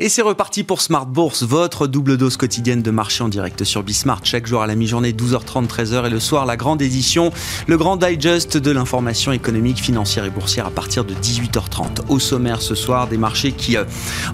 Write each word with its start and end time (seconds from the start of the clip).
Et 0.00 0.08
c'est 0.08 0.22
reparti 0.22 0.62
pour 0.62 0.80
Smart 0.80 1.06
Bourse, 1.06 1.42
votre 1.42 1.88
double 1.88 2.16
dose 2.16 2.36
quotidienne 2.36 2.82
de 2.82 2.92
marché 2.92 3.24
en 3.24 3.28
direct 3.28 3.64
sur 3.64 3.82
Bismart. 3.82 4.20
Chaque 4.22 4.46
jour 4.46 4.62
à 4.62 4.68
la 4.68 4.76
mi-journée, 4.76 5.10
12h30, 5.10 5.66
13h 5.66 6.06
et 6.06 6.10
le 6.10 6.20
soir, 6.20 6.46
la 6.46 6.56
grande 6.56 6.80
édition, 6.80 7.32
le 7.66 7.76
grand 7.76 7.96
digest 7.96 8.56
de 8.56 8.70
l'information 8.70 9.32
économique, 9.32 9.78
financière 9.78 10.24
et 10.24 10.30
boursière 10.30 10.66
à 10.66 10.70
partir 10.70 11.04
de 11.04 11.14
18h30. 11.14 12.02
Au 12.10 12.20
sommaire 12.20 12.62
ce 12.62 12.76
soir, 12.76 13.08
des 13.08 13.18
marchés 13.18 13.50
qui 13.50 13.76
euh, 13.76 13.82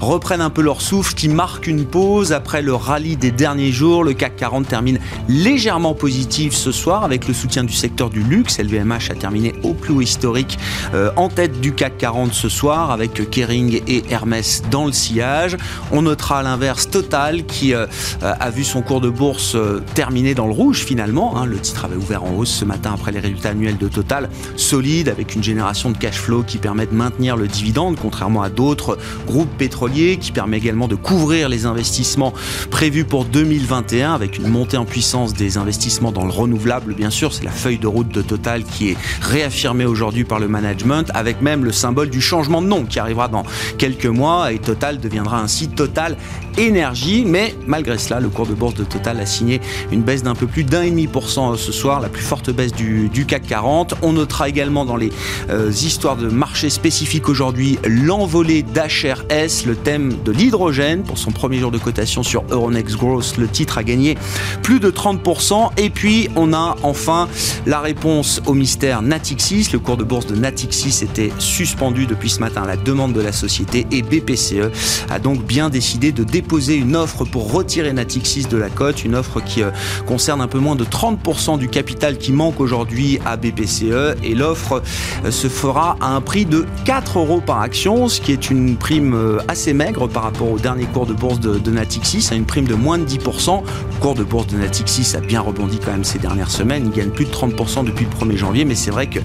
reprennent 0.02 0.42
un 0.42 0.50
peu 0.50 0.60
leur 0.60 0.82
souffle, 0.82 1.14
qui 1.14 1.30
marquent 1.30 1.66
une 1.66 1.86
pause 1.86 2.34
après 2.34 2.60
le 2.60 2.74
rallye 2.74 3.16
des 3.16 3.30
derniers 3.30 3.72
jours. 3.72 4.04
Le 4.04 4.12
CAC 4.12 4.36
40 4.36 4.68
termine 4.68 4.98
légèrement 5.30 5.94
positif 5.94 6.52
ce 6.52 6.72
soir 6.72 7.04
avec 7.04 7.26
le 7.26 7.32
soutien 7.32 7.64
du 7.64 7.72
secteur 7.72 8.10
du 8.10 8.22
luxe. 8.22 8.58
LVMH 8.58 9.10
a 9.10 9.14
terminé 9.14 9.54
au 9.62 9.72
plus 9.72 9.94
haut 9.94 10.02
historique 10.02 10.58
euh, 10.92 11.10
en 11.16 11.30
tête 11.30 11.58
du 11.62 11.72
CAC 11.72 11.96
40 11.96 12.34
ce 12.34 12.50
soir 12.50 12.90
avec 12.90 13.30
Kering 13.30 13.80
et 13.86 14.04
Hermès 14.10 14.62
dans 14.70 14.84
le 14.84 14.92
sillage. 14.92 15.53
On 15.92 16.02
notera 16.02 16.40
à 16.40 16.42
l'inverse 16.42 16.88
Total 16.90 17.44
qui 17.46 17.74
euh, 17.74 17.86
a 18.22 18.50
vu 18.50 18.64
son 18.64 18.82
cours 18.82 19.00
de 19.00 19.08
bourse 19.08 19.54
euh, 19.54 19.82
terminer 19.94 20.34
dans 20.34 20.46
le 20.46 20.52
rouge 20.52 20.84
finalement. 20.84 21.36
Hein. 21.36 21.46
Le 21.46 21.58
titre 21.58 21.84
avait 21.84 21.96
ouvert 21.96 22.24
en 22.24 22.34
hausse 22.34 22.50
ce 22.50 22.64
matin 22.64 22.92
après 22.94 23.12
les 23.12 23.20
résultats 23.20 23.50
annuels 23.50 23.78
de 23.78 23.88
Total, 23.88 24.28
solide 24.56 25.08
avec 25.08 25.34
une 25.34 25.42
génération 25.42 25.90
de 25.90 25.96
cash 25.96 26.16
flow 26.16 26.42
qui 26.42 26.58
permet 26.58 26.86
de 26.86 26.94
maintenir 26.94 27.36
le 27.36 27.48
dividende, 27.48 27.96
contrairement 28.00 28.42
à 28.42 28.48
d'autres 28.48 28.98
groupes 29.26 29.56
pétroliers, 29.56 30.16
qui 30.16 30.32
permet 30.32 30.58
également 30.58 30.88
de 30.88 30.94
couvrir 30.94 31.48
les 31.48 31.66
investissements 31.66 32.32
prévus 32.70 33.04
pour 33.04 33.24
2021 33.24 34.14
avec 34.14 34.38
une 34.38 34.48
montée 34.48 34.76
en 34.76 34.84
puissance 34.84 35.34
des 35.34 35.58
investissements 35.58 36.12
dans 36.12 36.24
le 36.24 36.30
renouvelable. 36.30 36.94
Bien 36.94 37.10
sûr, 37.10 37.32
c'est 37.32 37.44
la 37.44 37.50
feuille 37.50 37.78
de 37.78 37.86
route 37.86 38.08
de 38.08 38.22
Total 38.22 38.64
qui 38.64 38.90
est 38.90 38.96
réaffirmée 39.20 39.84
aujourd'hui 39.84 40.24
par 40.24 40.38
le 40.38 40.48
management, 40.48 41.10
avec 41.14 41.40
même 41.40 41.64
le 41.64 41.72
symbole 41.72 42.10
du 42.10 42.20
changement 42.20 42.62
de 42.62 42.66
nom 42.66 42.84
qui 42.84 42.98
arrivera 42.98 43.28
dans 43.28 43.44
quelques 43.78 44.06
mois 44.06 44.52
et 44.52 44.58
Total 44.58 44.98
deviendra 44.98 45.38
ainsi 45.44 45.68
Total 45.68 46.16
Énergie. 46.58 47.24
Mais 47.26 47.54
malgré 47.66 47.98
cela, 47.98 48.20
le 48.20 48.28
cours 48.28 48.46
de 48.46 48.54
bourse 48.54 48.74
de 48.74 48.84
Total 48.84 49.20
a 49.20 49.26
signé 49.26 49.60
une 49.90 50.02
baisse 50.02 50.22
d'un 50.22 50.34
peu 50.34 50.46
plus 50.46 50.64
d'un 50.64 50.82
et 50.82 50.90
demi 50.90 51.06
pour 51.06 51.28
cent 51.28 51.56
ce 51.56 51.72
soir, 51.72 52.00
la 52.00 52.08
plus 52.08 52.22
forte 52.22 52.50
baisse 52.50 52.72
du, 52.72 53.10
CAC 53.26 53.46
40. 53.46 53.94
On 54.02 54.12
notera 54.12 54.48
également 54.48 54.84
dans 54.84 54.96
les 54.96 55.12
euh, 55.50 55.70
histoires 55.70 56.16
de 56.16 56.28
marché 56.28 56.70
spécifiques 56.70 57.28
aujourd'hui 57.28 57.78
l'envolée 57.84 58.62
d'HRS, 58.62 59.66
le 59.66 59.76
thème 59.76 60.14
de 60.24 60.32
l'hydrogène 60.32 61.02
pour 61.02 61.18
son 61.18 61.30
premier 61.30 61.58
jour 61.58 61.70
de 61.70 61.78
cotation 61.78 62.22
sur 62.22 62.44
Euronext 62.50 62.96
Growth. 62.96 63.36
Le 63.38 63.48
titre 63.48 63.78
a 63.78 63.84
gagné 63.84 64.16
plus 64.62 64.80
de 64.80 64.90
30%. 64.90 65.70
Et 65.76 65.90
puis 65.90 66.28
on 66.36 66.52
a 66.52 66.76
enfin 66.82 67.28
la 67.66 67.80
réponse 67.80 68.40
au 68.46 68.54
mystère 68.54 69.02
Natixis. 69.02 69.68
Le 69.72 69.78
cours 69.78 69.96
de 69.96 70.04
bourse 70.04 70.26
de 70.26 70.36
Natixis 70.36 71.02
était 71.02 71.32
suspendu 71.38 72.06
depuis 72.06 72.30
ce 72.30 72.40
matin 72.40 72.62
à 72.62 72.66
la 72.66 72.76
demande 72.76 73.12
de 73.12 73.20
la 73.20 73.32
société 73.32 73.86
et 73.90 74.02
BPCE 74.02 74.70
a 75.10 75.18
donc 75.18 75.44
bien 75.44 75.70
décidé 75.70 76.12
de 76.12 76.24
déposer 76.44 76.76
une 76.76 76.94
offre 76.94 77.24
pour 77.24 77.50
retirer 77.52 77.90
Natixis 77.94 78.44
de 78.44 78.58
la 78.58 78.68
cote, 78.68 79.02
une 79.02 79.14
offre 79.14 79.40
qui 79.40 79.62
euh, 79.62 79.70
concerne 80.06 80.42
un 80.42 80.46
peu 80.46 80.58
moins 80.58 80.76
de 80.76 80.84
30% 80.84 81.58
du 81.58 81.68
capital 81.68 82.18
qui 82.18 82.32
manque 82.32 82.60
aujourd'hui 82.60 83.18
à 83.24 83.38
BPCE 83.38 84.20
et 84.22 84.34
l'offre 84.34 84.82
euh, 85.24 85.30
se 85.30 85.48
fera 85.48 85.96
à 86.02 86.08
un 86.08 86.20
prix 86.20 86.44
de 86.44 86.66
4 86.84 87.18
euros 87.18 87.40
par 87.40 87.60
action, 87.60 88.08
ce 88.08 88.20
qui 88.20 88.30
est 88.30 88.50
une 88.50 88.76
prime 88.76 89.14
euh, 89.14 89.38
assez 89.48 89.72
maigre 89.72 90.06
par 90.06 90.24
rapport 90.24 90.50
au 90.50 90.58
dernier 90.58 90.84
cours 90.84 91.06
de 91.06 91.14
bourse 91.14 91.40
de, 91.40 91.58
de 91.58 91.70
Natixis, 91.70 92.28
à 92.30 92.34
une 92.34 92.44
prime 92.44 92.66
de 92.66 92.74
moins 92.74 92.98
de 92.98 93.06
10%. 93.06 93.62
Le 93.62 94.00
cours 94.00 94.14
de 94.14 94.22
bourse 94.22 94.48
de 94.48 94.58
Natixis 94.58 95.16
a 95.16 95.20
bien 95.20 95.40
rebondi 95.40 95.78
quand 95.82 95.92
même 95.92 96.04
ces 96.04 96.18
dernières 96.18 96.50
semaines, 96.50 96.90
il 96.92 96.92
gagne 96.92 97.10
plus 97.10 97.24
de 97.24 97.30
30% 97.30 97.86
depuis 97.86 98.04
le 98.04 98.26
1er 98.26 98.36
janvier, 98.36 98.66
mais 98.66 98.74
c'est 98.74 98.90
vrai 98.90 99.06
que 99.06 99.20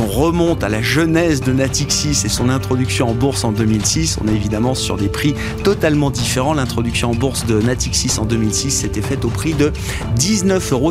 on 0.00 0.06
remonte 0.06 0.64
à 0.64 0.68
la 0.68 0.82
genèse 0.82 1.40
de 1.40 1.52
Natixis 1.52 2.22
et 2.24 2.28
son 2.28 2.48
introduction 2.48 3.10
en 3.10 3.14
bourse 3.14 3.44
en 3.44 3.52
2006, 3.52 4.18
on 4.22 4.28
est 4.28 4.34
évidemment 4.34 4.74
sur 4.74 4.96
des 4.96 5.08
prix 5.08 5.34
totalement 5.64 6.10
différents. 6.10 6.54
L'introduction 6.54 7.10
en 7.10 7.14
bourse 7.14 7.46
de 7.46 7.60
Natixis 7.60 8.18
en 8.18 8.24
2006 8.24 8.70
s'était 8.70 9.02
faite 9.02 9.24
au 9.24 9.28
prix 9.28 9.54
de 9.54 9.72
19,55 10.18 10.72
euros 10.72 10.90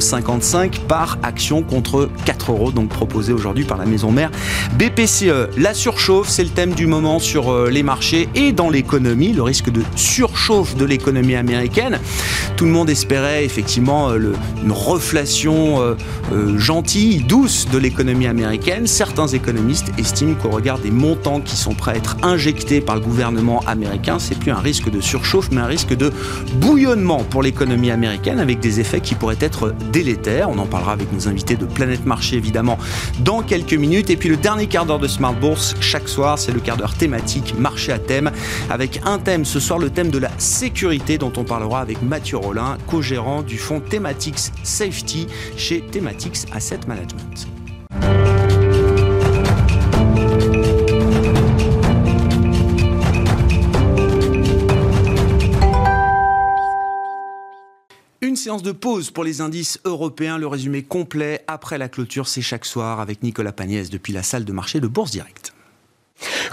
par 0.88 1.18
action 1.24 1.62
contre 1.62 2.10
4 2.26 2.52
euros, 2.52 2.72
donc 2.72 2.90
proposé 2.90 3.34
aujourd'hui 3.34 3.64
par 3.66 3.78
la 3.78 3.86
maison 3.86 4.12
mère 4.12 4.32
BPCE. 4.78 5.58
La 5.58 5.74
surchauffe, 5.74 6.30
c'est 6.30 6.44
le 6.44 6.50
thème 6.50 6.74
du 6.74 6.88
moment 6.88 7.20
sur 7.20 7.52
euh, 7.52 7.70
les 7.70 7.84
marchés 7.84 8.30
et 8.36 8.52
dans 8.52 8.70
l'économie, 8.70 9.34
le 9.34 9.44
risque 9.44 9.70
de 9.70 9.82
surchauffe 9.96 10.76
de 10.76 10.86
l'économie 10.86 11.36
américaine. 11.36 12.00
Tout 12.56 12.66
le 12.66 12.72
monde 12.72 12.90
espérait 12.90 13.46
effectivement 13.46 14.10
euh, 14.10 14.34
une 14.64 14.72
reflation 14.72 15.82
euh, 15.82 16.58
gentille, 16.58 17.20
douce 17.20 17.68
de 17.72 17.78
l'économie 17.78 18.28
américaine. 18.28 18.88
Certains 18.96 19.28
économistes 19.28 19.92
estiment 19.98 20.36
qu'au 20.36 20.52
regard 20.52 20.80
des 20.80 20.90
montants 20.90 21.42
qui 21.42 21.58
sont 21.58 21.74
prêts 21.74 21.92
à 21.92 21.96
être 21.98 22.16
injectés 22.24 22.80
par 22.80 22.96
le 22.96 23.02
gouvernement 23.02 23.60
américain, 23.68 24.20
c'est 24.20 24.40
plus 24.40 24.52
un 24.52 24.60
risque 24.60 24.90
de 24.90 25.02
surchauffe, 25.02 25.52
mais 25.52 25.60
un 25.60 25.66
risque 25.66 25.94
de 25.94 26.14
bouillonnement 26.62 27.18
pour 27.26 27.44
l'économie 27.44 27.92
américaine 27.92 28.40
avec 28.40 28.62
des 28.62 28.80
effets 28.80 29.02
qui 29.02 29.14
pourraient 29.14 29.36
être 29.42 29.76
délétères. 29.92 30.50
On 30.50 30.58
en 30.60 30.66
parlera 30.66 30.94
avec 30.94 31.12
nos 31.12 31.28
invités 31.28 31.58
de 31.58 31.66
Planète 31.66 32.06
Marché, 32.06 32.38
évidemment, 32.38 32.80
dans 33.20 33.42
quelques 33.42 33.74
minutes. 33.74 34.10
Et 34.12 34.16
puis 34.16 34.30
le 34.30 34.38
dernier 34.38 34.68
quart 34.68 34.86
d'heure 34.86 35.00
de 35.00 35.10
Smart 35.10 35.34
Bourse, 35.34 35.76
chaque 35.82 36.08
soir, 36.08 36.40
c'est 36.40 36.54
le 36.54 36.62
quart 36.62 36.78
d'heure 36.78 36.94
thématique, 36.94 37.54
marché 37.60 37.92
à 37.92 38.00
thème, 38.00 38.32
avec 38.70 39.02
un 39.04 39.20
thème 39.20 39.44
ce 39.44 39.60
soir, 39.60 39.78
le 39.78 39.90
thème 39.90 40.10
de 40.10 40.20
la 40.20 40.32
sécurité, 40.38 41.18
dont 41.18 41.34
on 41.36 41.44
parlera 41.44 41.82
avec 41.82 42.02
Mathieu 42.02 42.38
Rollin, 42.38 42.78
co-gérant 42.88 43.42
du 43.42 43.58
fonds 43.58 43.82
Thematics 43.82 44.54
Safety 44.64 45.28
chez 45.58 45.82
Thematics 45.82 46.46
Asset 46.54 46.80
Management. 46.88 47.46
Une 58.36 58.42
séance 58.42 58.64
de 58.64 58.74
pause 58.74 59.12
pour 59.12 59.24
les 59.24 59.40
indices 59.40 59.80
européens. 59.86 60.38
Le 60.38 60.46
résumé 60.46 60.84
complet 60.84 61.46
après 61.48 61.78
la 61.78 61.88
clôture, 61.88 62.28
c'est 62.28 62.42
chaque 62.42 62.66
soir 62.66 63.00
avec 63.00 63.24
Nicolas 63.24 63.54
Pagnès 63.54 63.90
depuis 63.90 64.12
la 64.12 64.24
salle 64.24 64.44
de 64.44 64.52
marché 64.52 64.82
de 64.82 64.88
Bourse 64.88 65.12
Direct. 65.12 65.54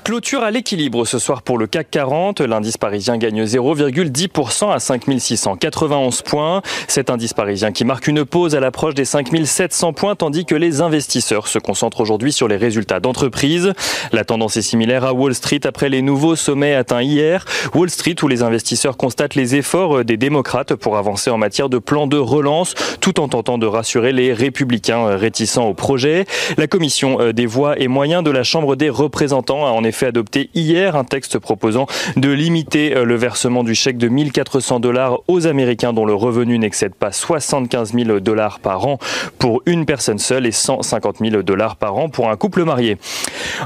Clôture 0.05 0.43
à 0.43 0.51
l'équilibre 0.51 1.05
ce 1.05 1.21
soir 1.21 1.43
pour 1.43 1.59
le 1.59 1.69
CAC 1.69 1.89
40. 1.91 2.41
L'indice 2.41 2.77
parisien 2.77 3.19
gagne 3.19 3.45
0,10% 3.45 4.73
à 4.73 4.81
5691 4.81 6.23
points. 6.23 6.61
Cet 6.89 7.09
indice 7.09 7.35
parisien 7.35 7.71
qui 7.71 7.85
marque 7.85 8.09
une 8.09 8.25
pause 8.25 8.57
à 8.57 8.61
l'approche 8.61 8.95
des 8.95 9.05
5700 9.05 9.93
points 9.93 10.17
tandis 10.17 10.45
que 10.45 10.57
les 10.57 10.81
investisseurs 10.81 11.47
se 11.47 11.61
concentrent 11.61 12.01
aujourd'hui 12.01 12.33
sur 12.33 12.49
les 12.49 12.57
résultats 12.57 12.99
d'entreprise. 12.99 13.75
La 14.11 14.25
tendance 14.25 14.57
est 14.57 14.63
similaire 14.63 15.05
à 15.05 15.13
Wall 15.13 15.37
Street 15.37 15.61
après 15.65 15.89
les 15.89 16.03
nouveaux 16.03 16.35
sommets 16.35 16.75
atteints 16.75 17.03
hier. 17.03 17.45
Wall 17.73 17.89
Street 17.89 18.17
où 18.23 18.29
les 18.29 18.43
investisseurs 18.43 18.97
constatent 18.97 19.37
les 19.37 19.55
efforts 19.55 20.05
des 20.05 20.17
démocrates 20.17 20.75
pour 20.75 20.97
avancer 20.97 21.31
en 21.31 21.39
matière 21.39 21.69
de 21.69 21.79
plan 21.79 22.09
de 22.09 22.19
relance 22.19 22.75
tout 23.01 23.21
en 23.21 23.29
tentant 23.29 23.57
de 23.57 23.67
rassurer 23.67 24.13
les 24.13 24.33
républicains 24.33 25.17
réticents 25.17 25.69
au 25.69 25.75
projet. 25.75 26.27
La 26.57 26.67
commission 26.67 27.31
des 27.33 27.47
voix 27.47 27.79
et 27.79 27.87
moyens 27.87 28.25
de 28.25 28.33
la 28.33 28.43
Chambre 28.43 28.75
des 28.75 28.91
représentants 28.91 29.52
a 29.61 29.71
en 29.71 29.85
effet 29.85 30.07
adopté 30.07 30.51
hier 30.55 30.97
un 30.97 31.05
texte 31.05 31.39
proposant 31.39 31.87
de 32.17 32.31
limiter 32.31 32.97
euh, 32.97 33.05
le 33.05 33.15
versement 33.15 33.65
du 33.65 33.75
chèque 33.75 33.99
de 33.99 34.09
1400 34.09 34.81
dollars 34.81 35.19
aux 35.29 35.47
Américains 35.47 35.93
dont 35.93 36.07
le 36.07 36.15
revenu 36.15 36.59
n'excède 36.59 36.95
pas 36.95 37.13
75 37.13 37.93
000 37.93 38.21
dollars 38.21 38.59
par 38.61 38.87
an 38.87 38.99
pour 39.39 39.63
une 39.67 39.85
personne 39.85 40.19
seule 40.19 40.47
et 40.47 40.53
150 40.53 41.17
000 41.21 41.43
dollars 41.43 41.77
par 41.77 41.97
an 41.97 42.09
pour 42.09 42.31
un 42.31 42.37
couple 42.37 42.65
marié. 42.65 42.97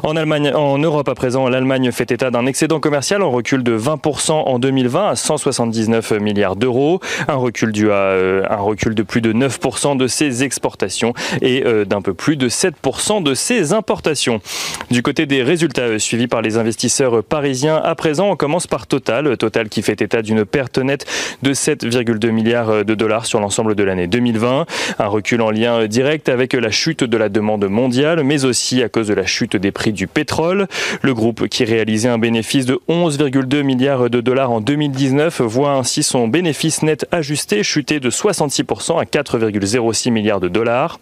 En 0.02 0.16
Allemagne, 0.16 0.52
en 0.54 0.78
Europe 0.78 1.08
à 1.08 1.14
présent, 1.14 1.48
l'Allemagne 1.48 1.92
fait 1.92 2.10
état 2.10 2.30
d'un 2.30 2.46
excédent 2.46 2.80
commercial 2.80 3.22
en 3.22 3.30
recul 3.30 3.62
de 3.62 3.78
20% 3.78 4.32
en 4.32 4.58
2020 4.58 5.08
à 5.08 5.16
179 5.16 6.12
milliards 6.12 6.56
d'euros, 6.56 7.00
un 7.28 7.34
recul 7.36 7.72
dû 7.72 7.90
à 7.90 7.94
euh, 7.94 8.42
un 8.48 8.56
recul 8.56 8.94
de 8.94 9.02
plus 9.02 9.20
de 9.20 9.32
9% 9.32 9.96
de 9.96 10.06
ses 10.06 10.42
exportations 10.42 11.12
et 11.42 11.64
euh, 11.64 11.84
d'un 11.84 12.02
peu 12.02 12.14
plus 12.14 12.36
de 12.36 12.48
7% 12.48 13.22
de 13.22 13.34
ses 13.34 13.72
importations. 13.72 14.40
Du 14.90 15.02
côté 15.02 15.26
des 15.26 15.42
résultats 15.42 15.75
suivants, 15.76 15.98
suivi 16.06 16.26
par 16.28 16.40
les 16.40 16.56
investisseurs 16.56 17.22
parisiens. 17.22 17.76
À 17.76 17.94
présent, 17.94 18.30
on 18.30 18.36
commence 18.36 18.66
par 18.66 18.86
Total. 18.86 19.36
Total 19.36 19.68
qui 19.68 19.82
fait 19.82 20.00
état 20.00 20.22
d'une 20.22 20.44
perte 20.44 20.78
nette 20.78 21.04
de 21.42 21.52
7,2 21.52 22.30
milliards 22.30 22.84
de 22.84 22.94
dollars 22.94 23.26
sur 23.26 23.40
l'ensemble 23.40 23.74
de 23.74 23.82
l'année 23.82 24.06
2020. 24.06 24.66
Un 24.98 25.06
recul 25.06 25.42
en 25.42 25.50
lien 25.50 25.86
direct 25.86 26.28
avec 26.28 26.52
la 26.54 26.70
chute 26.70 27.04
de 27.04 27.16
la 27.16 27.28
demande 27.28 27.66
mondiale, 27.68 28.22
mais 28.22 28.44
aussi 28.44 28.82
à 28.82 28.88
cause 28.88 29.08
de 29.08 29.14
la 29.14 29.26
chute 29.26 29.56
des 29.56 29.72
prix 29.72 29.92
du 29.92 30.06
pétrole. 30.06 30.68
Le 31.02 31.12
groupe 31.12 31.48
qui 31.48 31.64
réalisait 31.64 32.08
un 32.08 32.18
bénéfice 32.18 32.66
de 32.66 32.80
11,2 32.88 33.62
milliards 33.62 34.08
de 34.08 34.20
dollars 34.20 34.50
en 34.50 34.60
2019 34.60 35.40
voit 35.42 35.72
ainsi 35.72 36.02
son 36.02 36.28
bénéfice 36.28 36.82
net 36.82 37.06
ajusté 37.12 37.62
chuter 37.62 38.00
de 38.00 38.10
66% 38.10 39.00
à 39.00 39.04
4,06 39.04 40.10
milliards 40.10 40.40
de 40.40 40.48
dollars. 40.48 40.98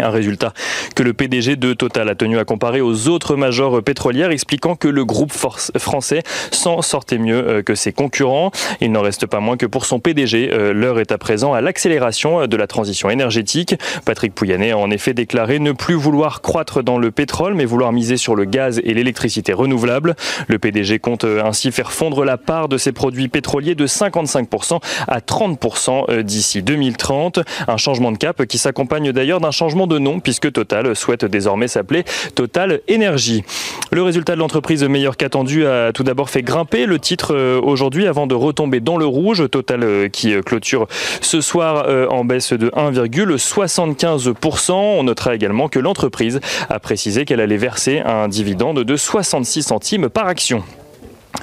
Un 0.00 0.10
résultat 0.10 0.52
que 0.94 1.02
le 1.02 1.14
PDG 1.14 1.56
de 1.56 1.72
Total 1.72 2.08
a 2.08 2.14
tenu 2.14 2.38
à 2.38 2.44
comparer 2.44 2.80
aux 2.80 3.08
autres 3.08 3.36
majors 3.36 3.82
pétrolières, 3.82 4.30
expliquant 4.30 4.76
que 4.76 4.88
le 4.88 5.04
groupe 5.04 5.32
français 5.32 6.22
s'en 6.50 6.82
sortait 6.82 7.18
mieux 7.18 7.48
euh, 7.48 7.62
que 7.62 7.74
ses 7.74 7.92
concurrents. 7.92 8.50
Il 8.80 8.92
n'en 8.92 9.00
reste 9.02 9.26
pas 9.26 9.40
moins 9.40 9.56
que 9.56 9.66
pour 9.66 9.86
son 9.86 9.98
PDG, 9.98 10.50
euh, 10.52 10.72
l'heure 10.72 11.00
est 11.00 11.12
à 11.12 11.18
présent 11.18 11.54
à 11.54 11.60
l'accélération 11.60 12.46
de 12.46 12.56
la 12.56 12.66
transition 12.66 13.08
énergétique. 13.08 13.74
Patrick 14.04 14.34
Pouyanné 14.34 14.72
a 14.72 14.78
en 14.78 14.90
effet 14.90 15.14
déclaré 15.14 15.58
ne 15.58 15.72
plus 15.72 15.94
vouloir 15.94 16.42
croître 16.42 16.82
dans 16.82 16.98
le 16.98 17.10
pétrole, 17.10 17.54
mais 17.54 17.64
vouloir 17.64 17.92
miser 17.92 18.16
sur 18.16 18.34
le 18.34 18.44
gaz 18.44 18.80
et 18.84 18.92
l'électricité 18.92 19.52
renouvelable. 19.52 20.14
Le 20.48 20.58
PDG 20.58 20.98
compte 20.98 21.24
euh, 21.24 21.42
ainsi 21.42 21.72
faire 21.72 21.92
fondre 21.92 22.24
la 22.24 22.36
part 22.36 22.68
de 22.68 22.76
ses 22.76 22.92
produits 22.92 23.28
pétroliers 23.28 23.74
de 23.74 23.86
55% 23.86 24.80
à 25.08 25.20
30% 25.20 26.22
d'ici 26.22 26.62
2030. 26.62 27.40
Un 27.68 27.76
changement 27.76 28.12
de 28.12 28.18
cap 28.18 28.44
qui 28.44 28.58
s'accompagne 28.58 29.12
d'ailleurs 29.12 29.40
d'un 29.40 29.50
changement 29.50 29.85
de 29.86 29.98
nom 29.98 30.20
puisque 30.20 30.52
Total 30.52 30.94
souhaite 30.94 31.24
désormais 31.24 31.68
s'appeler 31.68 32.04
Total 32.34 32.80
Énergie. 32.88 33.44
Le 33.92 34.02
résultat 34.02 34.34
de 34.34 34.40
l'entreprise 34.40 34.82
meilleur 34.84 35.16
qu'attendu 35.16 35.66
a 35.66 35.92
tout 35.92 36.02
d'abord 36.02 36.30
fait 36.30 36.42
grimper 36.42 36.86
le 36.86 36.98
titre 36.98 37.34
euh, 37.34 37.60
aujourd'hui 37.62 38.06
avant 38.06 38.26
de 38.26 38.34
retomber 38.34 38.80
dans 38.80 38.96
le 38.96 39.06
rouge. 39.06 39.48
Total 39.50 39.82
euh, 39.82 40.08
qui 40.08 40.32
euh, 40.32 40.42
clôture 40.42 40.86
ce 41.20 41.40
soir 41.40 41.86
en 42.10 42.24
baisse 42.24 42.52
de 42.52 42.68
1,75%. 42.70 44.72
On 44.72 45.04
notera 45.04 45.34
également 45.34 45.68
que 45.68 45.78
l'entreprise 45.78 46.40
a 46.68 46.78
précisé 46.78 47.24
qu'elle 47.24 47.40
allait 47.40 47.56
verser 47.56 48.00
un 48.00 48.28
dividende 48.28 48.84
de 48.84 48.96
66 48.96 49.62
centimes 49.62 50.08
par 50.08 50.26
action. 50.26 50.62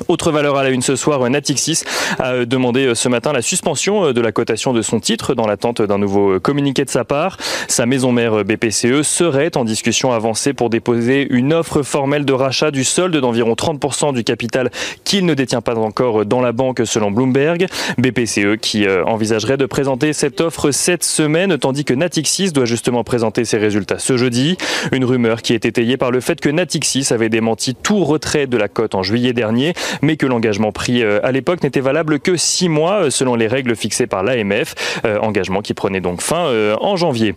Autre 0.08 0.32
valeur 0.32 0.58
à 0.58 0.64
la 0.64 0.70
une 0.70 0.82
ce 0.82 0.96
soir, 0.96 1.30
Natixis 1.30 1.84
a 2.20 2.34
euh, 2.34 2.46
demandé 2.46 2.86
euh, 2.86 2.96
ce 2.96 3.10
matin 3.10 3.34
la 3.34 3.42
suspension 3.42 4.06
euh, 4.06 4.14
de 4.14 4.22
la 4.22 4.32
cotation 4.32 4.74
de 4.74 4.82
son 4.82 5.00
titre 5.00 5.34
dans 5.34 5.48
l'attente 5.48 5.82
d'un 5.82 5.98
nouveau 5.98 6.40
communiqué 6.40 6.86
de 6.86 6.90
sa 6.90 7.04
part. 7.04 7.38
Sa 7.68 7.86
maison 7.86 8.12
mère 8.12 8.44
BPCE 8.44 9.02
serait 9.04 9.56
en 9.58 9.66
discussion 9.66 10.12
avancée 10.12 10.54
pour 10.54 10.70
déposer 10.70 11.28
une 11.30 11.54
offre 11.54 11.82
formelle 11.82 12.26
de 12.26 12.34
rachat 12.34 12.72
du 12.72 12.84
solde 12.84 13.16
d'environ 13.18 13.54
30% 13.54 14.14
du 14.14 14.24
capital 14.24 14.72
qu'il 15.04 15.26
ne 15.26 15.34
détient 15.34 15.62
pas 15.62 15.76
encore 15.76 16.26
dans 16.26 16.42
la 16.42 16.52
banque 16.52 16.82
selon 16.86 17.12
Bloomberg. 17.12 17.68
BPCE 17.98 18.58
qui 18.62 18.88
envisagerait 19.06 19.58
de 19.58 19.66
présenter 19.66 20.14
cette 20.14 20.42
offre 20.42 20.72
cette 20.72 21.04
semaine 21.04 21.58
tandis 21.58 21.86
que 21.86 21.94
Natixis 21.94 22.52
doit 22.52 22.66
justement 22.66 23.04
présenter 23.04 23.46
ses 23.46 23.58
résultats 23.58 24.00
ce 24.00 24.18
jeudi. 24.18 24.58
Une 24.92 25.06
rumeur 25.06 25.42
qui 25.42 25.54
est 25.54 25.66
étayée 25.66 25.98
par 25.98 26.12
le 26.12 26.20
fait 26.20 26.40
que 26.40 26.50
Natixis 26.50 27.08
avait 27.12 27.30
démenti 27.30 27.76
tout 27.76 28.04
retrait 28.04 28.48
de 28.48 28.58
la 28.58 28.68
cote 28.68 28.96
en 28.96 29.04
juillet 29.04 29.34
dernier 29.34 29.74
mais 30.02 30.18
que 30.18 30.26
l'engagement 30.26 30.72
pris 30.72 31.04
euh, 31.04 31.20
à 31.24 31.32
l'époque 31.32 31.64
n'était 31.64 31.80
valable 31.80 32.20
que 32.20 32.36
six 32.36 32.70
mois 32.70 33.06
euh, 33.06 33.10
selon 33.10 33.36
les 33.36 33.48
règles 33.48 33.76
fixées 33.76 34.08
par 34.08 34.24
l'AMF, 34.24 34.76
euh, 35.06 35.20
engagement 35.20 35.62
qui 35.62 35.74
prenait 35.74 36.02
donc 36.02 36.22
fin 36.22 36.52
en 36.80 36.96
janvier. 36.96 37.36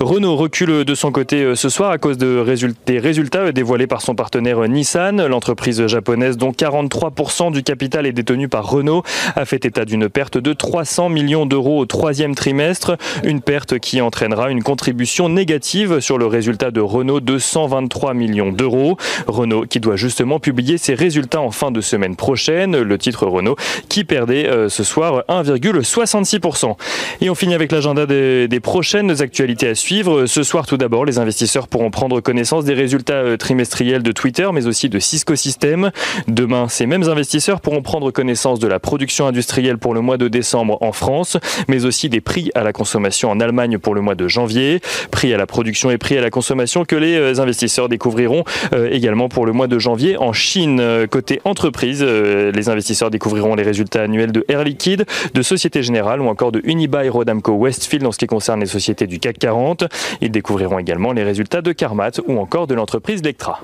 Renault 0.00 0.36
recule 0.36 0.84
de 0.84 0.94
son 0.94 1.12
côté 1.12 1.54
ce 1.54 1.68
soir 1.68 1.90
à 1.90 1.98
cause 1.98 2.18
de 2.18 2.44
des 2.86 2.98
résultats 2.98 3.52
dévoilés 3.52 3.86
par 3.86 4.00
son 4.00 4.14
partenaire 4.14 4.60
Nissan. 4.68 5.26
L'entreprise 5.26 5.86
japonaise, 5.86 6.36
dont 6.36 6.50
43% 6.50 7.52
du 7.52 7.62
capital 7.62 8.06
est 8.06 8.12
détenu 8.12 8.48
par 8.48 8.68
Renault, 8.68 9.02
a 9.36 9.44
fait 9.44 9.64
état 9.64 9.84
d'une 9.84 10.08
perte 10.08 10.38
de 10.38 10.52
300 10.52 11.08
millions 11.08 11.46
d'euros 11.46 11.78
au 11.78 11.86
troisième 11.86 12.34
trimestre, 12.34 12.96
une 13.24 13.40
perte 13.40 13.78
qui 13.78 14.00
entraînera 14.00 14.50
une 14.50 14.62
contribution 14.62 15.28
négative 15.28 16.00
sur 16.00 16.18
le 16.18 16.26
résultat 16.26 16.70
de 16.70 16.80
Renault 16.80 17.20
de 17.20 17.38
123 17.38 18.14
millions 18.14 18.52
d'euros. 18.52 18.96
Renault 19.26 19.64
qui 19.68 19.80
doit 19.80 19.96
justement 19.96 20.40
publier 20.40 20.78
ses 20.78 20.94
résultats 20.94 21.40
en 21.40 21.50
fin 21.50 21.67
de 21.70 21.80
semaine 21.80 22.16
prochaine. 22.16 22.80
Le 22.80 22.98
titre 22.98 23.26
Renault 23.26 23.56
qui 23.88 24.04
perdait 24.04 24.46
euh, 24.46 24.68
ce 24.68 24.84
soir 24.84 25.24
1,66%. 25.28 26.76
Et 27.20 27.30
on 27.30 27.34
finit 27.34 27.54
avec 27.54 27.72
l'agenda 27.72 28.06
des, 28.06 28.60
prochaines 28.60 29.22
actualités 29.22 29.68
à 29.68 29.74
suivre. 29.74 30.26
Ce 30.26 30.42
soir, 30.42 30.66
tout 30.66 30.76
d'abord, 30.76 31.04
les 31.04 31.18
investisseurs 31.18 31.68
pourront 31.68 31.90
prendre 31.90 32.20
connaissance 32.20 32.64
des 32.64 32.74
résultats 32.74 33.14
euh, 33.14 33.36
trimestriels 33.36 34.02
de 34.02 34.12
Twitter, 34.12 34.48
mais 34.52 34.66
aussi 34.66 34.88
de 34.88 34.98
Cisco 34.98 35.36
Systems. 35.36 35.90
Demain, 36.26 36.68
ces 36.68 36.86
mêmes 36.86 37.04
investisseurs 37.04 37.60
pourront 37.60 37.82
prendre 37.82 38.10
connaissance 38.10 38.58
de 38.58 38.66
la 38.66 38.80
production 38.80 39.26
industrielle 39.26 39.78
pour 39.78 39.94
le 39.94 40.00
mois 40.00 40.16
de 40.16 40.28
décembre 40.28 40.78
en 40.80 40.92
France, 40.92 41.36
mais 41.68 41.84
aussi 41.84 42.08
des 42.08 42.20
prix 42.20 42.50
à 42.54 42.62
la 42.62 42.72
consommation 42.72 43.30
en 43.30 43.40
Allemagne 43.40 43.78
pour 43.78 43.94
le 43.94 44.00
mois 44.00 44.14
de 44.14 44.26
janvier. 44.28 44.80
Prix 45.10 45.32
à 45.32 45.36
la 45.36 45.46
production 45.46 45.90
et 45.90 45.98
prix 45.98 46.18
à 46.18 46.20
la 46.20 46.30
consommation 46.30 46.84
que 46.84 46.96
les 46.96 47.14
euh, 47.14 47.40
investisseurs 47.40 47.88
découvriront 47.88 48.44
également 48.90 49.28
pour 49.28 49.46
le 49.46 49.52
mois 49.52 49.66
de 49.66 49.78
janvier 49.78 50.16
en 50.16 50.32
Chine. 50.32 50.82
Côté 51.10 51.40
entreprise, 51.44 51.57
euh, 51.64 52.52
les 52.52 52.68
investisseurs 52.68 53.10
découvriront 53.10 53.54
les 53.54 53.62
résultats 53.62 54.02
annuels 54.02 54.32
de 54.32 54.44
Air 54.48 54.64
Liquide, 54.64 55.04
de 55.34 55.42
Société 55.42 55.82
Générale 55.82 56.20
ou 56.20 56.28
encore 56.28 56.52
de 56.52 56.60
Unibail 56.64 57.08
Rodamco 57.08 57.52
Westfield 57.52 58.06
en 58.06 58.12
ce 58.12 58.18
qui 58.18 58.26
concerne 58.26 58.60
les 58.60 58.66
sociétés 58.66 59.06
du 59.06 59.18
CAC 59.18 59.38
40. 59.38 59.84
Ils 60.20 60.30
découvriront 60.30 60.78
également 60.78 61.12
les 61.12 61.22
résultats 61.22 61.62
de 61.62 61.72
Carmat 61.72 62.12
ou 62.26 62.38
encore 62.38 62.66
de 62.66 62.74
l'entreprise 62.74 63.22
Lectra. 63.22 63.60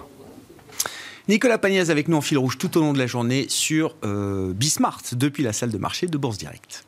Nicolas 1.29 1.59
Pagnès 1.59 1.89
avec 1.89 2.09
nous 2.09 2.19
en 2.19 2.21
fil 2.21 2.37
rouge 2.37 2.59
tout 2.59 2.77
au 2.77 2.81
long 2.81 2.93
de 2.93 2.99
la 2.99 3.07
journée 3.07 3.47
sur 3.49 3.97
euh, 4.05 4.53
Bismart 4.53 5.01
depuis 5.13 5.43
la 5.43 5.53
salle 5.53 5.71
de 5.71 5.79
marché 5.79 6.07
de 6.07 6.19
Bourse 6.19 6.39
Direct. 6.39 6.85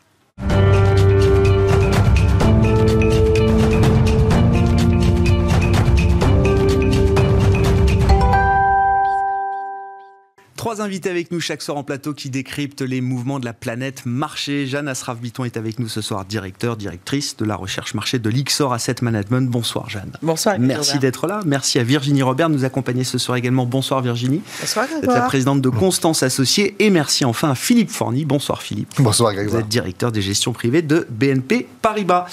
Trois 10.66 10.82
invités 10.82 11.10
avec 11.10 11.30
nous 11.30 11.38
chaque 11.38 11.62
soir 11.62 11.76
en 11.76 11.84
plateau 11.84 12.12
qui 12.12 12.28
décryptent 12.28 12.82
les 12.82 13.00
mouvements 13.00 13.38
de 13.38 13.44
la 13.44 13.52
planète 13.52 14.04
marché. 14.04 14.66
Jeanne 14.66 14.88
Asraf-Biton 14.88 15.44
est 15.44 15.56
avec 15.56 15.78
nous 15.78 15.86
ce 15.86 16.00
soir, 16.00 16.24
directeur, 16.24 16.76
directrice 16.76 17.36
de 17.36 17.44
la 17.44 17.54
recherche 17.54 17.94
marché 17.94 18.18
de 18.18 18.28
l'Ixor 18.28 18.72
Asset 18.72 18.96
Management. 19.00 19.48
Bonsoir 19.48 19.88
Jeanne. 19.88 20.10
Bonsoir. 20.22 20.56
Merci 20.58 20.98
d'être 20.98 21.28
là. 21.28 21.38
Merci 21.46 21.78
à 21.78 21.84
Virginie 21.84 22.22
Robert 22.22 22.48
de 22.48 22.54
nous 22.54 22.64
accompagner 22.64 23.04
ce 23.04 23.16
soir 23.16 23.36
également. 23.36 23.64
Bonsoir 23.64 24.02
Virginie. 24.02 24.42
Bonsoir 24.58 24.88
Vous 24.90 25.08
êtes 25.08 25.14
la 25.14 25.20
présidente 25.20 25.62
de 25.62 25.68
Constance 25.68 26.24
Associés. 26.24 26.74
Et 26.80 26.90
merci 26.90 27.24
enfin 27.24 27.50
à 27.50 27.54
Philippe 27.54 27.90
Forny. 27.90 28.24
Bonsoir 28.24 28.60
Philippe. 28.60 28.90
Bonsoir 28.98 29.34
Grégoire. 29.34 29.54
Vous 29.54 29.60
êtes 29.60 29.68
directeur 29.68 30.10
des 30.10 30.20
gestions 30.20 30.52
privées 30.52 30.82
de 30.82 31.06
BNP 31.10 31.68
Paribas. 31.80 32.26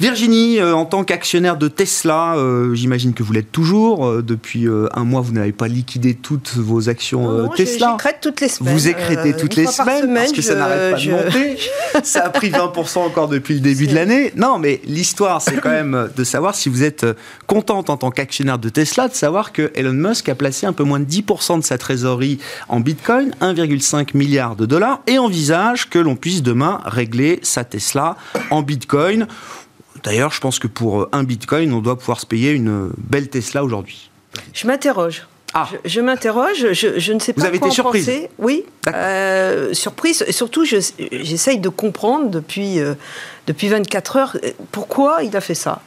Virginie, 0.00 0.58
euh, 0.58 0.74
en 0.74 0.86
tant 0.86 1.04
qu'actionnaire 1.04 1.56
de 1.56 1.68
Tesla, 1.68 2.34
euh, 2.36 2.74
j'imagine 2.74 3.14
que 3.14 3.22
vous 3.22 3.32
l'êtes 3.32 3.52
toujours. 3.52 4.06
Euh, 4.06 4.22
depuis 4.22 4.66
un 4.66 5.04
mois, 5.04 5.20
vous 5.20 5.32
n'avez 5.32 5.52
pas 5.52 5.68
liquidé 5.68 6.14
toutes 6.14 6.54
vos 6.56 6.88
actions 6.88 7.48
Tesla. 7.54 7.73
J'écrète 7.78 8.18
toutes 8.20 8.40
les 8.40 8.48
semaines. 8.48 8.72
Vous 8.72 8.88
écrétez 8.88 9.34
euh, 9.34 9.38
toutes 9.38 9.56
les 9.56 9.66
semaines, 9.66 10.12
parce 10.14 10.32
que 10.32 10.42
ça 10.42 10.54
n'arrête 10.54 10.92
pas 10.92 11.00
de 11.00 11.10
monter. 11.10 11.58
ça 12.02 12.24
a 12.24 12.30
pris 12.30 12.50
20% 12.50 12.98
encore 12.98 13.28
depuis 13.28 13.54
le 13.54 13.60
début 13.60 13.86
de 13.86 13.94
l'année. 13.94 14.32
Non, 14.36 14.58
mais 14.58 14.80
l'histoire, 14.84 15.40
c'est 15.42 15.60
quand 15.60 15.70
même 15.70 16.10
de 16.14 16.24
savoir 16.24 16.54
si 16.54 16.68
vous 16.68 16.82
êtes 16.82 17.06
contente 17.46 17.90
en 17.90 17.96
tant 17.96 18.10
qu'actionnaire 18.10 18.58
de 18.58 18.68
Tesla, 18.68 19.08
de 19.08 19.14
savoir 19.14 19.52
que 19.52 19.70
Elon 19.74 19.92
Musk 19.92 20.28
a 20.28 20.34
placé 20.34 20.66
un 20.66 20.72
peu 20.72 20.84
moins 20.84 21.00
de 21.00 21.06
10% 21.06 21.60
de 21.60 21.64
sa 21.64 21.78
trésorerie 21.78 22.38
en 22.68 22.80
Bitcoin, 22.80 23.34
1,5 23.40 24.16
milliard 24.16 24.56
de 24.56 24.66
dollars, 24.66 25.00
et 25.06 25.18
envisage 25.18 25.88
que 25.88 25.98
l'on 25.98 26.16
puisse 26.16 26.42
demain 26.42 26.80
régler 26.84 27.40
sa 27.42 27.64
Tesla 27.64 28.16
en 28.50 28.62
Bitcoin. 28.62 29.26
D'ailleurs, 30.02 30.32
je 30.32 30.40
pense 30.40 30.58
que 30.58 30.66
pour 30.66 31.08
un 31.12 31.24
Bitcoin, 31.24 31.72
on 31.72 31.80
doit 31.80 31.98
pouvoir 31.98 32.20
se 32.20 32.26
payer 32.26 32.50
une 32.50 32.90
belle 32.98 33.28
Tesla 33.28 33.64
aujourd'hui. 33.64 34.10
Je 34.52 34.66
m'interroge. 34.66 35.26
Ah. 35.56 35.68
Je, 35.84 36.00
m'interroge, 36.00 36.72
je, 36.72 37.12
ne 37.12 37.20
sais 37.20 37.32
pas 37.32 37.42
Vous 37.42 37.46
avez 37.46 37.60
quoi 37.60 37.68
été 37.68 37.74
surprise 37.76 38.06
penser. 38.06 38.30
Oui, 38.38 38.64
euh, 38.92 39.72
surprise. 39.72 40.24
Surtout, 40.30 40.64
j'essaye 40.64 41.58
de 41.58 41.68
comprendre 41.68 42.28
depuis, 42.28 42.80
euh, 42.80 42.94
depuis 43.46 43.68
24 43.68 44.16
heures 44.16 44.36
euh, 44.42 44.50
pourquoi 44.72 45.22
il 45.22 45.36
a 45.36 45.40
fait 45.40 45.54
ça. 45.54 45.80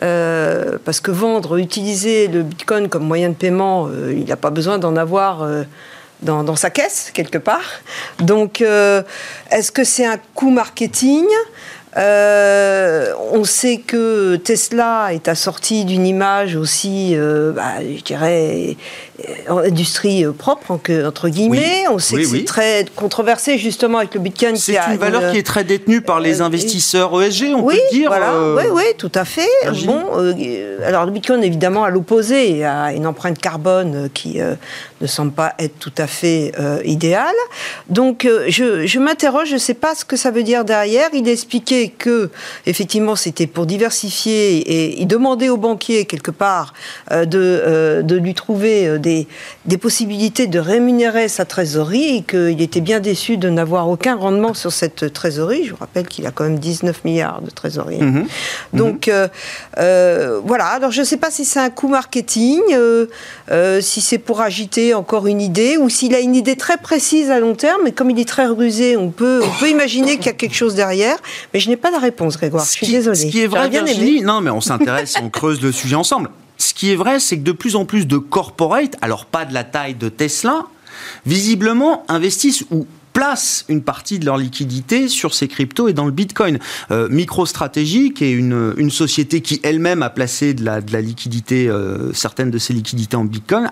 parce 0.00 1.00
que 1.00 1.12
vendre, 1.12 1.58
utiliser 1.58 2.26
le 2.26 2.42
Bitcoin 2.42 2.88
comme 2.88 3.04
moyen 3.04 3.28
de 3.28 3.34
paiement, 3.34 3.88
il 4.10 4.24
n'a 4.24 4.36
pas 4.36 4.50
besoin 4.50 4.78
d'en 4.78 4.96
avoir 4.96 5.48
dans, 6.22 6.42
dans, 6.42 6.56
sa 6.56 6.70
caisse, 6.70 7.12
quelque 7.14 7.38
part. 7.38 7.70
Donc, 8.18 8.60
est-ce 8.60 9.70
que 9.70 9.84
c'est 9.84 10.06
un 10.06 10.18
coût 10.34 10.50
marketing? 10.50 11.24
Euh, 11.96 13.12
on 13.32 13.44
sait 13.44 13.78
que 13.78 14.36
Tesla 14.36 15.08
est 15.12 15.28
assorti 15.28 15.84
d'une 15.84 16.06
image 16.06 16.56
aussi, 16.56 17.12
euh, 17.14 17.52
bah, 17.52 17.74
je 17.80 18.02
dirais, 18.02 18.76
euh, 19.48 19.66
industrie 19.66 20.24
propre, 20.36 20.72
entre 20.72 21.28
guillemets. 21.28 21.84
on 21.90 21.98
sait 21.98 22.16
que 22.16 22.24
c'est 22.24 22.44
très 22.44 22.84
controversé 22.96 23.58
justement 23.58 23.98
avec 23.98 24.14
le 24.14 24.20
Bitcoin. 24.20 24.56
C'est 24.56 24.76
une 24.90 24.96
valeur 24.96 25.32
qui 25.32 25.38
est 25.38 25.46
très 25.46 25.64
détenue 25.64 26.00
par 26.00 26.20
les 26.20 26.40
investisseurs 26.40 27.22
ESG, 27.22 27.54
on 27.54 27.62
peut 27.62 27.74
dire. 27.92 28.12
Oui, 28.56 28.64
oui, 28.72 28.84
tout 28.98 29.12
à 29.14 29.24
fait. 29.24 29.48
Bon, 29.84 30.04
alors 30.84 31.04
le 31.04 31.12
Bitcoin 31.12 31.42
évidemment 31.44 31.84
à 31.84 31.90
l'opposé, 31.90 32.64
a 32.64 32.92
une 32.92 33.06
empreinte 33.06 33.38
carbone 33.38 34.08
qui 34.12 34.38
ne 34.38 35.06
semble 35.06 35.32
pas 35.32 35.54
être 35.58 35.78
tout 35.78 35.92
à 35.98 36.06
fait 36.06 36.52
idéale. 36.84 37.34
Donc 37.88 38.28
je, 38.48 38.86
je 38.86 38.98
m'interroge, 38.98 39.48
je 39.48 39.54
ne 39.54 39.58
sais 39.58 39.74
pas 39.74 39.94
ce 39.94 40.04
que 40.04 40.16
ça 40.16 40.30
veut 40.30 40.42
dire 40.42 40.64
derrière. 40.64 41.08
Il 41.12 41.28
expliquait 41.28 41.44
expliqué 41.44 41.83
que 41.88 42.30
effectivement 42.66 43.16
c'était 43.16 43.46
pour 43.46 43.66
diversifier 43.66 44.58
et 44.58 45.00
il 45.00 45.06
demandait 45.06 45.48
aux 45.48 45.56
banquiers 45.56 46.04
quelque 46.04 46.30
part 46.30 46.74
euh, 47.10 47.24
de, 47.24 47.38
euh, 47.40 48.02
de 48.02 48.16
lui 48.16 48.34
trouver 48.34 48.86
euh, 48.86 48.98
des, 48.98 49.26
des 49.66 49.78
possibilités 49.78 50.46
de 50.46 50.58
rémunérer 50.58 51.28
sa 51.28 51.44
trésorerie 51.44 52.16
et 52.16 52.22
qu'il 52.22 52.60
était 52.60 52.80
bien 52.80 53.00
déçu 53.00 53.36
de 53.36 53.48
n'avoir 53.48 53.88
aucun 53.88 54.16
rendement 54.16 54.54
sur 54.54 54.72
cette 54.72 55.12
trésorerie. 55.12 55.64
Je 55.64 55.70
vous 55.70 55.78
rappelle 55.78 56.06
qu'il 56.06 56.26
a 56.26 56.30
quand 56.30 56.44
même 56.44 56.58
19 56.58 57.04
milliards 57.04 57.40
de 57.40 57.50
trésorerie. 57.50 58.00
Mhm. 58.00 58.26
Donc 58.72 59.08
mhm. 59.08 60.40
voilà, 60.44 60.66
alors 60.66 60.90
je 60.90 61.00
ne 61.00 61.06
sais 61.06 61.16
pas 61.16 61.30
si 61.30 61.44
c'est 61.44 61.60
un 61.60 61.70
coup 61.70 61.88
marketing, 61.88 62.60
si 63.80 64.00
c'est 64.00 64.18
pour 64.18 64.40
agiter 64.40 64.94
encore 64.94 65.26
une 65.26 65.40
idée 65.40 65.76
ou 65.76 65.88
s'il 65.88 66.14
a 66.14 66.20
une 66.20 66.34
idée 66.34 66.56
très 66.56 66.76
précise 66.76 67.30
à 67.30 67.40
long 67.40 67.54
terme, 67.54 67.82
mais 67.84 67.92
comme 67.92 68.10
il 68.10 68.18
est 68.18 68.28
très 68.28 68.46
rusé, 68.46 68.96
on 68.96 69.10
peut, 69.10 69.42
on 69.44 69.60
peut 69.60 69.68
imaginer 69.68 70.16
qu'il 70.16 70.26
y 70.26 70.30
a 70.30 70.34
quelque 70.34 70.54
chose 70.54 70.74
derrière, 70.74 71.16
mais 71.52 71.60
je 71.60 71.70
n'ai 71.74 71.80
pas 71.80 71.90
la 71.90 71.98
réponse, 71.98 72.36
Grégoire. 72.36 72.64
je 72.64 72.70
suis 72.70 72.86
désolée. 72.86 73.16
Ce 73.16 73.26
qui 73.26 73.40
est 73.40 73.46
vrai, 73.46 73.68
Virginie, 73.68 74.22
non, 74.22 74.40
mais 74.40 74.50
on 74.50 74.60
s'intéresse, 74.60 75.14
on 75.22 75.30
creuse 75.30 75.60
le 75.60 75.72
sujet 75.72 75.96
ensemble. 75.96 76.30
Ce 76.56 76.72
qui 76.72 76.92
est 76.92 76.96
vrai, 76.96 77.20
c'est 77.20 77.38
que 77.38 77.42
de 77.42 77.52
plus 77.52 77.76
en 77.76 77.84
plus 77.84 78.06
de 78.06 78.16
corporates, 78.16 78.96
alors 79.02 79.26
pas 79.26 79.44
de 79.44 79.52
la 79.52 79.64
taille 79.64 79.94
de 79.94 80.08
Tesla, 80.08 80.66
visiblement 81.26 82.04
investissent 82.08 82.64
ou 82.70 82.86
placent 83.12 83.64
une 83.68 83.82
partie 83.82 84.18
de 84.18 84.26
leur 84.26 84.36
liquidité 84.36 85.08
sur 85.08 85.34
ces 85.34 85.48
cryptos 85.48 85.88
et 85.88 85.92
dans 85.92 86.04
le 86.04 86.10
Bitcoin. 86.10 86.58
Euh, 86.90 87.08
MicroStrategy, 87.08 88.12
qui 88.12 88.24
est 88.24 88.32
une, 88.32 88.74
une 88.76 88.90
société 88.90 89.40
qui 89.40 89.60
elle-même 89.62 90.02
a 90.02 90.10
placé 90.10 90.52
de 90.52 90.64
la, 90.64 90.80
de 90.80 90.92
la 90.92 91.00
liquidité, 91.00 91.68
euh, 91.68 92.12
certaines 92.12 92.50
de 92.50 92.58
ses 92.58 92.72
liquidités 92.72 93.16
en 93.16 93.24
Bitcoin, 93.24 93.70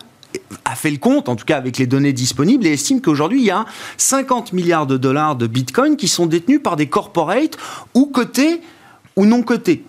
a 0.64 0.74
fait 0.74 0.90
le 0.90 0.98
compte, 0.98 1.28
en 1.28 1.36
tout 1.36 1.44
cas 1.44 1.56
avec 1.56 1.78
les 1.78 1.86
données 1.86 2.12
disponibles, 2.12 2.66
et 2.66 2.72
estime 2.72 3.00
qu'aujourd'hui, 3.00 3.40
il 3.40 3.46
y 3.46 3.50
a 3.50 3.64
50 3.96 4.52
milliards 4.52 4.86
de 4.86 4.96
dollars 4.96 5.36
de 5.36 5.46
Bitcoin 5.46 5.96
qui 5.96 6.08
sont 6.08 6.26
détenus 6.26 6.62
par 6.62 6.76
des 6.76 6.88
corporates 6.88 7.56
ou 7.94 8.06
cotés 8.06 8.60
ou 9.16 9.26
non 9.26 9.42
cotés. 9.42 9.84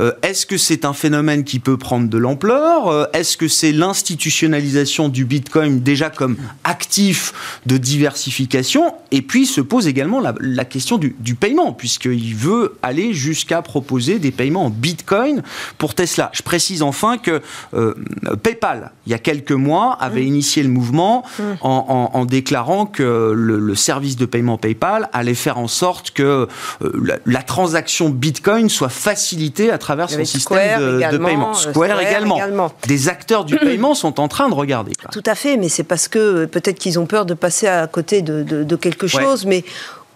Euh, 0.00 0.12
est-ce 0.22 0.46
que 0.46 0.56
c'est 0.56 0.84
un 0.84 0.92
phénomène 0.92 1.44
qui 1.44 1.58
peut 1.58 1.76
prendre 1.76 2.08
de 2.08 2.18
l'ampleur 2.18 2.88
euh, 2.88 3.04
Est-ce 3.12 3.36
que 3.36 3.48
c'est 3.48 3.72
l'institutionnalisation 3.72 5.08
du 5.08 5.24
Bitcoin 5.24 5.80
déjà 5.80 6.10
comme 6.10 6.36
actif 6.64 7.32
de 7.66 7.76
diversification 7.76 8.94
Et 9.10 9.22
puis 9.22 9.46
se 9.46 9.60
pose 9.60 9.86
également 9.86 10.20
la, 10.20 10.64
question 10.64 10.98
du, 10.98 11.34
paiement, 11.34 11.72
puisqu'il 11.72 12.34
veut 12.34 12.76
aller 12.82 13.12
jusqu'à 13.12 13.62
proposer 13.62 14.18
des 14.18 14.30
paiements 14.30 14.66
en 14.66 14.70
Bitcoin 14.70 15.42
pour 15.78 15.94
Tesla. 15.94 16.30
Je 16.32 16.42
précise 16.42 16.82
enfin 16.82 17.18
que 17.18 17.42
euh, 17.74 17.94
PayPal, 18.42 18.92
il 19.06 19.12
y 19.12 19.14
a 19.14 19.18
quelques 19.18 19.52
mois, 19.52 19.92
avait 20.00 20.22
mmh. 20.22 20.26
initié 20.26 20.62
le 20.62 20.68
mouvement 20.68 21.24
mmh. 21.38 21.42
en, 21.62 22.24
déclarant 22.24 22.86
que 22.86 23.32
le, 23.34 23.74
service 23.74 24.16
de 24.16 24.24
paiement 24.24 24.56
PayPal 24.56 25.08
allait 25.12 25.34
faire 25.34 25.58
en 25.58 25.68
sorte 25.68 26.12
que 26.12 26.48
la, 26.80 27.18
la 27.26 27.42
transaction 27.42 28.08
Bitcoin 28.08 28.68
soit 28.68 28.88
facilitée 28.88 29.70
à 29.70 29.78
travers 29.84 30.10
son 30.10 30.24
système 30.24 31.00
de, 31.10 31.18
paiement. 31.18 31.50
Euh, 31.50 31.72
Square, 31.72 32.00
également. 32.00 32.72
Des 32.86 33.08
acteurs 33.08 33.44
du 33.44 33.56
paiement 33.68 33.94
sont 33.94 34.18
en 34.18 34.28
train 34.28 34.48
de 34.48 34.54
regarder. 34.54 34.92
Tout 35.12 35.22
à 35.26 35.34
fait, 35.34 35.56
mais 35.56 35.68
c'est 35.68 35.84
parce 35.84 36.08
que 36.08 36.18
euh, 36.18 36.46
peut-être 36.46 36.78
qu'ils 36.78 36.98
ont 36.98 37.06
peur 37.06 37.26
de 37.26 37.34
passer 37.34 37.68
à 37.68 37.86
côté 37.86 38.22
de, 38.22 38.76
quelque 38.76 39.06
chose, 39.06 39.46
mais 39.46 39.64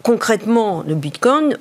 concrètement, 0.02 0.82
le 0.86 0.94
Bitcoin, 0.94 1.56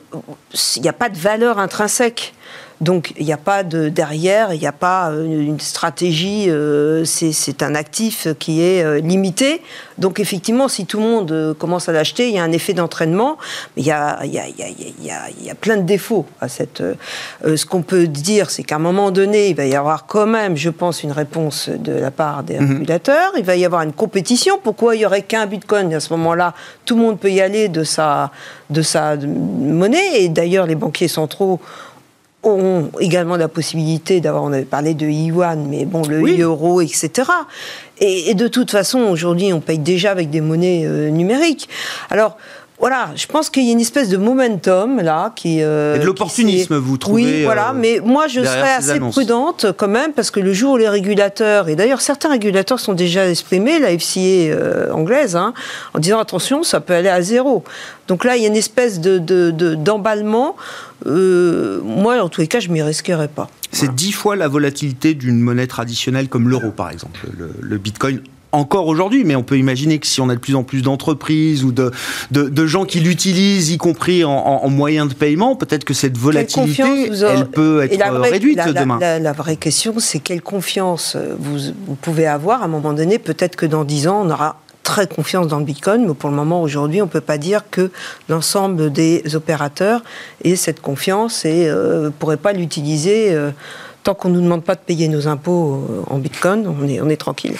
il 0.75 0.81
n'y 0.81 0.89
a 0.89 0.93
pas 0.93 1.09
de 1.09 1.17
valeur 1.17 1.59
intrinsèque. 1.59 2.33
Donc 2.79 3.13
il 3.17 3.25
n'y 3.25 3.33
a 3.33 3.37
pas 3.37 3.63
de 3.63 3.89
derrière, 3.89 4.53
il 4.53 4.59
n'y 4.59 4.67
a 4.67 4.71
pas 4.71 5.09
euh, 5.09 5.23
une 5.25 5.59
stratégie, 5.59 6.45
euh, 6.49 7.05
c'est 7.05 7.63
un 7.63 7.73
actif 7.73 8.27
qui 8.37 8.61
est 8.61 8.83
euh, 8.83 8.99
limité. 8.99 9.61
Donc 9.97 10.19
effectivement, 10.19 10.67
si 10.67 10.85
tout 10.85 10.99
le 10.99 11.05
monde 11.05 11.55
commence 11.57 11.89
à 11.89 11.91
l'acheter, 11.91 12.29
il 12.29 12.35
y 12.35 12.39
a 12.39 12.43
un 12.43 12.51
effet 12.51 12.73
d'entraînement, 12.73 13.37
mais 13.75 13.81
il 13.81 13.87
y 13.87 13.91
a, 13.91 14.23
y 14.25 14.37
a, 14.37 14.47
y 14.47 14.61
a, 15.11 15.29
y 15.43 15.49
a, 15.49 15.55
plein 15.55 15.77
de 15.77 15.81
défauts 15.81 16.27
à 16.39 16.47
cette... 16.47 16.83
ce 17.43 17.65
qu'on 17.65 17.81
peut 17.81 18.05
dire, 18.05 18.51
c'est 18.51 18.61
qu'à 18.61 18.75
un 18.75 18.79
moment 18.79 19.09
donné, 19.09 19.49
il 19.49 19.55
va 19.55 19.65
y 19.65 19.73
avoir 19.73 20.05
quand 20.05 20.27
même, 20.27 20.55
je 20.55 20.69
pense, 20.69 21.01
une 21.01 21.11
réponse 21.11 21.69
de 21.69 21.93
la 21.93 22.11
part 22.11 22.43
des 22.43 22.59
mhm. 22.59 22.73
régulateurs, 22.73 23.31
il 23.37 23.43
va 23.43 23.55
y 23.55 23.65
avoir 23.65 23.81
une 23.81 23.93
compétition. 23.93 24.59
Pourquoi 24.63 24.95
il 24.95 24.99
n'y 24.99 25.05
aurait 25.05 25.23
qu'un 25.23 25.47
Bitcoin? 25.47 25.91
À 25.95 25.99
ce 25.99 26.13
moment-là 26.13 26.53
Tout 26.85 26.95
le 26.95 27.01
monde 27.01 27.19
peut 27.19 27.31
y 27.31 27.41
aller 27.41 27.67
de 27.67 27.83
sa, 27.83 28.31
de 28.69 28.83
sa 28.83 29.15
monnaie, 29.15 30.21
et 30.21 30.29
d'ailleurs 30.29 30.67
les 30.67 30.75
banquiers 30.75 31.07
centraux 31.07 31.59
ont 32.49 32.91
également 32.99 33.37
la 33.37 33.47
possibilité 33.47 34.21
d'avoir, 34.21 34.43
on 34.43 34.53
avait 34.53 34.63
parlé 34.63 34.93
de 34.93 35.07
yuan, 35.07 35.67
mais 35.69 35.85
bon, 35.85 36.01
le 36.07 36.41
euro, 36.41 36.81
etc. 36.81 37.29
Et, 37.99 38.33
de 38.33 38.47
toute 38.47 38.71
façon, 38.71 38.99
aujourd'hui, 38.99 39.51
on 39.53 39.59
paye 39.59 39.79
déjà 39.79 40.11
avec 40.11 40.29
des 40.29 40.41
monnaies 40.41 40.83
euh, 40.85 41.09
numériques. 41.09 41.67
Alors, 42.09 42.37
voilà, 42.79 43.09
je 43.15 43.25
pense 43.25 43.49
qu'il 43.49 43.63
y 43.63 43.69
a 43.69 43.71
une 43.71 43.79
espèce 43.79 44.07
de 44.07 44.17
momentum 44.17 45.01
là 45.01 45.33
qui. 45.35 45.63
Euh, 45.63 45.95
et 45.95 45.99
de 45.99 46.05
l'opportunisme, 46.05 46.77
vous 46.77 46.97
trouvez 46.97 47.23
Oui, 47.23 47.43
voilà. 47.43 47.71
Euh, 47.71 47.73
mais 47.75 47.99
moi, 48.05 48.27
je 48.27 48.41
serais 48.41 48.73
assez 48.73 48.99
prudente 48.99 49.65
quand 49.75 49.87
même 49.87 50.13
parce 50.13 50.29
que 50.29 50.39
le 50.39 50.53
jour 50.53 50.73
où 50.73 50.77
les 50.77 50.87
régulateurs 50.87 51.69
et 51.69 51.75
d'ailleurs 51.75 52.01
certains 52.01 52.29
régulateurs 52.29 52.79
sont 52.79 52.93
déjà 52.93 53.27
exprimés, 53.27 53.79
la 53.79 53.97
FCA 53.97 54.19
euh, 54.19 54.91
anglaise, 54.91 55.35
hein, 55.35 55.55
en 55.95 55.99
disant 55.99 56.19
attention, 56.19 56.61
ça 56.61 56.79
peut 56.79 56.93
aller 56.93 57.09
à 57.09 57.21
zéro. 57.23 57.63
Donc 58.07 58.23
là, 58.23 58.37
il 58.37 58.43
y 58.43 58.45
a 58.45 58.47
une 58.47 58.55
espèce 58.55 58.99
de 58.99 59.17
d'emballement. 59.73 60.55
moi, 61.03 62.21
en 62.21 62.29
tous 62.29 62.41
les 62.41 62.47
cas, 62.47 62.59
je 62.59 62.69
m'y 62.69 62.83
risquerais 62.83 63.27
pas. 63.27 63.49
C'est 63.71 63.93
dix 63.95 64.11
fois 64.11 64.35
la 64.35 64.47
volatilité 64.47 65.15
d'une 65.15 65.39
monnaie 65.39 65.67
traditionnelle 65.67 66.29
comme 66.29 66.47
l'euro, 66.47 66.69
par 66.69 66.91
exemple. 66.91 67.21
le 67.59 67.77
Bitcoin 67.79 68.21
encore 68.51 68.87
aujourd'hui, 68.87 69.23
mais 69.23 69.35
on 69.35 69.43
peut 69.43 69.57
imaginer 69.57 69.99
que 69.99 70.07
si 70.07 70.21
on 70.21 70.29
a 70.29 70.35
de 70.35 70.39
plus 70.39 70.55
en 70.55 70.63
plus 70.63 70.81
d'entreprises 70.81 71.63
ou 71.63 71.71
de, 71.71 71.91
de, 72.31 72.67
gens 72.67 72.85
qui 72.85 72.99
l'utilisent, 72.99 73.71
y 73.71 73.77
compris 73.77 74.23
en, 74.23 74.69
moyens 74.69 75.09
de 75.09 75.13
paiement, 75.13 75.55
peut-être 75.55 75.83
que 75.83 75.93
cette 75.93 76.17
volatilité, 76.17 77.09
elle 77.09 77.47
peut 77.47 77.83
être 77.83 78.21
réduite 78.21 78.59
demain. 78.73 78.99
La, 78.99 79.33
vraie 79.33 79.57
question, 79.57 79.95
c'est 79.99 80.19
quelle 80.19 80.41
confiance 80.41 81.17
vous, 81.39 81.73
vous, 81.85 81.95
pouvez 81.95 82.27
avoir 82.27 82.61
à 82.61 82.65
un 82.65 82.69
moment 82.69 82.93
donné. 82.93 83.19
Peut-être 83.19 83.55
que 83.55 83.65
dans 83.65 83.83
10 83.83 84.07
ans, 84.07 84.21
on 84.25 84.29
aura 84.29 84.57
très 84.87 85.05
confiance 85.05 85.49
dans 85.49 85.59
le 85.59 85.65
Bitcoin, 85.65 86.05
mais 86.07 86.13
pour 86.13 86.29
le 86.29 86.35
moment, 86.37 86.61
aujourd'hui, 86.61 87.01
on 87.01 87.07
ne 87.07 87.11
peut 87.11 87.19
pas 87.19 87.37
dire 87.37 87.63
que 87.69 87.91
l'ensemble 88.29 88.89
des 88.89 89.35
opérateurs 89.35 90.01
aient 90.45 90.55
cette 90.55 90.79
confiance 90.79 91.43
et 91.43 91.65
ne 91.65 91.71
euh, 91.71 92.09
pourraient 92.09 92.37
pas 92.37 92.53
l'utiliser. 92.53 93.33
Euh, 93.33 93.51
tant 94.07 94.15
qu'on 94.15 94.29
ne 94.29 94.35
nous 94.35 94.41
demande 94.41 94.63
pas 94.63 94.75
de 94.75 94.79
payer 94.79 95.09
nos 95.09 95.27
impôts 95.27 95.83
euh, 95.89 96.01
en 96.09 96.17
bitcoin, 96.17 96.65
on 96.65 96.87
est, 96.87 97.01
on 97.01 97.09
est 97.09 97.17
tranquille. 97.17 97.55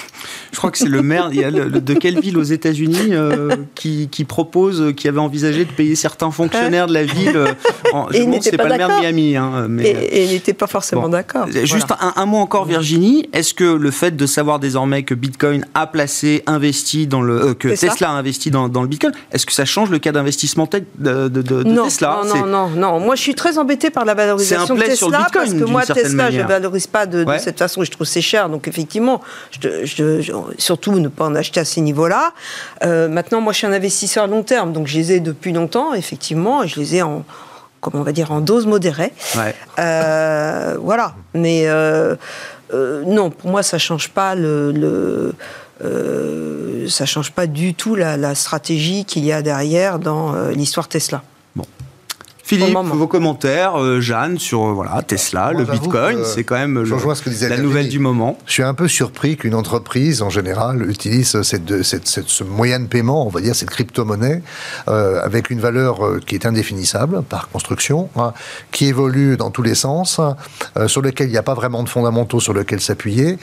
Je 0.53 0.57
crois 0.57 0.71
que 0.71 0.77
c'est 0.77 0.87
le 0.87 1.01
maire 1.01 1.27
il 1.33 1.41
y 1.41 1.43
a 1.43 1.51
de 1.51 1.93
quelle 1.93 2.21
ville 2.21 2.37
aux 2.37 2.43
États-Unis 2.43 3.09
euh, 3.11 3.53
qui, 3.75 4.07
propose, 4.25 4.93
qui 4.95 5.09
avait 5.09 5.19
envisagé 5.19 5.65
de 5.65 5.71
payer 5.71 5.95
certains 5.95 6.31
fonctionnaires 6.31 6.87
de 6.87 6.93
la 6.93 7.03
ville. 7.03 7.35
Euh, 7.35 7.53
en, 7.91 8.07
je 8.13 8.21
ne 8.21 8.39
sais 8.39 8.55
pas, 8.55 8.69
le 8.69 8.77
maire 8.77 8.87
de 8.87 9.01
Miami. 9.01 9.35
Hein, 9.35 9.67
mais, 9.67 9.89
et, 9.89 10.23
il 10.23 10.29
n'était 10.29 10.53
pas 10.53 10.67
forcément 10.67 11.09
d'accord. 11.09 11.47
Juste 11.51 11.89
un, 11.99 12.25
mot 12.25 12.37
encore, 12.37 12.63
Virginie. 12.63 13.27
Est-ce 13.33 13.53
que 13.53 13.65
le 13.65 13.91
fait 13.91 14.15
de 14.15 14.25
savoir 14.25 14.59
désormais 14.59 15.03
que 15.03 15.13
Bitcoin 15.13 15.65
a 15.73 15.85
placé, 15.85 16.43
investi 16.47 17.07
dans 17.07 17.21
le. 17.21 17.55
que 17.55 17.67
Tesla 17.67 18.11
a 18.11 18.13
investi 18.13 18.51
dans, 18.51 18.67
le 18.67 18.87
Bitcoin, 18.87 19.11
est-ce 19.33 19.45
que 19.45 19.53
ça 19.53 19.65
change 19.65 19.89
le 19.89 19.99
cas 19.99 20.13
d'investissement 20.13 20.69
de, 20.97 21.27
de, 21.27 21.63
non, 21.63 21.83
Tesla 21.83 22.21
Non, 22.25 22.35
non, 22.35 22.45
non, 22.45 22.69
non. 22.69 22.99
Moi, 23.01 23.15
je 23.15 23.21
suis 23.21 23.35
très 23.35 23.57
embêté 23.57 23.89
par 23.89 24.05
la 24.05 24.13
valorisation 24.13 24.75
de 24.75 24.79
Tesla. 24.79 24.95
Sur 24.95 25.09
le 25.09 25.17
Bitcoin, 25.17 25.43
parce 25.43 25.53
que 25.53 25.69
moi, 25.69 25.81
Tesla, 25.85 26.36
je 26.37 26.43
ne 26.43 26.47
valorise 26.47 26.87
pas 26.87 27.05
de, 27.05 27.25
cette 27.39 27.59
façon. 27.59 27.83
Je 27.83 27.91
trouve 27.91 28.07
c'est 28.07 28.21
cher. 28.21 28.49
Donc, 28.49 28.67
effectivement, 28.67 29.21
surtout 30.57 30.99
ne 30.99 31.07
pas 31.07 31.25
en 31.25 31.35
acheter 31.35 31.59
à 31.59 31.65
ces 31.65 31.81
niveaux-là. 31.81 32.31
Euh, 32.83 33.07
maintenant, 33.07 33.41
moi, 33.41 33.53
je 33.53 33.59
suis 33.59 33.67
un 33.67 33.73
investisseur 33.73 34.25
à 34.25 34.27
long 34.27 34.43
terme. 34.43 34.73
Donc, 34.73 34.87
je 34.87 34.97
les 34.97 35.13
ai 35.13 35.19
depuis 35.19 35.51
longtemps, 35.51 35.93
effectivement. 35.93 36.63
Et 36.63 36.67
je 36.67 36.79
les 36.79 36.95
ai 36.95 37.01
en, 37.01 37.23
comment 37.81 38.01
on 38.01 38.03
va 38.03 38.11
dire, 38.11 38.31
en 38.31 38.41
dose 38.41 38.65
modérée. 38.65 39.13
Euh, 39.79 40.77
voilà. 40.79 41.13
Mais 41.33 41.63
euh, 41.65 42.15
non, 42.71 43.29
pour 43.29 43.49
moi, 43.49 43.63
ça 43.63 43.77
change 43.77 44.09
pas 44.09 44.35
le, 44.35 45.33
ça 46.89 47.05
change 47.05 47.31
pas 47.31 47.47
du 47.47 47.73
tout 47.73 47.95
la 47.95 48.35
stratégie 48.35 49.05
qu'il 49.05 49.25
y 49.25 49.31
a 49.31 49.41
derrière 49.41 49.99
dans 49.99 50.33
l'histoire 50.49 50.87
Tesla. 50.87 51.23
Philippe, 52.47 52.77
vos 52.77 53.07
commentaires, 53.07 53.75
euh, 53.75 53.99
Jeanne, 53.99 54.39
sur 54.39 54.67
euh, 54.67 54.71
voilà, 54.71 55.01
Tesla, 55.01 55.51
le 55.51 55.65
Bitcoin, 55.65 56.23
c'est 56.23 56.45
quand 56.45 56.55
même 56.55 56.81
la 56.81 57.57
nouvelle 57.57 57.89
du 57.89 57.99
moment. 57.99 58.37
Je 58.45 58.53
suis 58.53 58.63
un 58.63 58.73
peu 58.73 58.87
surpris 58.87 59.35
qu'une 59.35 59.53
entreprise, 59.53 60.21
en 60.21 60.29
général, 60.29 60.89
utilise 60.89 61.41
cette, 61.41 61.83
cette, 61.83 62.07
ce 62.07 62.43
moyen 62.45 62.79
de 62.79 62.85
paiement, 62.85 63.27
on 63.27 63.29
va 63.29 63.41
dire 63.41 63.53
cette 63.53 63.69
crypto-monnaie, 63.69 64.41
euh, 64.87 65.19
avec 65.21 65.49
une 65.49 65.59
valeur 65.59 65.99
qui 66.25 66.35
est 66.35 66.45
indéfinissable 66.45 67.21
par 67.23 67.49
construction, 67.49 68.07
hein, 68.15 68.31
qui 68.71 68.85
évolue 68.85 69.35
dans 69.35 69.51
tous 69.51 69.63
les 69.63 69.75
sens, 69.75 70.21
sur 70.85 71.01
lequel 71.01 71.27
il 71.27 71.31
n'y 71.31 71.37
a 71.37 71.43
pas 71.43 71.53
vraiment 71.53 71.83
de 71.83 71.89
fondamentaux 71.89 72.39
sur 72.39 72.53
lesquels 72.53 72.79
s'appuyer, 72.79 73.39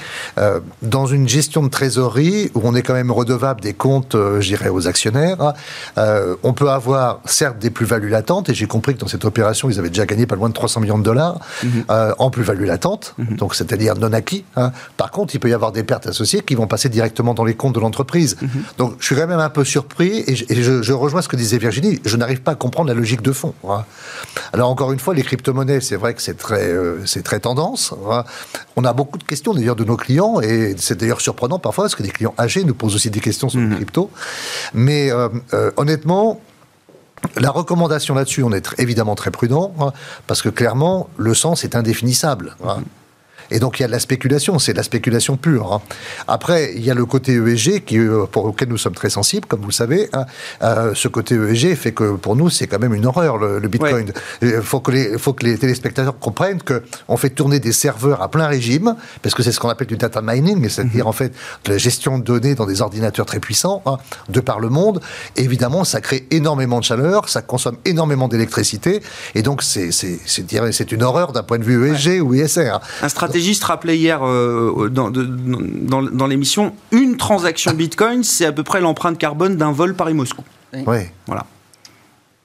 dans 0.80 1.04
une 1.04 1.28
gestion 1.28 1.62
de 1.62 1.68
trésorerie 1.68 2.50
où 2.54 2.62
on 2.64 2.74
est 2.74 2.82
quand 2.82 2.94
même 2.94 3.10
redevable 3.10 3.60
des 3.60 3.74
comptes, 3.74 4.16
je 4.16 4.46
dirais, 4.46 4.70
aux 4.70 4.88
actionnaires. 4.88 5.52
on 5.98 6.52
peut 6.54 6.70
avoir 6.70 7.20
certes 7.26 7.58
des 7.58 7.70
plus-values 7.70 8.08
latentes, 8.08 8.48
et 8.48 8.54
j'ai 8.54 8.66
compris 8.66 8.93
compris 8.94 8.96
que 8.96 9.00
dans 9.00 9.08
cette 9.08 9.24
opération, 9.24 9.68
ils 9.70 9.78
avaient 9.78 9.88
déjà 9.88 10.06
gagné 10.06 10.26
pas 10.26 10.36
loin 10.36 10.48
de 10.48 10.54
300 10.54 10.80
millions 10.80 10.98
de 10.98 11.02
dollars 11.02 11.38
mhm. 11.62 11.84
en 12.18 12.30
plus-value 12.30 12.64
latente, 12.64 13.14
mhm. 13.18 13.36
donc 13.36 13.54
c'est-à-dire 13.54 13.96
non 13.96 14.12
acquis. 14.12 14.44
Hein. 14.56 14.72
Par 14.96 15.10
contre, 15.10 15.34
il 15.34 15.38
peut 15.38 15.48
y 15.48 15.54
avoir 15.54 15.72
des 15.72 15.82
pertes 15.82 16.06
associées 16.06 16.42
qui 16.42 16.54
vont 16.54 16.66
passer 16.66 16.88
directement 16.88 17.34
dans 17.34 17.44
les 17.44 17.54
comptes 17.54 17.74
de 17.74 17.80
l'entreprise. 17.80 18.36
Mhm. 18.40 18.48
Donc, 18.78 18.94
je 18.98 19.06
suis 19.06 19.16
quand 19.16 19.26
même 19.26 19.38
un 19.38 19.50
peu 19.50 19.64
surpris 19.64 20.24
et, 20.26 20.34
je, 20.36 20.92
rejoins 20.92 21.22
ce 21.22 21.28
que 21.28 21.36
disait 21.36 21.58
Virginie. 21.58 22.00
Je 22.04 22.16
n'arrive 22.16 22.40
pas 22.40 22.52
à 22.52 22.54
comprendre 22.54 22.88
la 22.88 22.94
logique 22.94 23.22
de 23.22 23.32
fond. 23.32 23.54
Hein. 23.68 23.84
Alors, 24.52 24.70
encore 24.70 24.92
une 24.92 25.00
fois, 25.00 25.14
les 25.14 25.22
crypto-monnaies, 25.22 25.80
c'est 25.80 25.96
vrai 25.96 26.14
que 26.14 26.22
c'est 26.22 26.36
très, 26.36 26.72
c'est 27.04 27.22
très 27.22 27.40
tendance. 27.40 27.94
Hein. 28.10 28.24
On 28.76 28.84
a 28.84 28.92
beaucoup 28.92 29.18
de 29.18 29.24
questions 29.24 29.54
d'ailleurs 29.54 29.76
de 29.76 29.84
nos 29.84 29.96
clients 29.96 30.40
et 30.40 30.74
c'est 30.78 30.98
d'ailleurs 30.98 31.20
surprenant 31.20 31.58
parfois 31.58 31.84
parce 31.84 31.94
que 31.94 32.02
des 32.02 32.10
clients 32.10 32.34
âgés 32.38 32.64
nous 32.64 32.74
posent 32.74 32.94
aussi 32.94 33.10
des 33.10 33.20
questions 33.20 33.48
sur 33.48 33.60
les 33.60 33.74
crypto. 33.74 34.10
Mais 34.72 35.10
euh, 35.10 35.28
euh, 35.52 35.70
honnêtement, 35.76 36.40
la 37.36 37.50
recommandation 37.50 38.14
là-dessus, 38.14 38.42
on 38.42 38.52
est 38.52 38.68
évidemment 38.78 39.14
très 39.14 39.30
prudent, 39.30 39.74
hein, 39.80 39.92
parce 40.26 40.42
que 40.42 40.48
clairement, 40.48 41.08
le 41.16 41.34
sens 41.34 41.64
est 41.64 41.76
indéfinissable. 41.76 42.56
Hein. 42.66 42.82
Et 43.50 43.58
donc 43.58 43.78
il 43.78 43.82
y 43.82 43.84
a 43.84 43.88
de 43.88 43.92
la 43.92 43.98
spéculation, 43.98 44.58
c'est 44.58 44.72
de 44.72 44.78
la 44.78 44.82
spéculation 44.82 45.36
pure. 45.36 45.72
Hein. 45.72 45.82
Après, 46.28 46.72
il 46.74 46.84
y 46.84 46.90
a 46.90 46.94
le 46.94 47.06
côté 47.06 47.34
ESG 47.34 47.84
qui, 47.84 47.98
euh, 47.98 48.26
pour 48.30 48.46
lequel 48.46 48.68
nous 48.68 48.78
sommes 48.78 48.94
très 48.94 49.10
sensibles, 49.10 49.46
comme 49.46 49.60
vous 49.60 49.68
le 49.68 49.72
savez. 49.72 50.08
Hein. 50.12 50.26
Euh, 50.62 50.92
ce 50.94 51.08
côté 51.08 51.34
ESG 51.34 51.74
fait 51.74 51.92
que 51.92 52.14
pour 52.14 52.36
nous, 52.36 52.50
c'est 52.50 52.66
quand 52.66 52.78
même 52.78 52.94
une 52.94 53.06
horreur 53.06 53.38
le, 53.38 53.60
Bitcoin. 53.68 54.12
Il 54.42 54.60
faut 54.62 54.80
que 54.80 54.90
les, 54.90 55.18
faut 55.18 55.32
que 55.32 55.44
les 55.44 55.58
téléspectateurs 55.58 56.18
comprennent 56.18 56.62
que 56.62 56.82
on 57.08 57.16
fait 57.16 57.30
tourner 57.30 57.60
des 57.60 57.72
serveurs 57.72 58.22
à 58.22 58.30
plein 58.30 58.46
régime, 58.46 58.94
parce 59.22 59.34
que 59.34 59.42
c'est 59.42 59.52
ce 59.52 59.60
qu'on 59.60 59.68
appelle 59.68 59.86
du 59.86 59.96
data 59.96 60.20
mining, 60.22 60.68
c'est-à-dire 60.68 61.04
mhm. 61.04 61.08
en 61.08 61.12
fait 61.12 61.32
de 61.64 61.72
la 61.72 61.78
gestion 61.78 62.18
de 62.18 62.24
données 62.24 62.54
dans 62.54 62.66
des 62.66 62.82
ordinateurs 62.82 63.26
très 63.26 63.40
puissants, 63.40 63.82
hein, 63.86 63.96
de 64.28 64.40
par 64.40 64.60
le 64.60 64.68
monde. 64.68 65.00
évidemment, 65.36 65.84
ça 65.84 66.00
crée 66.00 66.26
énormément 66.30 66.78
de 66.78 66.84
chaleur, 66.84 67.28
ça 67.28 67.42
consomme 67.42 67.76
énormément 67.84 68.28
d'électricité, 68.28 69.02
et 69.34 69.42
donc 69.42 69.62
c'est 69.62 70.92
une 70.92 71.02
horreur 71.02 71.32
d'un 71.32 71.42
point 71.42 71.58
de 71.58 71.64
vue 71.64 71.90
ESG 71.90 72.20
ou 72.20 72.34
ISR. 72.34 72.78
Un 73.02 73.08
stratégiste 73.34 73.64
rappelait 73.64 73.98
hier 73.98 74.24
euh, 74.24 74.88
dans, 74.92 75.10
dans, 75.10 76.02
dans 76.02 76.26
l'émission, 76.28 76.72
une 76.92 77.16
transaction 77.16 77.72
Bitcoin, 77.72 78.22
c'est 78.22 78.46
à 78.46 78.52
peu 78.52 78.62
près 78.62 78.80
l'empreinte 78.80 79.18
carbone 79.18 79.56
d'un 79.56 79.72
vol 79.72 79.94
Paris-Moscou. 79.94 80.44
Oui. 80.72 80.98
Voilà. 81.26 81.44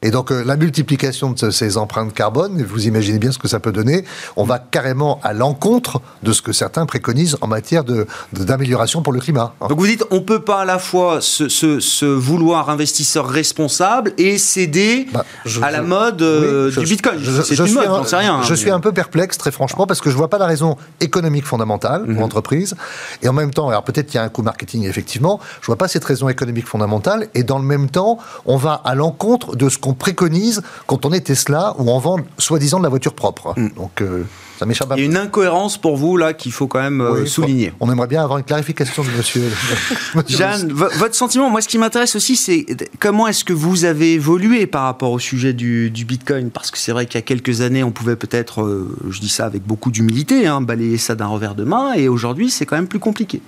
Et 0.02 0.12
donc 0.12 0.32
euh, 0.32 0.46
la 0.46 0.56
multiplication 0.56 1.32
de 1.32 1.50
ces 1.50 1.78
empreintes 1.78 2.14
carbone, 2.14 2.64
vous 2.64 2.88
imaginez 2.88 3.20
bien 3.20 3.34
ce 3.34 3.38
que 3.38 3.50
ça 3.50 3.60
peut 3.60 3.74
donner, 3.74 4.06
on 4.38 4.46
va 4.46 4.58
carrément 4.58 5.20
à 5.24 5.34
l'encontre 5.34 6.00
de 6.24 6.32
ce 6.32 6.42
que 6.42 6.54
certains 6.54 6.86
préconisent 6.86 7.36
en 7.42 7.48
matière 7.48 7.84
d'amélioration 8.32 9.00
de, 9.00 9.04
pour 9.04 9.12
le 9.12 9.20
climat. 9.20 9.54
Donc 9.68 9.78
vous 9.78 9.88
dites, 9.88 10.06
on 10.10 10.22
peut 10.22 10.40
pas 10.40 10.62
à 10.62 10.66
la 10.66 10.80
fois 10.80 11.20
se, 11.20 12.06
vouloir 12.06 12.70
investisseur 12.70 13.28
responsable 13.28 14.14
et 14.18 14.38
céder 14.38 15.08
bah, 15.12 15.26
à 15.62 15.70
la 15.70 15.82
mode 15.82 16.22
euh, 16.22 16.72
du 16.72 16.86
Bitcoin. 16.86 17.20
C'est 17.44 17.60
une 17.60 17.74
mode, 17.74 17.86
j'en 17.86 18.06
sais 18.06 18.16
rien. 18.16 18.42
Je 18.44 18.54
suis 18.54 18.72
un 18.72 18.80
peu 18.80 18.94
perplexe, 18.94 19.38
très 19.38 19.52
franchement, 19.52 19.86
parce 19.86 20.00
que 20.00 20.10
je 20.10 20.16
vois 20.16 20.30
pas 20.30 20.38
la 20.38 20.48
raison 20.48 20.78
économique 21.02 21.46
fondamentale 21.46 22.04
pour 22.04 22.14
mhm. 22.14 22.20
l'entreprise. 22.20 22.74
Et 23.22 23.28
en 23.28 23.34
même 23.34 23.52
temps, 23.52 23.68
alors 23.68 23.84
peut-être 23.84 24.08
qu'il 24.08 24.16
y 24.16 24.20
a 24.20 24.24
un 24.24 24.30
coût 24.30 24.44
marketing, 24.44 24.86
effectivement, 24.86 25.42
je 25.60 25.66
vois 25.66 25.78
pas 25.78 25.90
cette 25.90 26.06
raison 26.06 26.30
économique 26.30 26.68
fondamentale. 26.68 27.28
Et 27.36 27.44
dans 27.44 27.60
le 27.60 27.66
même 27.66 27.90
temps, 27.90 28.18
on 28.46 28.56
va 28.56 28.76
à 28.86 28.96
l'encontre 28.96 29.58
de 29.58 29.68
ce 29.68 29.78
qu'on 29.78 29.89
préconise 29.94 30.62
quand 30.88 31.06
on 31.06 31.12
est 31.12 31.22
Tesla 31.22 31.76
ou 31.78 31.90
on 31.90 32.00
vend 32.00 32.20
soi-disant 32.38 32.80
de 32.80 32.84
la 32.84 32.90
voiture 32.90 33.14
propre. 33.14 33.54
Mm. 33.58 33.70
Donc 33.76 34.02
euh, 34.02 34.24
ça 34.60 34.66
m'échappe 34.66 34.92
Il 34.98 35.00
y 35.00 35.04
a 35.04 35.06
une 35.06 35.16
incohérence 35.16 35.78
pour 35.78 35.96
vous 35.96 36.18
là 36.18 36.34
qu'il 36.34 36.52
faut 36.52 36.68
quand 36.68 36.82
même 36.82 37.00
euh, 37.00 37.26
souligner. 37.26 37.72
On 37.80 37.90
aimerait 37.90 38.08
bien 38.08 38.22
avoir 38.22 38.40
une 38.40 38.44
clarification 38.44 39.04
de 39.04 39.10
monsieur. 39.10 39.50
Jeanne, 40.28 40.72
votre 40.74 41.16
sentiment, 41.16 41.50
moi 41.50 41.62
ce 41.62 41.70
qui 41.70 41.78
m'intéresse 41.78 42.16
aussi, 42.18 42.36
c'est 42.36 42.66
comment 43.00 43.28
est-ce 43.28 43.46
que 43.46 43.54
vous 43.54 43.86
avez 43.86 44.14
évolué 44.16 44.68
par 44.68 44.84
rapport 44.84 45.12
au 45.12 45.20
sujet 45.20 45.54
du, 45.54 45.90
Bitcoin? 46.06 46.50
Parce 46.50 46.72
que 46.72 46.78
c'est 46.78 46.92
vrai 46.92 47.06
qu'il 47.06 47.16
y 47.16 47.20
a 47.20 47.22
quelques 47.22 47.62
années, 47.62 47.86
on 47.86 47.92
pouvait 47.92 48.18
peut-être, 48.18 48.64
euh, 48.64 48.94
je 49.10 49.22
dis 49.22 49.30
ça 49.30 49.46
avec 49.46 49.64
beaucoup 49.64 49.92
d'humilité, 49.92 50.46
hein, 50.46 50.60
balayer 50.60 50.98
ça 50.98 51.16
d'un 51.16 51.28
revers 51.28 51.56
de 51.56 51.64
main, 51.64 51.94
et 51.94 52.10
aujourd'hui 52.10 52.50
c'est 52.50 52.66
quand 52.66 52.76
même 52.76 52.88
plus 52.88 53.00
compliqué. 53.00 53.42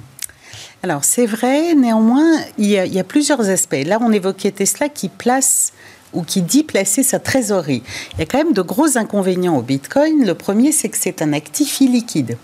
Alors 0.82 1.04
c'est 1.04 1.26
vrai, 1.26 1.76
néanmoins, 1.76 2.38
il 2.58 2.68
y, 2.68 2.76
il 2.76 2.94
y, 2.94 3.00
a, 3.00 3.04
plusieurs 3.04 3.50
aspects. 3.50 3.84
Là, 3.86 4.00
on 4.02 4.12
évoquait 4.12 4.52
Tesla 4.52 4.88
qui 4.90 5.10
place 5.10 5.74
ou 6.14 6.24
qui 6.24 6.42
dit 6.42 6.64
placer 6.64 7.04
sa 7.04 7.20
trésorerie. 7.20 7.84
Il 8.14 8.20
y 8.20 8.24
a 8.24 8.26
quand 8.26 8.38
même 8.38 8.54
de 8.54 8.62
gros 8.62 8.98
inconvénients 8.98 9.58
au 9.58 9.62
Bitcoin. 9.62 10.26
Le 10.26 10.36
premier, 10.36 10.72
c'est 10.72 10.90
que 10.90 10.98
c'est 10.98 11.22
un 11.22 11.34
actif 11.34 11.82
illiquide. 11.82 12.38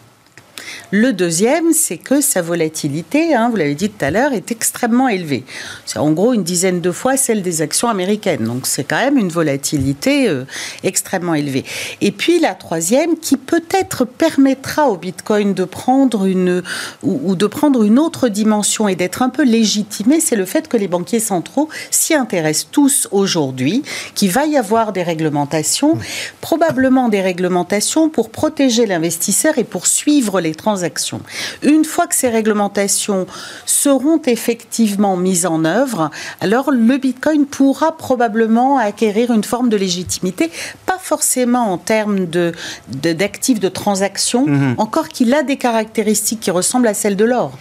Le 0.91 1.13
deuxième, 1.13 1.73
c'est 1.73 1.97
que 1.97 2.21
sa 2.21 2.41
volatilité, 2.41 3.33
hein, 3.33 3.49
vous 3.49 3.57
l'avez 3.57 3.75
dit 3.75 3.89
tout 3.89 4.03
à 4.03 4.11
l'heure, 4.11 4.33
est 4.33 4.51
extrêmement 4.51 5.07
élevée. 5.07 5.43
C'est 5.85 5.99
en 5.99 6.11
gros 6.11 6.33
une 6.33 6.43
dizaine 6.43 6.81
de 6.81 6.91
fois 6.91 7.17
celle 7.17 7.41
des 7.41 7.61
actions 7.61 7.89
américaines. 7.89 8.43
Donc 8.43 8.67
c'est 8.67 8.83
quand 8.83 8.97
même 8.97 9.17
une 9.17 9.29
volatilité 9.29 10.29
euh, 10.29 10.45
extrêmement 10.83 11.33
élevée. 11.33 11.65
Et 12.01 12.11
puis 12.11 12.39
la 12.39 12.55
troisième, 12.55 13.17
qui 13.17 13.37
peut-être 13.37 14.05
permettra 14.05 14.89
au 14.89 14.97
Bitcoin 14.97 15.53
de 15.53 15.63
prendre 15.63 16.25
une 16.25 16.63
ou, 17.03 17.35
de 17.35 17.47
prendre 17.47 17.83
une 17.83 17.99
autre 17.99 18.29
dimension 18.29 18.87
et 18.87 18.95
d'être 18.95 19.21
un 19.21 19.29
peu 19.29 19.43
légitimé, 19.43 20.19
c'est 20.19 20.35
le 20.35 20.45
fait 20.45 20.67
que 20.67 20.77
les 20.77 20.87
banquiers 20.87 21.19
centraux 21.19 21.69
s'y 21.91 22.13
intéressent 22.13 22.69
tous 22.71 23.07
aujourd'hui, 23.11 23.83
qu'il 24.15 24.31
va 24.31 24.45
y 24.45 24.57
avoir 24.57 24.93
des 24.93 25.03
réglementations, 25.03 25.97
probablement 26.41 27.09
des 27.09 27.21
réglementations 27.21 28.09
pour 28.09 28.29
protéger 28.29 28.85
l'investisseur 28.85 29.57
et 29.57 29.63
pour 29.63 29.87
suivre 29.87 30.41
les 30.41 30.53
transactions. 30.57 31.21
Une 31.63 31.85
fois 31.85 32.07
que 32.07 32.15
ces 32.15 32.29
réglementations 32.29 33.25
seront 33.65 34.21
effectivement 34.25 35.15
mises 35.15 35.45
en 35.45 35.63
œuvre, 35.63 36.11
alors 36.41 36.71
le 36.71 36.97
Bitcoin 36.97 37.45
pourra 37.45 37.95
probablement 37.95 38.77
acquérir 38.77 39.31
une 39.31 39.43
forme 39.43 39.69
de 39.69 39.77
légitimité, 39.77 40.51
pas 40.85 40.97
forcément 40.99 41.71
en 41.71 41.77
termes 41.77 42.25
de, 42.25 42.51
d'actifs 42.89 43.59
de, 43.59 43.69
transactions, 43.69 44.45
mhm. 44.45 44.75
encore 44.77 45.07
qu'il 45.07 45.33
a 45.33 45.43
des 45.43 45.57
caractéristiques 45.57 46.41
qui 46.41 46.51
ressemblent 46.51 46.87
à 46.87 46.93
celles 46.93 47.15
de 47.15 47.25
l'or 47.25 47.57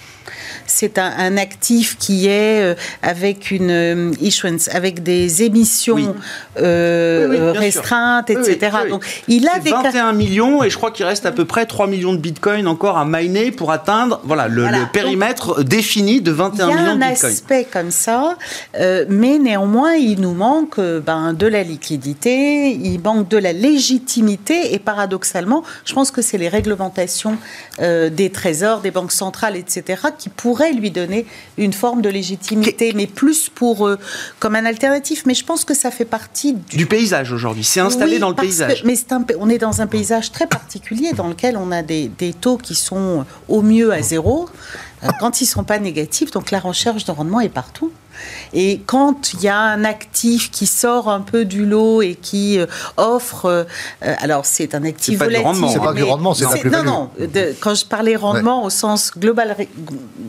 c'est 0.66 0.98
un, 0.98 1.36
actif 1.36 1.96
qui 1.98 2.28
est 2.28 2.62
euh, 2.62 2.74
avec 3.02 3.50
une 3.50 3.70
euh, 3.70 4.12
issuance, 4.20 4.68
avec 4.68 5.02
des 5.02 5.42
émissions 5.42 6.14
euh, 6.58 7.52
restreintes, 7.54 8.30
etc. 8.30 8.76
Donc, 8.88 9.04
il 9.28 9.48
a 9.48 9.58
des 9.58 9.70
21 9.70 10.12
millions 10.12 10.62
et 10.62 10.70
je 10.70 10.76
crois 10.76 10.90
qu'il 10.90 11.04
reste 11.04 11.26
à 11.26 11.32
peu 11.32 11.44
près 11.44 11.66
3 11.66 11.86
millions 11.86 12.12
de 12.12 12.18
bitcoins 12.18 12.66
encore 12.66 12.96
à 12.96 13.04
miner 13.04 13.50
pour 13.50 13.70
atteindre 13.72 14.20
voilà, 14.24 14.48
le, 14.48 14.66
périmètre 14.92 15.62
défini 15.62 16.20
de 16.20 16.30
21 16.32 16.66
millions 16.66 16.76
de 16.76 16.80
bitcoins. 16.82 16.96
Il 16.98 17.00
y 17.00 17.04
a 17.04 17.26
un 17.26 17.30
aspect 17.30 17.66
comme 17.70 17.90
ça, 17.90 18.36
mais 19.08 19.38
néanmoins, 19.38 19.94
il 19.94 20.20
nous 20.20 20.34
manque 20.34 20.80
ben, 20.80 21.32
de 21.32 21.46
la 21.46 21.62
liquidité, 21.62 22.70
il 22.70 23.00
manque 23.00 23.28
de 23.28 23.38
la 23.38 23.52
légitimité 23.52 24.74
et 24.74 24.78
paradoxalement, 24.78 25.62
je 25.84 25.92
pense 25.92 26.10
que 26.10 26.22
c'est 26.22 26.38
les 26.38 26.48
réglementations 26.48 27.36
des 27.78 28.30
trésors, 28.32 28.80
des 28.80 28.90
banques 28.90 29.12
centrales, 29.12 29.56
etc., 29.56 29.96
qui 30.18 30.28
pourraient 30.28 30.72
lui 30.72 30.90
donner 30.90 31.26
une 31.58 31.72
forme 31.72 32.02
de 32.02 32.08
légitimité, 32.08 32.92
mais 32.94 33.06
plus 33.06 33.48
pour 33.48 33.86
euh, 33.86 33.98
comme 34.38 34.54
un 34.54 34.64
alternatif. 34.64 35.24
Mais 35.26 35.34
je 35.34 35.44
pense 35.44 35.64
que 35.64 35.74
ça 35.74 35.90
fait 35.90 36.04
partie 36.04 36.54
du, 36.54 36.86
paysage 36.86 37.32
aujourd'hui. 37.32 37.64
C'est 37.64 37.80
installé 37.80 38.18
dans 38.18 38.28
le 38.28 38.34
paysage. 38.34 38.82
mais 38.84 38.96
on 39.38 39.48
est 39.48 39.58
dans 39.58 39.80
un 39.80 39.86
paysage 39.86 40.32
très 40.32 40.46
particulier 40.46 41.12
dans 41.12 41.28
lequel 41.28 41.56
on 41.56 41.70
a 41.72 41.82
des, 41.82 42.08
des 42.08 42.32
taux 42.32 42.56
qui 42.56 42.74
sont 42.74 43.24
au 43.48 43.62
mieux 43.62 43.92
à 43.92 44.02
zéro 44.02 44.48
euh, 45.04 45.08
quand 45.20 45.40
ils 45.40 45.44
ne 45.44 45.48
sont 45.48 45.64
pas 45.64 45.78
négatifs. 45.78 46.30
Donc 46.30 46.50
la 46.50 46.60
recherche 46.60 47.04
de 47.04 47.12
rendement 47.12 47.40
est 47.40 47.48
partout. 47.48 47.92
Et 48.52 48.80
quand 48.86 49.32
il 49.32 49.42
y 49.42 49.48
a 49.48 49.58
un 49.58 49.84
actif 49.84 50.50
qui 50.50 50.66
sort 50.66 51.08
un 51.08 51.20
peu 51.20 51.44
du 51.44 51.66
lot 51.66 52.02
et 52.02 52.14
qui 52.14 52.58
euh, 52.58 52.66
offre, 52.96 53.46
euh, 53.46 53.64
alors 54.00 54.46
c'est 54.46 54.74
un 54.74 54.84
actif 54.84 55.18
volatile. 55.18 55.68
C'est 55.72 55.78
pas 55.78 55.92
du 55.92 56.02
rendement, 56.02 56.34
c'est 56.34 56.44
la 56.44 56.50
plus-value. 56.50 56.86
Non, 56.86 57.10
non. 57.18 57.30
quand 57.60 57.74
je 57.74 57.84
parlais 57.84 58.16
rendement 58.16 58.64
au 58.64 58.70
sens 58.70 59.12
global, 59.16 59.56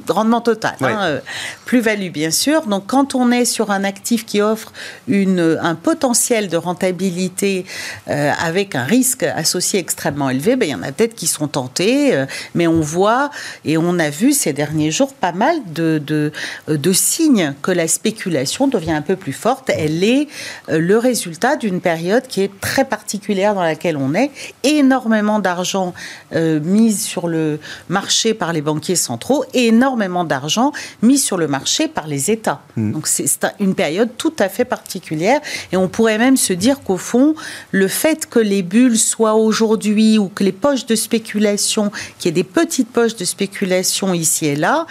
rendement 0.07 0.41
total, 0.41 0.75
hein, 0.81 0.97
euh, 1.01 1.19
plus-value 1.65 2.09
bien 2.11 2.31
sûr. 2.31 2.65
Donc 2.65 2.87
quand 2.87 3.15
on 3.15 3.31
est 3.31 3.45
sur 3.45 3.71
un 3.71 3.83
actif 3.83 4.25
qui 4.25 4.41
offre 4.41 4.71
une, 5.07 5.57
un 5.61 5.75
potentiel 5.75 6.49
de 6.49 6.57
rentabilité 6.57 7.65
avec 8.07 8.75
un 8.75 8.83
risque 8.83 9.23
associé 9.23 9.79
extrêmement 9.79 10.29
élevé, 10.29 10.55
ben, 10.55 10.67
il 10.67 10.71
y 10.71 10.75
en 10.75 10.83
a 10.83 10.91
peut-être 10.91 11.15
qui 11.15 11.27
sont 11.27 11.47
tentés, 11.47 12.25
mais 12.55 12.67
on 12.67 12.81
voit 12.81 13.29
et 13.65 13.77
on 13.77 13.99
a 13.99 14.09
vu 14.09 14.33
ces 14.33 14.53
derniers 14.53 14.91
jours 14.91 15.13
pas 15.13 15.31
mal 15.31 15.57
de, 15.73 16.01
de, 16.05 16.31
de 16.67 16.93
signes 16.93 17.53
que 17.61 17.71
la 17.77 17.87
spéculation 17.87 18.67
devient 18.67 18.91
un 18.91 19.01
peu 19.01 19.15
plus 19.15 19.33
forte. 19.33 19.69
Elle 19.69 20.03
est 20.03 20.27
euh, 20.69 20.79
le 20.79 20.97
résultat 20.97 21.55
d'une 21.55 21.79
période 21.79 22.27
qui 22.27 22.41
est 22.41 22.59
très 22.59 22.85
particulière 22.85 23.55
dans 23.55 23.63
laquelle 23.63 23.97
on 23.97 24.13
est. 24.13 24.31
Énormément 24.63 25.39
d'argent 25.39 25.93
euh, 26.33 26.59
mis 26.59 26.93
sur 26.93 27.27
le 27.27 27.59
marché 27.89 28.33
par 28.33 28.51
les 28.53 28.61
banquiers 28.61 28.95
centraux 28.95 29.45
et 29.53 29.67
énormément 29.67 30.23
d'argent 30.23 30.71
mis 31.01 31.17
sur 31.17 31.37
le 31.37 31.47
marché 31.47 31.87
par 31.87 32.07
les 32.07 32.31
États. 32.31 32.61
Hmm. 32.75 32.91
Donc 32.91 33.07
c'est 33.07 33.27
une 33.59 33.75
période 33.75 34.09
tout 34.17 34.33
à 34.39 34.49
fait 34.49 34.65
particulière. 34.65 35.39
Et 35.71 35.77
on 35.77 35.87
pourrait 35.87 36.17
même 36.17 36.37
se 36.37 36.53
dire 36.53 36.81
qu'au 36.81 36.97
fond, 36.97 37.35
le 37.71 37.87
fait 37.87 38.25
que 38.25 38.39
les 38.39 38.63
bulles 38.63 38.97
soient 38.97 39.35
aujourd'hui 39.35 40.17
ou 40.17 40.27
que 40.27 40.43
les 40.43 40.51
poches 40.51 40.85
de 40.85 40.95
spéculation, 40.95 41.91
qu'il 42.17 42.29
y 42.29 42.29
ait 42.29 42.43
des 42.43 42.43
petites 42.43 42.89
poches 42.89 43.15
de 43.15 43.25
spéculation 43.25 44.13
ici 44.13 44.47
et 44.47 44.55
là, 44.55 44.85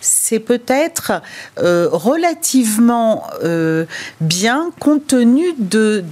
c'est 0.00 0.38
peut-être 0.38 1.12
euh, 1.58 1.88
relativement 1.90 2.29
euh, 3.42 3.84
bien 4.20 4.70
compte 4.78 5.06
tenu 5.08 5.44
de, 5.58 6.04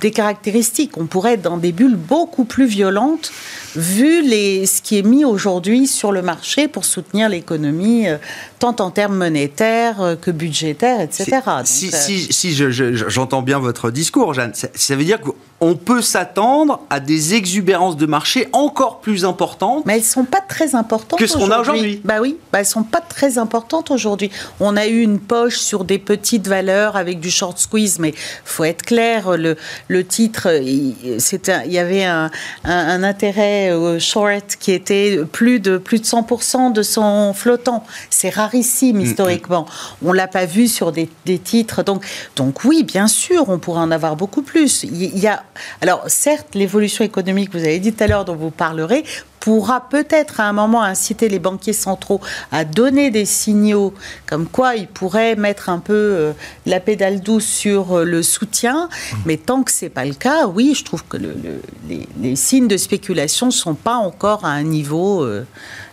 des 0.00 0.10
caractéristiques. 0.10 0.96
On 0.96 1.06
pourrait 1.06 1.34
être 1.34 1.42
dans 1.42 1.56
des 1.56 1.72
bulles 1.72 1.96
beaucoup 1.96 2.44
plus 2.44 2.66
violentes 2.66 3.32
vu 3.76 4.22
les, 4.22 4.66
ce 4.66 4.82
qui 4.82 4.98
est 4.98 5.02
mis 5.02 5.24
aujourd'hui 5.24 5.86
sur 5.86 6.12
le 6.12 6.22
marché 6.22 6.68
pour 6.68 6.84
soutenir 6.84 7.28
l'économie, 7.28 8.08
euh, 8.08 8.18
tant 8.58 8.76
en 8.80 8.90
termes 8.90 9.16
monétaires 9.16 10.16
que 10.20 10.30
budgétaires, 10.30 11.00
etc. 11.00 11.40
Si, 11.64 11.90
si, 11.90 12.32
si, 12.32 12.54
j'entends 12.54 13.42
bien 13.42 13.58
votre 13.58 13.90
discours, 13.90 14.34
Jeanne, 14.34 14.52
ça, 14.54 14.96
veut 14.96 15.04
dire 15.04 15.18
qu'on 15.20 15.74
peut 15.76 16.02
s'attendre 16.02 16.80
à 16.90 17.00
des 17.00 17.34
exubérances 17.34 17.96
de 17.96 18.06
marché 18.06 18.48
encore 18.52 19.00
plus 19.00 19.24
importantes. 19.24 19.84
Mais 19.86 19.94
elles 19.94 20.00
ne 20.00 20.04
sont 20.04 20.24
pas 20.24 20.40
très 20.40 20.74
importantes 20.74 21.18
que 21.18 21.26
ce 21.26 21.36
qu'on 21.36 21.50
a 21.50 21.60
aujourd'hui. 21.60 22.00
Bah 22.04 22.18
oui, 22.20 22.38
bah 22.52 22.60
elles 22.60 22.66
sont 22.66 22.82
pas 22.82 23.00
très 23.00 23.38
importantes 23.38 23.90
aujourd'hui. 23.90 24.30
On 24.60 24.76
a 24.76 24.86
eu 24.86 25.00
une 25.00 25.18
poche 25.18 25.58
sur 25.58 25.84
des 25.84 25.98
petites 25.98 26.46
valeurs 26.46 26.96
avec 26.96 27.20
du 27.20 27.30
short 27.30 27.58
squeeze, 27.58 27.98
mais 27.98 28.14
faut 28.44 28.64
être 28.64 28.82
clair, 28.82 29.36
le, 29.36 29.56
le 29.88 30.04
titre, 30.04 30.48
il, 30.62 30.94
il 30.98 31.72
y 31.72 31.78
avait 31.78 32.04
un, 32.04 32.30
un, 32.64 33.02
intérêt 33.02 33.63
euh, 33.70 33.98
short 33.98 34.56
qui 34.58 34.72
était 34.72 35.20
plus 35.30 35.60
de 35.60 35.78
plus 35.78 36.00
de 36.00 36.04
100% 36.04 36.72
de 36.72 36.82
son 36.82 37.32
flottant. 37.34 37.84
C'est 38.10 38.30
rarissime 38.30 38.96
mm, 38.96 39.00
mm. 39.00 39.04
historiquement. 39.04 39.66
On 40.04 40.12
l'a 40.12 40.28
pas 40.28 40.46
vu 40.46 40.68
sur 40.68 40.92
des, 40.92 41.08
des, 41.26 41.38
titres. 41.38 41.82
Donc, 41.82 42.04
donc 42.36 42.64
oui, 42.64 42.82
bien 42.84 43.08
sûr, 43.08 43.48
on 43.48 43.58
pourrait 43.58 43.80
en 43.80 43.90
avoir 43.90 44.16
beaucoup 44.16 44.42
plus. 44.42 44.84
Il 44.84 45.18
y 45.18 45.26
a, 45.26 45.42
alors 45.80 46.04
certes, 46.06 46.54
l'évolution 46.54 47.04
économique, 47.04 47.50
vous 47.52 47.64
avez 47.64 47.78
dit 47.78 47.92
tout 47.92 48.04
à 48.04 48.06
l'heure, 48.06 48.24
dont 48.24 48.36
vous 48.36 48.50
parlerez, 48.50 49.04
pourra 49.44 49.82
peut-être 49.90 50.40
à 50.40 50.44
un 50.44 50.54
moment 50.54 50.82
inciter 50.82 51.28
les 51.28 51.38
banquiers 51.38 51.74
centraux 51.74 52.18
à 52.50 52.64
donner 52.64 53.10
des 53.10 53.26
signaux 53.26 53.92
comme 54.24 54.46
quoi 54.46 54.74
ils 54.74 54.88
pourraient 54.88 55.36
mettre 55.36 55.68
un 55.68 55.80
peu 55.80 55.92
euh, 55.92 56.32
la 56.64 56.80
pédale 56.80 57.20
douce 57.20 57.44
sur 57.44 57.98
euh, 57.98 58.04
le 58.04 58.22
soutien. 58.22 58.88
Mais 59.26 59.36
tant 59.36 59.62
que 59.62 59.70
c'est 59.70 59.90
pas 59.90 60.06
le 60.06 60.14
cas, 60.14 60.46
oui, 60.46 60.74
je 60.74 60.82
trouve 60.82 61.04
que 61.04 61.18
les, 61.18 62.36
signes 62.36 62.68
de 62.68 62.78
spéculation 62.78 63.48
ne 63.48 63.50
sont 63.50 63.74
pas 63.74 63.96
encore 63.96 64.46
à 64.46 64.48
un 64.48 64.62
niveau. 64.62 65.22
Euh, 65.22 65.44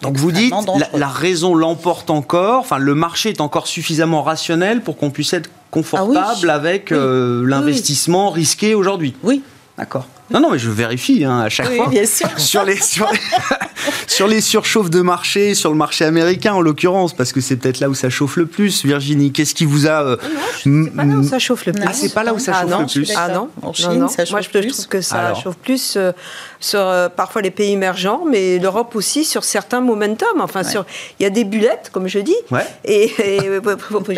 Donc 0.02 0.16
vous 0.16 0.32
dites 0.32 0.54
la, 0.94 1.10
raison 1.10 1.54
l'emporte 1.54 2.10
encore. 2.10 2.62
Enfin, 2.62 2.78
le 2.78 2.96
marché 2.96 3.32
est 3.32 3.42
encore 3.42 3.68
suffisamment 3.68 4.24
rationnel 4.24 4.80
pour 4.80 4.96
qu'on 4.96 5.10
puisse 5.10 5.34
être 5.34 5.50
confortable 5.72 6.50
ah 6.50 6.56
avec 6.56 6.90
l'investissement 6.92 8.30
risqué 8.30 8.76
aujourd'hui. 8.76 9.14
Oui. 9.24 9.44
D'accord. 9.78 10.08
Non, 10.32 10.40
non, 10.40 10.52
mais 10.52 10.60
je 10.60 10.70
vérifie 10.70 11.26
hein, 11.26 11.40
à 11.40 11.50
chaque 11.50 11.70
oui, 11.70 11.78
fois. 11.78 11.88
Bien 11.90 12.06
sûr. 12.06 12.28
Sur 12.40 12.64
les, 12.64 12.78
sur, 12.78 13.10
sur 14.08 14.28
les 14.28 14.42
surchauffes 14.42 14.90
de 14.90 15.02
marché, 15.02 15.54
sur 15.54 15.72
le 15.72 15.78
marché 15.78 16.06
américain 16.06 16.54
en 16.54 16.62
l'occurrence, 16.62 17.14
parce 17.14 17.32
que 17.32 17.42
c'est 17.42 17.56
peut-être 17.56 17.80
là 17.80 17.90
où 17.90 17.94
ça 17.94 18.10
chauffe 18.10 18.38
le 18.38 18.46
plus. 18.46 18.86
Virginie, 18.86 19.32
qu'est-ce 19.32 19.56
qui 19.56 19.66
vous 19.66 19.88
a. 19.88 20.04
Euh, 20.04 20.18
non, 20.66 20.86
c'est 20.86 20.96
pas 20.96 21.06
là 21.06 21.16
où 21.16 21.24
ça 21.24 21.40
chauffe 21.40 21.66
le 21.66 21.74
plus. 21.74 21.84
Ah, 21.88 21.94
c'est 21.94 22.14
pas 22.14 22.24
là 22.24 22.34
où 22.34 22.40
ça 22.40 22.52
ah, 22.56 22.62
chauffe 22.62 22.72
non, 22.72 22.80
le 22.80 22.86
plus. 22.86 23.14
Ah 23.16 23.30
non, 23.30 23.50
en 23.62 23.74
Chine, 23.74 24.08
ça 24.08 24.26
chauffe 24.26 24.32
Moi, 24.32 24.42
je, 24.42 24.50
plus. 24.50 24.68
trouve 24.68 24.88
que 24.88 25.02
ça 25.02 25.34
chauffe 25.34 25.58
plus 25.58 25.96
euh, 25.98 26.12
sur 26.60 26.80
euh, 26.80 27.10
parfois 27.10 27.42
les 27.42 27.52
pays 27.52 27.72
émergents, 27.72 28.24
mais 28.30 28.60
l'Europe 28.60 28.96
aussi 28.96 29.26
sur 29.26 29.44
certains 29.44 29.82
momentum. 29.82 30.40
Enfin, 30.40 30.64
sur 30.64 30.86
il 31.20 31.24
y 31.24 31.26
a 31.26 31.30
des 31.30 31.44
bullettes, 31.44 31.90
comme 31.92 32.08
je 32.08 32.20
dis. 32.20 32.36
Ouais. 32.52 32.66
Et, 32.86 33.06
et 33.20 33.38
je 33.40 33.54
sais 33.54 33.62
pas 33.62 33.76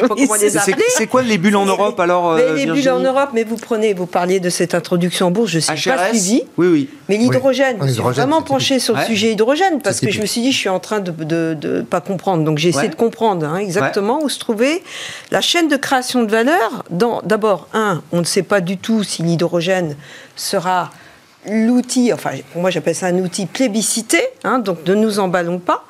comment 0.07 0.35
les 0.39 0.57
appeler. 0.57 0.83
C'est 0.89 1.07
quoi 1.07 1.21
les 1.21 1.37
bulles 1.37 1.55
en 1.55 1.65
Europe 1.65 1.99
alors 1.99 2.35
Les 2.35 2.65
bulles 2.65 2.89
en 2.89 2.99
Europe, 2.99 3.29
mais 3.33 3.43
vous 3.43 3.57
prenez, 3.57 3.93
vous 3.93 4.05
parliez 4.05 4.39
de 4.39 4.49
cette 4.49 4.75
introduction 4.75 5.27
en 5.27 5.31
bourse, 5.31 5.51
je 5.51 5.57
ne 5.57 5.61
suis 5.61 5.89
pas 5.89 6.09
suivi. 6.09 6.43
Oui, 6.57 6.67
oui. 6.67 6.89
Mais 7.09 7.17
l'hydrogène, 7.17 7.77
je 7.81 7.93
suis 7.93 8.01
vraiment 8.01 8.41
penché 8.41 8.79
sur 8.79 8.95
le 8.95 9.03
sujet 9.03 9.31
hydrogène 9.31 9.52
parce 9.83 9.99
que 9.99 10.11
je 10.11 10.21
me 10.21 10.25
suis 10.25 10.41
dit, 10.41 10.51
je 10.51 10.57
suis 10.57 10.69
en 10.69 10.79
train 10.79 10.99
de 10.99 11.11
ne 11.23 11.81
pas 11.81 12.01
comprendre. 12.01 12.43
Donc 12.43 12.57
j'ai 12.57 12.69
essayé 12.69 12.89
de 12.89 12.95
comprendre 12.95 13.45
hein, 13.47 13.57
exactement 13.57 14.21
où 14.23 14.29
se 14.29 14.39
trouvait 14.39 14.83
la 15.31 15.41
chaîne 15.41 15.67
de 15.67 15.75
création 15.75 16.23
de 16.23 16.31
valeur. 16.31 16.83
D'abord, 16.89 17.67
un, 17.73 18.01
on 18.11 18.19
ne 18.19 18.25
sait 18.25 18.43
pas 18.43 18.61
du 18.61 18.77
tout 18.77 19.03
si 19.03 19.23
l'hydrogène 19.23 19.95
sera 20.35 20.91
l'outil, 21.49 22.13
enfin 22.13 22.31
pour 22.53 22.61
moi 22.61 22.69
j'appelle 22.69 22.95
ça 22.95 23.07
un 23.07 23.17
outil 23.19 23.45
plébiscité, 23.45 24.21
hein, 24.45 24.59
donc 24.59 24.87
ne 24.87 24.95
nous 24.95 25.19
emballons 25.19 25.59
pas. 25.59 25.85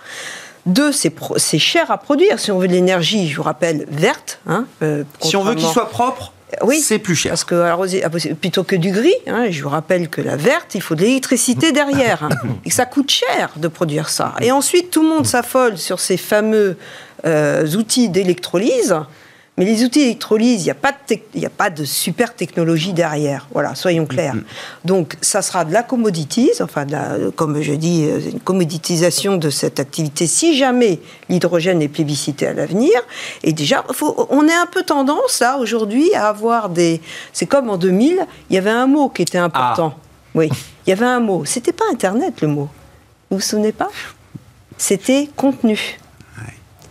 Deux, 0.65 0.91
c'est 0.93 1.59
cher 1.59 1.91
à 1.91 1.97
produire. 1.97 2.39
Si 2.39 2.49
on 2.49 2.57
veut 2.57 2.69
de 2.69 2.73
l'énergie, 2.73 3.27
je 3.27 3.35
vous 3.35 3.43
rappelle, 3.43 3.85
verte. 3.89 4.39
Hein, 4.47 4.65
euh, 4.81 5.03
si 5.19 5.35
on 5.35 5.43
veut 5.43 5.55
qu'il 5.55 5.67
soit 5.67 5.89
propre, 5.89 6.31
oui, 6.61 6.79
c'est 6.79 6.99
plus 6.99 7.15
cher. 7.15 7.31
Parce 7.31 7.43
que 7.43 7.55
alors, 7.55 7.85
plutôt 8.39 8.63
que 8.63 8.75
du 8.75 8.91
gris, 8.91 9.13
hein, 9.27 9.47
je 9.49 9.63
vous 9.63 9.69
rappelle 9.69 10.09
que 10.09 10.21
la 10.21 10.35
verte, 10.35 10.75
il 10.75 10.81
faut 10.81 10.95
de 10.95 11.01
l'électricité 11.01 11.71
derrière. 11.71 12.23
Hein, 12.23 12.29
et 12.65 12.69
que 12.69 12.75
ça 12.75 12.85
coûte 12.85 13.09
cher 13.09 13.51
de 13.55 13.67
produire 13.67 14.09
ça. 14.09 14.35
Et 14.41 14.51
ensuite, 14.51 14.91
tout 14.91 15.03
le 15.03 15.09
monde 15.09 15.25
s'affole 15.25 15.77
sur 15.77 15.99
ces 15.99 16.17
fameux 16.17 16.77
euh, 17.25 17.65
outils 17.75 18.09
d'électrolyse. 18.09 18.95
Mais 19.57 19.65
les 19.65 19.83
outils 19.83 19.99
d'électrolyse, 19.99 20.61
il 20.61 20.65
n'y 20.65 20.71
a, 20.71 20.75
pas 20.75 20.91
de 20.91 21.45
a 21.45 21.49
pas 21.49 21.69
de 21.69 21.85
super 21.85 22.35
technologie 22.35 22.91
derrière. 22.91 23.47
Voilà, 23.53 23.75
soyons 23.75 24.07
clairs. 24.07 24.33
Mm-hmm. 24.33 24.85
Donc, 24.85 25.15
ça 25.21 25.43
sera 25.43 25.63
de 25.63 25.71
la 25.71 25.83
commodities, 25.83 26.49
enfin, 26.59 26.87
comme 27.35 27.61
je 27.61 27.73
dis, 27.73 28.05
euh, 28.05 28.19
une 28.31 28.39
commoditisation 28.39 29.37
de 29.37 29.51
cette 29.51 29.79
activité 29.79 30.25
si 30.25 30.57
jamais 30.57 30.99
l'hydrogène 31.29 31.83
est 31.83 31.87
plébiscité 31.87 32.47
à 32.47 32.53
l'avenir. 32.53 32.93
Et 33.43 33.53
déjà, 33.53 33.83
on 34.29 34.47
est 34.47 34.55
un 34.55 34.65
peu 34.65 34.81
tendance, 34.81 35.39
là, 35.39 35.57
aujourd'hui, 35.59 36.15
à 36.15 36.29
avoir 36.29 36.69
des. 36.69 36.99
C'est 37.31 37.45
comme 37.45 37.69
en 37.69 37.77
2000, 37.77 38.25
il 38.49 38.55
y 38.55 38.57
avait 38.57 38.71
un 38.71 38.87
mot 38.87 39.09
qui 39.09 39.21
était 39.21 39.37
important. 39.37 39.93
Ah. 39.95 39.99
Oui, 40.33 40.49
il 40.87 40.89
y 40.89 40.93
avait 40.93 41.05
un 41.05 41.19
mot. 41.19 41.45
C'était 41.45 41.73
pas 41.73 41.85
Internet, 41.91 42.41
le 42.41 42.47
mot. 42.47 42.69
Vous 43.29 43.37
vous 43.37 43.43
souvenez 43.43 43.71
pas? 43.71 43.89
C'était 44.77 45.29
contenu. 45.35 45.99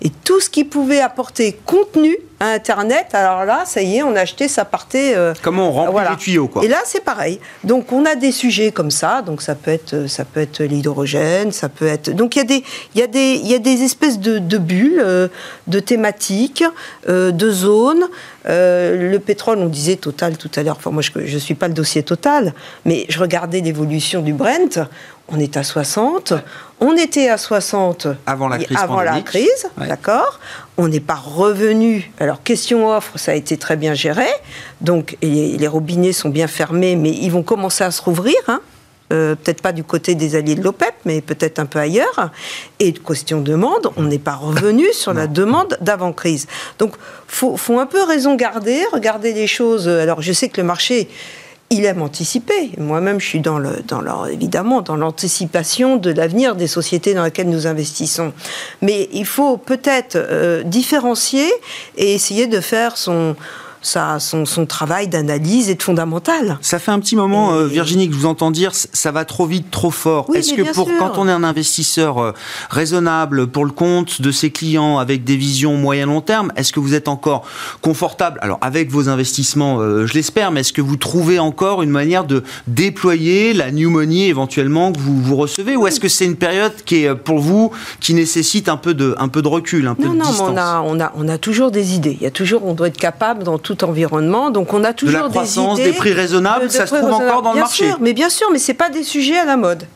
Et 0.05 0.11
tout 0.25 0.41
ce 0.41 0.51
qui 0.51 0.65
pouvait 0.65 1.01
apporter 1.01 1.57
contenu 1.65 2.17
à 2.41 2.49
Internet, 2.55 3.07
alors 3.12 3.45
là, 3.45 3.62
ça 3.67 3.83
y 3.83 3.99
est, 3.99 4.03
on 4.03 4.17
a 4.17 4.23
acheté, 4.23 4.49
ça 4.49 4.65
partait. 4.65 5.15
Euh, 5.17 5.33
Comment 5.43 5.69
on 5.69 5.71
remplit 5.71 6.11
les 6.11 6.17
tuyaux, 6.17 6.49
quoi. 6.49 6.65
Et 6.65 6.69
là, 6.69 6.79
c'est 6.85 7.05
pareil. 7.05 7.38
Donc, 7.62 7.93
on 7.93 8.05
a 8.05 8.17
des 8.17 8.33
sujets 8.33 8.73
comme 8.73 8.91
ça. 8.91 9.23
Donc, 9.23 9.43
ça 9.43 9.55
peut 9.55 9.71
être, 9.71 10.09
ça 10.09 10.25
peut 10.25 10.41
être 10.41 10.61
l'hydrogène, 10.65 11.53
ça 11.53 11.69
peut 11.69 11.87
être. 11.87 12.11
Donc, 12.11 12.35
il 12.35 12.41
y 12.41 12.43
a 12.43 12.45
des, 12.45 12.65
il 12.97 13.01
y 13.01 13.05
a 13.05 13.07
des, 13.07 13.41
il 13.45 13.47
y 13.49 13.55
a 13.55 13.61
des 13.61 13.85
espèces 13.85 14.19
de, 14.19 14.59
bulles, 14.59 15.01
euh, 15.01 15.29
de 15.69 15.79
thématiques, 15.79 16.65
euh, 17.09 17.31
de 17.31 17.51
zones. 17.53 18.09
le 18.45 19.19
pétrole, 19.19 19.59
on 19.59 19.67
disait 19.67 19.95
Total 19.95 20.37
tout 20.37 20.51
à 20.57 20.65
l'heure. 20.65 20.79
Enfin, 20.79 20.91
moi, 20.91 21.03
je 21.03 21.21
ne 21.21 21.38
suis 21.38 21.55
pas 21.55 21.69
le 21.69 21.75
dossier 21.75 22.03
Total, 22.03 22.55
mais 22.85 23.07
je 23.09 23.21
regardais 23.21 23.61
l'évolution 23.61 24.21
du 24.21 24.33
Brent. 24.33 24.81
On 25.33 25.38
est 25.38 25.57
à 25.57 25.62
60. 25.62 26.35
On 26.81 26.97
était 26.97 27.29
à 27.29 27.38
60 27.38 28.09
avant 28.27 28.49
la 28.49 28.59
crise. 28.59 28.77
Avant 28.79 29.01
la 29.01 29.21
crise, 29.23 29.66
d'accord. 29.79 30.40
On 30.77 30.88
n'est 30.88 31.01
pas 31.01 31.14
revenu. 31.14 32.12
Alors 32.21 32.42
question 32.42 32.88
offre, 32.88 33.18
ça 33.18 33.33
a 33.33 33.35
été 33.35 33.57
très 33.57 33.77
bien 33.77 33.95
géré. 33.95 34.27
Donc 34.81 35.16
les 35.23 35.68
robinets 35.68 36.12
sont 36.12 36.29
bien 36.29 36.49
fermés, 36.49 36.97
mais 36.97 37.11
ils 37.11 37.31
vont 37.31 37.42
commencer 37.42 37.83
à 37.85 37.90
se 37.90 38.03
rouvrir. 38.03 38.37
Hein. 38.49 38.61
Euh, 39.12 39.35
peut-être 39.35 39.61
pas 39.61 39.73
du 39.73 39.85
côté 39.85 40.14
des 40.14 40.37
alliés 40.37 40.55
de 40.55 40.62
l'OPEP, 40.62 40.95
mais 41.05 41.21
peut-être 41.21 41.59
un 41.59 41.66
peu 41.66 41.79
ailleurs. 41.79 42.31
Et 42.79 42.92
question 42.92 43.40
demande, 43.40 43.90
on 43.97 44.05
n'est 44.05 44.18
pas 44.18 44.35
revenu 44.35 44.87
sur 44.92 45.12
la 45.12 45.27
demande 45.27 45.77
d'avant-crise. 45.81 46.47
Donc, 46.79 46.95
faut, 47.27 47.57
faut 47.59 47.79
un 47.79 47.87
peu 47.87 48.03
raison 48.03 48.37
garder, 48.37 48.85
regarder 48.90 49.35
les 49.35 49.47
choses. 49.47 49.87
Alors, 49.87 50.23
je 50.23 50.33
sais 50.33 50.49
que 50.49 50.61
le 50.61 50.66
marché 50.66 51.09
il 51.73 51.87
aime 51.87 52.03
anticiper. 52.03 52.71
Moi-même, 52.77 53.19
je 53.19 53.27
suis 53.27 53.41
dans 53.41 53.59
dans 53.89 54.27
évidemment 54.27 54.83
dans 54.83 54.97
l'anticipation 54.97 55.97
de 55.97 56.11
l'avenir 56.11 56.55
des 56.55 56.67
sociétés 56.67 57.15
dans 57.15 57.25
lesquelles 57.25 57.49
nous 57.49 57.67
investissons. 57.67 58.33
Mais 58.83 59.09
il 59.13 59.25
faut 59.25 59.57
peut-être 59.57 60.17
euh, 60.17 60.63
différencier 60.65 61.51
et 61.97 62.13
essayer 62.15 62.47
de 62.47 62.61
faire 62.61 62.99
son 62.99 63.37
ça, 63.83 64.21
son, 64.21 64.47
son 64.47 64.64
travail 64.64 65.09
d'analyse 65.09 65.68
est 65.68 65.83
fondamental. 65.83 66.59
Ça 66.61 66.79
fait 66.79 66.92
un 66.92 67.01
petit 67.01 67.16
moment, 67.16 67.53
euh, 67.53 67.66
Virginie, 67.66 68.09
que 68.09 68.14
je 68.14 68.21
vous 68.21 68.27
entends 68.27 68.51
dire 68.51 68.73
ça 68.75 69.11
va 69.11 69.25
trop 69.25 69.47
vite, 69.47 69.71
trop 69.71 69.90
fort. 69.90 70.27
Est-ce 70.35 70.55
que 70.55 70.73
pour 70.73 70.88
quand 70.99 71.18
on 71.18 71.29
est 71.29 71.33
un 71.33 71.45
investisseur 71.45 72.18
euh, 72.18 72.33
raisonnable 72.71 73.49
pour 73.49 73.64
le 73.64 73.73
compte 73.73 74.23
de 74.23 74.31
ses 74.31 74.51
clients 74.51 74.99
avec 74.99 75.25
des 75.25 75.37
visions 75.37 75.77
moyen 75.77 76.07
long 76.07 76.21
terme, 76.21 76.53
est-ce 76.57 76.73
que 76.73 76.81
vous 76.81 76.95
êtes 76.95 77.09
encore 77.09 77.45
confortable? 77.81 78.38
Alors 78.42 78.59
avec 78.61 78.90
vos 78.90 79.09
investissements, 79.09 79.81
euh, 79.81 80.07
je 80.07 80.14
l'espère, 80.14 80.53
mais 80.53 80.61
est-ce 80.61 80.73
que 80.73 80.81
vous 80.81 80.97
trouvez 80.97 81.38
encore 81.38 81.83
une 81.83 81.90
manière 81.90 82.25
de 82.25 82.45
déployer 82.68 83.53
la 83.53 83.73
new 83.73 83.90
money 83.90 84.29
éventuellement 84.29 84.92
que 84.92 85.01
vous, 85.01 85.21
vous 85.21 85.37
recevez, 85.37 85.77
ou 85.77 85.87
est-ce 85.87 86.01
que 86.01 86.09
c'est 86.09 86.27
une 86.27 86.37
période 86.37 86.73
qui 86.85 87.05
est 87.05 87.14
pour 87.14 87.40
vous 87.40 87.73
qui 88.01 88.14
nécessite 88.14 88.68
un 88.68 88.77
peu 88.77 88.95
de 88.95 89.14
un 89.18 89.29
peu 89.29 89.42
de 89.42 89.49
recul, 89.49 89.87
un 89.88 89.95
peu 89.95 90.05
non, 90.05 90.12
de 90.12 90.18
non, 90.18 90.25
distance 90.25 90.51
on 90.53 90.57
a 90.57 90.83
on 90.87 91.01
a 91.01 91.12
on 91.16 91.29
a 91.29 91.38
toujours 91.38 91.71
des 91.71 91.95
idées. 91.95 92.16
Il 92.21 92.25
y 92.25 92.27
a 92.27 92.31
toujours 92.31 92.64
on 92.64 92.75
doit 92.75 92.88
être 92.88 92.97
capable 92.97 93.45
dans 93.45 93.59
tout 93.59 93.72
environnement. 93.83 94.51
Donc 94.51 94.73
on 94.73 94.85
a 94.85 94.93
toujours 94.93 95.21
de 95.21 95.25
la 95.25 95.31
croissance, 95.31 95.79
des, 95.79 95.93
prix 95.93 96.13
raisonnables, 96.13 96.71
ça 96.71 96.87
se 96.87 96.95
trouve 96.95 97.13
encore 97.13 97.43
dans 97.43 97.53
le 97.53 97.61
marché. 97.61 97.87
Sûr, 97.89 97.99
mais 98.01 98.13
bien 98.13 98.29
sûr, 98.29 98.49
mais 98.53 98.59
c'est 98.59 98.75
pas 98.75 98.91
des 98.91 99.03
sujets 99.03 99.39
à 99.39 99.45
la 99.45 99.57
mode. 99.57 99.87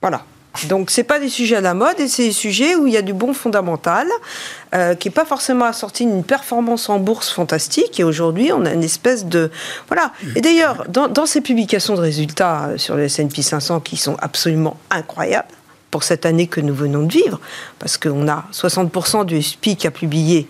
Voilà. 0.00 0.22
Donc 0.68 0.90
c'est 0.90 1.04
pas 1.04 1.20
des 1.20 1.28
sujets 1.28 1.56
à 1.56 1.60
la 1.60 1.74
mode 1.74 2.00
et 2.00 2.08
c'est 2.08 2.24
des 2.24 2.32
sujets 2.32 2.74
où 2.74 2.86
il 2.86 2.92
y 2.92 2.96
a 2.96 3.02
du 3.02 3.12
bon 3.12 3.32
fondamental 3.32 4.08
euh, 4.74 4.94
qui 4.96 5.08
n'est 5.08 5.14
pas 5.14 5.24
forcément 5.24 5.64
assorti 5.64 6.04
d'une 6.04 6.24
performance 6.24 6.88
en 6.88 6.98
bourse 6.98 7.30
fantastique 7.30 8.00
et 8.00 8.04
aujourd'hui 8.04 8.50
on 8.52 8.66
a 8.66 8.72
une 8.72 8.82
espèce 8.82 9.26
de 9.26 9.50
voilà 9.86 10.12
et 10.34 10.40
d'ailleurs 10.40 10.86
dans, 10.88 11.06
dans, 11.06 11.24
ces 11.24 11.40
publications 11.40 11.94
de 11.94 12.00
résultats 12.00 12.70
sur 12.78 12.96
le 12.96 13.04
S&P 13.04 13.42
500 13.42 13.78
qui 13.78 13.96
sont 13.96 14.16
absolument 14.20 14.76
incroyables 14.90 15.54
pour 15.90 16.04
cette 16.04 16.24
année 16.26 16.46
que 16.46 16.60
nous 16.60 16.74
venons 16.74 17.02
de 17.04 17.12
vivre, 17.12 17.40
parce 17.78 17.98
qu'on 17.98 18.28
a 18.28 18.44
60% 18.52 19.24
du 19.24 19.42
SPI 19.42 19.76
qui 19.76 19.86
a 19.86 19.90
publié. 19.90 20.46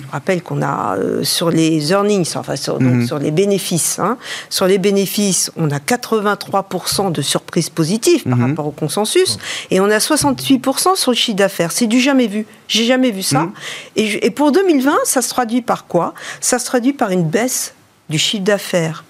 Je 0.00 0.06
rappelle 0.10 0.42
qu'on 0.42 0.62
a 0.62 0.96
euh, 0.96 1.24
sur 1.24 1.50
les 1.50 1.90
earnings, 1.92 2.32
enfin 2.36 2.56
sur, 2.56 2.78
donc, 2.78 2.92
Mhm. 2.94 3.06
sur 3.06 3.18
les 3.18 3.30
bénéfices, 3.30 3.98
hein, 3.98 4.18
sur 4.50 4.66
les 4.66 4.78
bénéfices, 4.78 5.50
on 5.56 5.70
a 5.70 5.78
83% 5.80 7.10
de 7.10 7.22
surprises 7.22 7.70
positives 7.70 8.22
par 8.24 8.36
Mhm. 8.36 8.50
rapport 8.50 8.66
au 8.66 8.70
consensus, 8.72 9.38
et 9.70 9.80
on 9.80 9.90
a 9.90 9.98
68% 10.00 10.94
sur 10.96 11.10
le 11.10 11.16
chiffre 11.16 11.36
d'affaires. 11.36 11.72
C'est 11.72 11.86
du 11.86 12.00
jamais 12.00 12.26
vu. 12.26 12.46
J'ai 12.68 12.84
jamais 12.84 13.10
vu 13.10 13.22
ça. 13.22 13.40
Mhm. 13.40 13.52
Et, 13.96 14.06
je- 14.06 14.18
et 14.22 14.30
pour 14.30 14.52
2020, 14.52 14.96
ça 15.04 15.22
se 15.22 15.28
traduit 15.28 15.62
par 15.62 15.86
quoi? 15.86 16.14
Ça 16.40 16.58
se 16.58 16.66
traduit 16.66 16.92
par 16.92 17.10
une 17.10 17.24
baisse 17.24 17.74
du 18.08 18.18
chiffre 18.18 18.44
d'affaires 18.44 19.04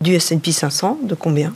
du 0.00 0.14
S&P 0.14 0.52
500 0.52 0.98
de 1.02 1.14
combien? 1.14 1.52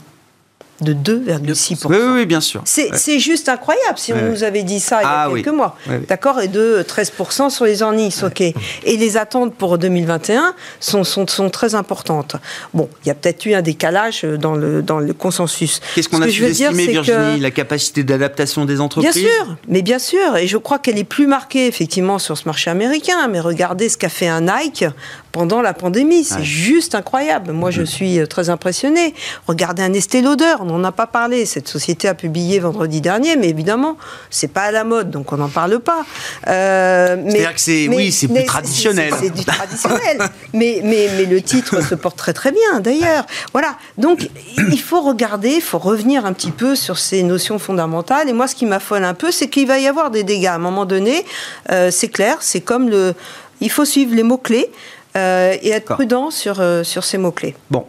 De 0.83 0.93
2,6%. 0.93 1.87
Oui, 1.89 1.95
oui, 1.99 2.11
oui, 2.13 2.25
bien 2.25 2.41
sûr. 2.41 2.61
C'est 2.65 2.91
Ouais. 2.91 3.19
juste 3.19 3.47
incroyable 3.49 3.97
si 3.97 4.11
Ouais. 4.13 4.19
on 4.23 4.29
nous 4.31 4.43
avait 4.43 4.63
dit 4.63 4.79
ça 4.79 4.99
il 5.01 5.03
y 5.03 5.05
a 5.05 5.09
Ah 5.23 5.29
oui. 5.29 5.41
quelques 5.43 5.55
mois. 5.55 5.77
D'accord 6.07 6.41
Et 6.41 6.47
de 6.47 6.83
13% 6.87 7.49
sur 7.49 7.65
les 7.65 7.79
earnings, 7.81 8.13
ok. 8.23 8.41
Et 8.41 8.53
les 8.97 9.17
attentes 9.17 9.55
pour 9.55 9.77
2021 9.77 10.53
sont, 10.79 11.03
sont, 11.03 11.27
sont 11.27 11.49
très 11.49 11.75
importantes. 11.75 12.35
Bon, 12.73 12.89
il 13.03 13.07
y 13.07 13.11
a 13.11 13.15
peut-être 13.15 13.45
eu 13.45 13.53
un 13.53 13.61
décalage 13.61 14.23
dans 14.23 14.55
le, 14.55 14.81
dans 14.81 14.99
le 14.99 15.13
consensus. 15.13 15.79
Qu'est-ce 15.95 16.09
qu'on 16.09 16.21
a 16.21 16.25
que 16.25 16.31
je 16.31 16.43
veux 16.43 16.51
dire, 16.51 16.71
sous-estimé, 16.71 16.91
Virginie 16.93 17.37
que- 17.37 17.43
La 17.43 17.51
capacité 17.51 18.03
d'adaptation 18.03 18.65
des 18.65 18.79
entreprises 18.81 19.13
Bien 19.13 19.23
sûr, 19.23 19.55
mais 19.67 19.81
bien 19.81 19.99
sûr, 19.99 20.37
et 20.37 20.47
je 20.47 20.57
crois 20.57 20.79
qu'elle 20.79 20.97
est 20.97 21.03
plus 21.03 21.27
marquée 21.27 21.67
effectivement 21.67 22.19
sur 22.19 22.37
ce 22.37 22.45
marché 22.45 22.69
américain. 22.69 23.27
Mais 23.29 23.39
regardez 23.39 23.89
ce 23.89 23.97
qu'a 23.97 24.09
fait 24.09 24.27
un 24.27 24.41
Nike 24.41 24.85
pendant 25.33 25.61
la 25.61 25.73
pandémie, 25.73 26.23
c'est 26.23 26.35
Ouais. 26.35 26.43
juste 26.43 26.95
incroyable. 26.95 27.51
Moi, 27.51 27.71
je 27.71 27.81
suis 27.83 28.19
euh, 28.19 28.27
très 28.27 28.49
impressionnée. 28.49 29.13
Regardez 29.47 29.81
un 29.83 29.91
Estée 29.91 30.21
Lauder, 30.21 30.53
on 30.61 30.65
n'en 30.65 30.83
a 30.85 30.91
pas 30.91 31.07
parlé. 31.07 31.45
Cette 31.45 31.67
société 31.67 32.07
a 32.07 32.13
publié 32.13 32.59
vendredi 32.59 33.01
dernier, 33.01 33.35
mais 33.35 33.49
évidemment, 33.49 33.97
c'est 34.29 34.47
pas 34.47 34.61
à 34.61 34.71
la 34.71 34.83
mode, 34.83 35.09
donc 35.09 35.33
on 35.33 35.37
n'en 35.37 35.49
parle 35.49 35.79
pas. 35.79 36.05
Euh, 36.47 37.17
C'est-à-dire 37.27 37.53
que 37.55 37.59
c'est- 37.59 37.87
oui, 37.89 38.11
c'est 38.11 38.27
plus 38.27 38.45
traditionnel. 38.45 39.11
C'est 39.19 39.31
du 39.33 39.43
traditionnel, 39.43 40.19
mais, 40.53 40.81
mais, 40.83 41.09
mais 41.17 41.25
le 41.25 41.41
titre 41.41 41.81
se 41.83 41.95
porte 41.95 42.15
très 42.17 42.33
très 42.33 42.51
bien 42.51 42.79
d'ailleurs. 42.79 43.25
Voilà, 43.53 43.75
donc 43.97 44.29
il 44.69 44.79
faut 44.79 45.01
regarder, 45.01 45.49
il 45.55 45.61
faut 45.61 45.79
revenir 45.79 46.25
un 46.27 46.33
petit 46.33 46.51
peu 46.51 46.75
sur 46.75 46.97
ces 46.99 47.23
notions 47.23 47.57
fondamentales. 47.57 48.29
Et 48.29 48.33
moi, 48.33 48.47
ce 48.47 48.53
qui 48.55 48.67
m'affole 48.67 49.03
un 49.03 49.15
peu, 49.15 49.31
c'est 49.31 49.49
qu'il 49.49 49.67
va 49.67 49.79
y 49.79 49.87
avoir 49.87 50.11
des 50.11 50.21
dégâts. 50.23 50.45
À 50.45 50.53
un 50.55 50.59
moment 50.59 50.85
donné, 50.85 51.25
euh, 51.71 51.89
c'est 51.91 52.09
clair, 52.09 52.37
c'est 52.41 52.61
comme 52.61 52.87
le... 52.89 53.15
Il 53.61 53.69
faut 53.71 53.85
suivre 53.85 54.13
les 54.13 54.23
mots-clés 54.23 54.69
et 55.15 55.69
être 55.69 55.93
prudent 55.93 56.31
sur, 56.31 56.59
euh, 56.59 56.83
sur 56.83 57.03
ces 57.03 57.17
mots-clés. 57.17 57.55
Bon. 57.69 57.85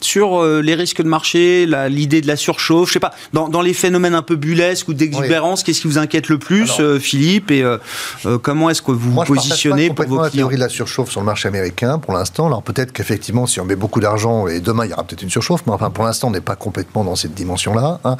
Sur 0.00 0.42
euh, 0.42 0.60
les 0.62 0.74
risques 0.74 1.02
de 1.02 1.08
marché, 1.08 1.66
la- 1.66 1.88
l'idée 1.88 2.20
de 2.20 2.26
la 2.26 2.36
surchauffe, 2.36 2.88
je 2.88 2.94
sais 2.94 3.00
pas, 3.00 3.12
dans, 3.32 3.48
dans 3.48 3.60
les 3.62 3.74
phénomènes 3.74 4.14
un 4.14 4.22
peu 4.22 4.36
bullesques 4.36 4.88
ou 4.88 4.94
d'exubérance, 4.94 5.62
qu'est-ce 5.62 5.80
qui 5.82 5.88
vous 5.88 5.98
inquiète 5.98 6.28
le 6.28 6.38
plus, 6.38 6.62
Alors- 6.64 6.80
euh, 6.80 6.98
Philippe 6.98 7.50
Et 7.50 7.62
euh, 7.62 7.78
euh, 8.26 8.38
comment 8.38 8.70
est-ce 8.70 8.82
que 8.82 8.92
vous 8.92 9.10
Moi, 9.10 9.24
vous 9.26 9.34
je 9.34 9.40
positionnez 9.40 9.88
pas 9.88 9.94
pour 9.94 9.96
complètement 10.04 10.16
vos 10.16 10.22
la 10.24 10.30
clients 10.30 10.42
théorie 10.44 10.56
de 10.56 10.60
la 10.60 10.68
surchauffe 10.68 11.10
sur 11.10 11.20
le 11.20 11.26
marché 11.26 11.48
américain 11.48 11.98
pour 11.98 12.12
l'instant. 12.14 12.46
Alors 12.46 12.62
peut-être 12.62 12.92
qu'effectivement, 12.92 13.46
si 13.46 13.60
on 13.60 13.64
met 13.64 13.76
beaucoup 13.76 14.00
d'argent 14.00 14.46
et 14.46 14.60
demain 14.60 14.84
il 14.84 14.90
y 14.90 14.92
aura 14.92 15.04
peut-être 15.04 15.22
une 15.22 15.30
surchauffe, 15.30 15.62
mais 15.66 15.72
enfin 15.72 15.90
pour 15.90 16.04
l'instant 16.04 16.28
on 16.28 16.30
n'est 16.32 16.40
pas 16.40 16.56
complètement 16.56 17.04
dans 17.04 17.16
cette 17.16 17.34
dimension-là. 17.34 18.00
hein. 18.04 18.16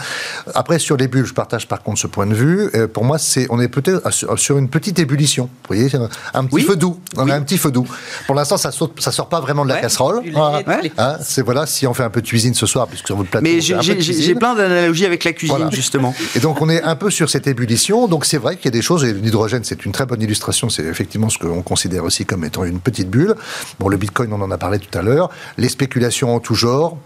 Après 0.54 0.78
sur 0.78 0.96
les 0.96 1.08
bulles, 1.08 1.26
je 1.26 1.34
partage 1.34 1.68
par 1.68 1.82
contre 1.82 1.98
ce 2.00 2.06
point 2.06 2.26
de 2.26 2.34
vue. 2.34 2.70
Euh, 2.74 2.86
pour 2.88 3.04
moi, 3.04 3.18
c'est 3.18 3.46
on 3.50 3.60
est 3.60 3.68
peut-être 3.68 4.02
sur 4.36 4.58
une 4.58 4.68
petite 4.68 4.98
ébullition. 4.98 5.44
Vous 5.68 5.76
voyez, 5.76 5.90
un 6.34 6.44
petit 6.44 6.54
Oui. 6.56 6.62
feu 6.62 6.76
doux. 6.76 6.98
On 7.16 7.24
Oui. 7.24 7.30
a 7.30 7.34
un 7.34 7.42
petit 7.42 7.58
feu 7.58 7.70
doux. 7.70 7.86
Pour 8.26 8.34
l'instant, 8.34 8.56
ça 8.56 8.70
saute, 8.72 9.00
ça 9.00 9.12
sort 9.12 9.28
pas 9.28 9.40
vraiment 9.40 9.64
de 9.64 9.68
la 9.68 9.76
Ouais. 9.76 9.80
casserole. 9.82 10.22
Hein, 10.34 10.62
hein, 10.98 11.16
c'est 11.22 11.42
voilà, 11.42 11.66
si 11.68 11.86
on 11.86 11.94
fait 11.94 12.02
un 12.02 12.10
peu 12.10 12.20
de 12.22 12.26
cuisine 12.26 12.54
ce 12.54 12.66
soir, 12.66 12.86
puisque 12.88 13.06
sur 13.06 13.16
votre 13.16 13.30
plateau, 13.30 13.44
Mais 13.44 13.60
j'ai- 13.60 14.34
plein 14.34 14.54
d'analogies 14.54 15.06
avec 15.06 15.24
la 15.24 15.32
cuisine, 15.32 15.56
Voilà. 15.56 15.70
justement. 15.70 16.14
Et 16.36 16.40
donc 16.40 16.60
on 16.62 16.68
est 16.68 16.82
un 16.82 16.96
peu 16.96 17.10
sur 17.10 17.30
cette 17.30 17.46
ébullition. 17.46 18.08
Donc 18.08 18.24
c'est 18.24 18.38
vrai 18.38 18.56
qu'il 18.56 18.66
y 18.66 18.68
a 18.68 18.72
des 18.72 18.82
choses, 18.82 19.04
et 19.04 19.12
l'hydrogène 19.12 19.64
c'est 19.64 19.84
une 19.84 19.92
très 19.92 20.06
bonne 20.06 20.22
illustration, 20.22 20.68
c'est 20.68 20.84
effectivement 20.84 21.28
ce 21.28 21.38
qu'on 21.38 21.62
considère 21.62 22.04
aussi 22.04 22.24
comme 22.26 22.44
étant 22.44 22.64
une 22.64 22.80
petite 22.80 23.10
bulle. 23.10 23.34
Bon, 23.78 23.88
le 23.88 23.96
Bitcoin 23.96 24.32
on 24.32 24.40
en 24.40 24.50
a 24.50 24.58
parlé 24.58 24.78
tout 24.78 24.96
à 24.98 25.02
l'heure, 25.02 25.30
les 25.56 25.68
spéculations 25.68 26.34
en 26.34 26.40
tout 26.40 26.54
genre. 26.54 26.98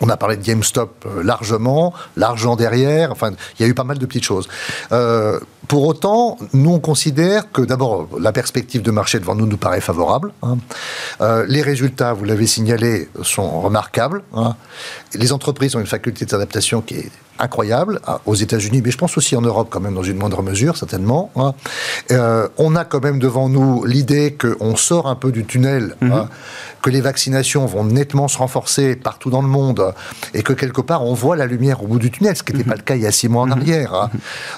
On 0.00 0.08
a 0.08 0.16
parlé 0.16 0.36
de 0.36 0.42
GameStop 0.42 1.04
euh, 1.06 1.22
largement, 1.22 1.94
l'argent 2.16 2.56
derrière, 2.56 3.12
enfin, 3.12 3.30
il 3.58 3.62
y 3.62 3.64
a 3.64 3.68
eu 3.68 3.74
pas 3.74 3.84
mal 3.84 3.96
de 3.98 4.06
petites 4.06 4.24
choses. 4.24 4.48
Euh, 4.90 5.38
pour 5.68 5.84
autant, 5.86 6.38
nous, 6.52 6.70
on 6.72 6.80
considère 6.80 7.50
que 7.52 7.62
d'abord, 7.62 8.08
la 8.20 8.32
perspective 8.32 8.82
de 8.82 8.90
marché 8.90 9.18
devant 9.18 9.34
nous 9.34 9.46
nous 9.46 9.56
paraît 9.56 9.80
favorable. 9.80 10.32
hein. 10.42 10.58
Euh, 11.20 11.44
les 11.48 11.62
résultats, 11.62 12.12
vous 12.12 12.24
l'avez 12.24 12.46
signalé, 12.46 13.08
sont 13.22 13.60
remarquables. 13.60 14.22
hein. 14.34 14.56
Les 15.14 15.32
entreprises 15.32 15.74
ont 15.76 15.80
une 15.80 15.86
faculté 15.86 16.24
d'adaptation 16.26 16.80
qui 16.80 16.94
est 16.96 17.10
incroyable 17.38 18.00
hein, 18.06 18.18
aux 18.26 18.34
États-Unis, 18.36 18.80
mais 18.84 18.92
je 18.92 18.98
pense 18.98 19.16
aussi 19.16 19.34
en 19.34 19.40
Europe 19.40 19.68
quand 19.70 19.80
même 19.80 19.94
dans 19.94 20.02
une 20.04 20.16
moindre 20.18 20.42
mesure, 20.42 20.76
certainement. 20.76 21.30
hein. 21.36 21.54
Euh, 22.12 22.48
on 22.58 22.76
a 22.76 22.84
quand 22.84 23.02
même 23.02 23.18
devant 23.18 23.48
nous 23.48 23.84
l'idée 23.84 24.36
qu'on 24.40 24.76
sort 24.76 25.08
un 25.08 25.16
peu 25.16 25.32
du 25.32 25.44
tunnel, 25.44 25.96
hein, 26.02 26.28
que 26.82 26.90
les 26.90 27.00
vaccinations 27.00 27.64
vont 27.66 27.84
nettement 27.84 28.28
se 28.28 28.38
renforcer 28.38 28.94
partout 28.96 29.30
dans 29.30 29.42
le 29.42 29.48
monde 29.48 29.94
et 30.34 30.42
que 30.42 30.52
quelque 30.52 30.80
part 30.80 31.02
on 31.04 31.14
voit 31.14 31.34
la 31.36 31.46
lumière 31.46 31.82
au 31.82 31.86
bout 31.86 31.98
du 31.98 32.10
tunnel, 32.10 32.36
ce 32.36 32.42
qui 32.42 32.52
n'était 32.52 32.68
pas 32.68 32.76
le 32.76 32.82
cas 32.82 32.94
il 32.94 33.02
y 33.02 33.06
a 33.06 33.12
six 33.12 33.28
mois 33.28 33.42
en 33.42 33.50
arrière. 33.50 33.94
hein. 33.94 34.10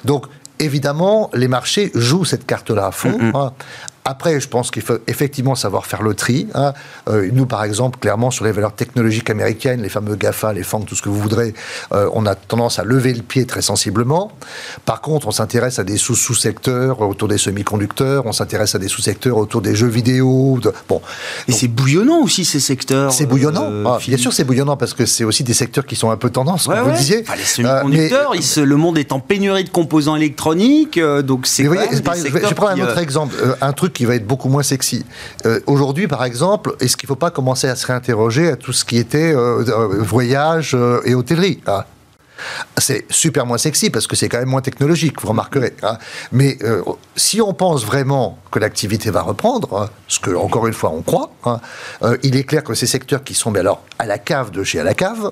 Donc 0.05 0.27
évidemment, 0.59 1.31
les 1.35 1.49
marchés 1.49 1.91
jouent 1.95 2.25
cette 2.25 2.47
carte-là 2.47 2.87
à 2.87 2.91
fond. 2.91 3.17
hein. 3.35 3.53
Après, 4.09 4.39
je 4.41 4.47
pense 4.49 4.71
qu'il 4.71 4.83
faut 4.83 4.99
effectivement 5.09 5.57
savoir 5.57 5.85
faire 5.85 6.03
le 6.03 6.15
tri. 6.15 6.47
hein. 6.55 6.73
Euh, 7.09 7.29
nous, 7.33 7.45
par 7.45 7.65
exemple, 7.65 7.99
clairement, 7.99 8.31
sur 8.31 8.45
les 8.45 8.53
valeurs 8.53 8.73
technologiques 8.73 9.29
américaines, 9.31 9.83
les 9.83 9.89
fameux 9.89 10.15
GAFA, 10.15 10.53
les 10.53 10.63
FANG, 10.63 10.85
tout 10.85 10.95
ce 10.95 11.03
que 11.03 11.09
vous 11.09 11.21
voudrez, 11.21 11.55
euh, 11.93 12.09
on 12.13 12.25
a 12.25 12.37
tendance 12.37 12.79
à 12.79 12.85
lever 12.85 13.13
le 13.13 13.23
pied 13.23 13.47
très 13.47 13.63
sensiblement. 13.63 14.31
Par 14.85 15.01
contre, 15.01 15.27
on 15.27 15.33
s'intéresse 15.33 15.81
à 15.81 15.85
des 15.85 15.97
sous- 15.97 16.15
sous-secteurs 16.15 17.01
autour 17.01 17.27
des 17.27 17.37
semi-conducteurs, 17.37 18.27
on 18.27 18.33
s'intéresse 18.33 18.77
à 18.77 18.79
des 18.79 18.87
sous-secteurs 18.87 19.37
autour 19.37 19.61
des 19.61 19.75
jeux 19.75 19.89
vidéo. 19.89 20.59
de- 20.63 20.73
Bon, 20.89 21.03
Et 21.49 21.53
c'est 21.53 21.67
bouillonnant 21.67 22.21
aussi, 22.23 22.45
ces 22.45 22.61
secteurs. 22.61 23.13
c'est 23.13 23.27
bouillonnant. 23.27 23.67
euh, 23.69 23.85
Ah, 23.89 23.99
bien 24.07 24.17
sûr, 24.17 24.33
c'est 24.33 24.45
bouillonnant 24.45 24.77
parce 24.77 24.95
que 24.95 25.05
c'est 25.05 25.25
aussi 25.25 25.43
des 25.43 25.55
secteurs 25.55 25.85
qui 25.85 25.97
sont 25.97 26.11
un 26.11 26.17
peu 26.17 26.31
tendance, 26.31 26.67
Ouais, 26.69 26.77
comme 26.77 26.87
ouais. 26.87 26.93
vous 26.93 26.99
disiez. 26.99 27.23
Enfin, 27.23 27.35
les 27.37 27.43
semi-conducteurs, 27.45 28.31
mais- 28.33 28.39
ils 28.39 28.43
se- 28.45 28.61
le 28.61 28.77
monde 28.77 28.99
est 28.99 29.11
en 29.11 29.19
pénurie 29.19 29.65
de 29.65 29.71
composants 29.71 30.15
électroniques, 30.15 31.01
donc 31.25 31.47
c'est 31.49 31.65
je 31.65 31.71
vais- 31.71 32.55
prends 32.55 32.69
un 32.69 32.81
autre 32.81 32.99
exemple, 32.99 33.35
un 33.61 33.73
truc 33.73 33.96
qui 33.97 34.05
va 34.05 34.15
être 34.15 34.27
beaucoup 34.27 34.49
moins 34.49 34.63
sexy. 34.63 35.05
Euh, 35.47 35.61
Aujourd'hui, 35.67 36.07
par 36.07 36.23
exemple, 36.25 36.77
est-ce 36.81 36.97
qu'il 36.97 37.07
ne 37.07 37.09
faut 37.09 37.17
pas 37.17 37.31
commencer 37.31 37.67
à 37.67 37.75
se 37.77 37.87
réinterroger 37.87 38.51
à 38.51 38.57
tout 38.57 38.73
ce 38.73 38.85
qui 38.85 38.99
était 38.99 39.33
euh, 39.33 39.65
euh, 39.67 40.03
voyage 40.03 40.77
et 41.05 41.15
hôtellerie 41.15 41.61
ah. 41.67 41.87
C'est 42.79 43.07
super 43.11 43.47
moins 43.47 43.59
sexy 43.59 43.91
parce 43.91 44.07
que 44.07 44.17
c'est 44.17 44.29
quand 44.29 44.39
même 44.39 44.49
moins 44.49 44.61
technologique, 44.61 45.21
vous 45.23 45.29
remarquerez. 45.29 45.75
hein. 45.83 45.99
Mais 46.33 46.59
euh, 46.63 46.83
si 47.17 47.41
on 47.41 47.55
pense 47.55 47.85
vraiment 47.85 48.39
que 48.51 48.59
l'activité 48.59 49.11
va 49.11 49.23
reprendre, 49.23 49.77
hein, 49.83 49.91
ce 50.09 50.19
que 50.21 50.31
encore 50.35 50.67
une 50.67 50.73
fois 50.75 50.91
on 50.91 51.03
croit, 51.03 51.31
hein, 51.45 51.61
euh, 52.03 52.17
il 52.23 52.37
est 52.37 52.45
clair 52.45 52.63
que 52.63 52.75
ces 52.75 52.87
secteurs 52.87 53.25
qui 53.25 53.35
sont, 53.35 53.51
mais 53.51 53.61
alors 53.61 53.83
à 53.99 54.07
la 54.07 54.19
cave 54.19 54.51
de 54.51 54.63
chez 54.65 54.79
à 54.81 54.85
la 54.85 54.95
cave, 54.95 55.31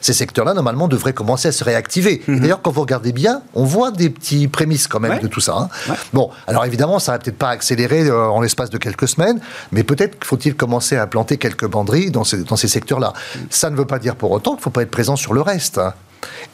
ces 0.00 0.12
secteurs-là 0.12 0.52
normalement 0.54 0.88
devraient 0.88 1.12
commencer 1.12 1.48
à 1.48 1.52
se 1.52 1.62
réactiver. 1.62 2.22
Et 2.28 2.40
D'ailleurs, 2.40 2.60
quand 2.62 2.70
vous 2.72 2.80
regardez 2.80 3.12
bien, 3.12 3.42
on 3.54 3.64
voit 3.64 3.90
des 3.92 4.10
petits 4.10 4.48
prémices 4.48 4.88
quand 4.88 4.98
même 5.00 5.12
Ouais. 5.12 5.18
de 5.20 5.28
tout 5.28 5.40
ça. 5.40 5.68
Bon, 6.12 6.30
alors 6.46 6.64
évidemment, 6.64 6.98
ça 6.98 7.12
va 7.12 7.18
peut-être 7.18 7.38
pas 7.38 7.50
accélérer 7.50 8.02
euh, 8.08 8.28
en 8.28 8.40
l'espace 8.40 8.70
de 8.70 8.78
quelques 8.78 9.08
semaines, 9.08 9.40
mais 9.72 9.82
peut-être 9.84 10.24
faut-il 10.24 10.54
commencer 10.56 10.96
à 10.96 11.06
planter 11.06 11.36
quelques 11.36 11.66
banderies 11.66 12.10
dans 12.10 12.24
ces, 12.24 12.38
dans 12.44 12.56
ces 12.56 12.68
secteurs-là. 12.68 13.12
Ça 13.50 13.70
ne 13.70 13.76
veut 13.76 13.86
pas 13.86 13.98
dire 13.98 14.16
pour 14.16 14.30
autant 14.32 14.52
qu'il 14.52 14.58
ne 14.60 14.62
faut 14.62 14.70
pas 14.70 14.82
être 14.82 14.90
présent 14.90 15.16
sur 15.16 15.32
le 15.32 15.40
reste. 15.40 15.80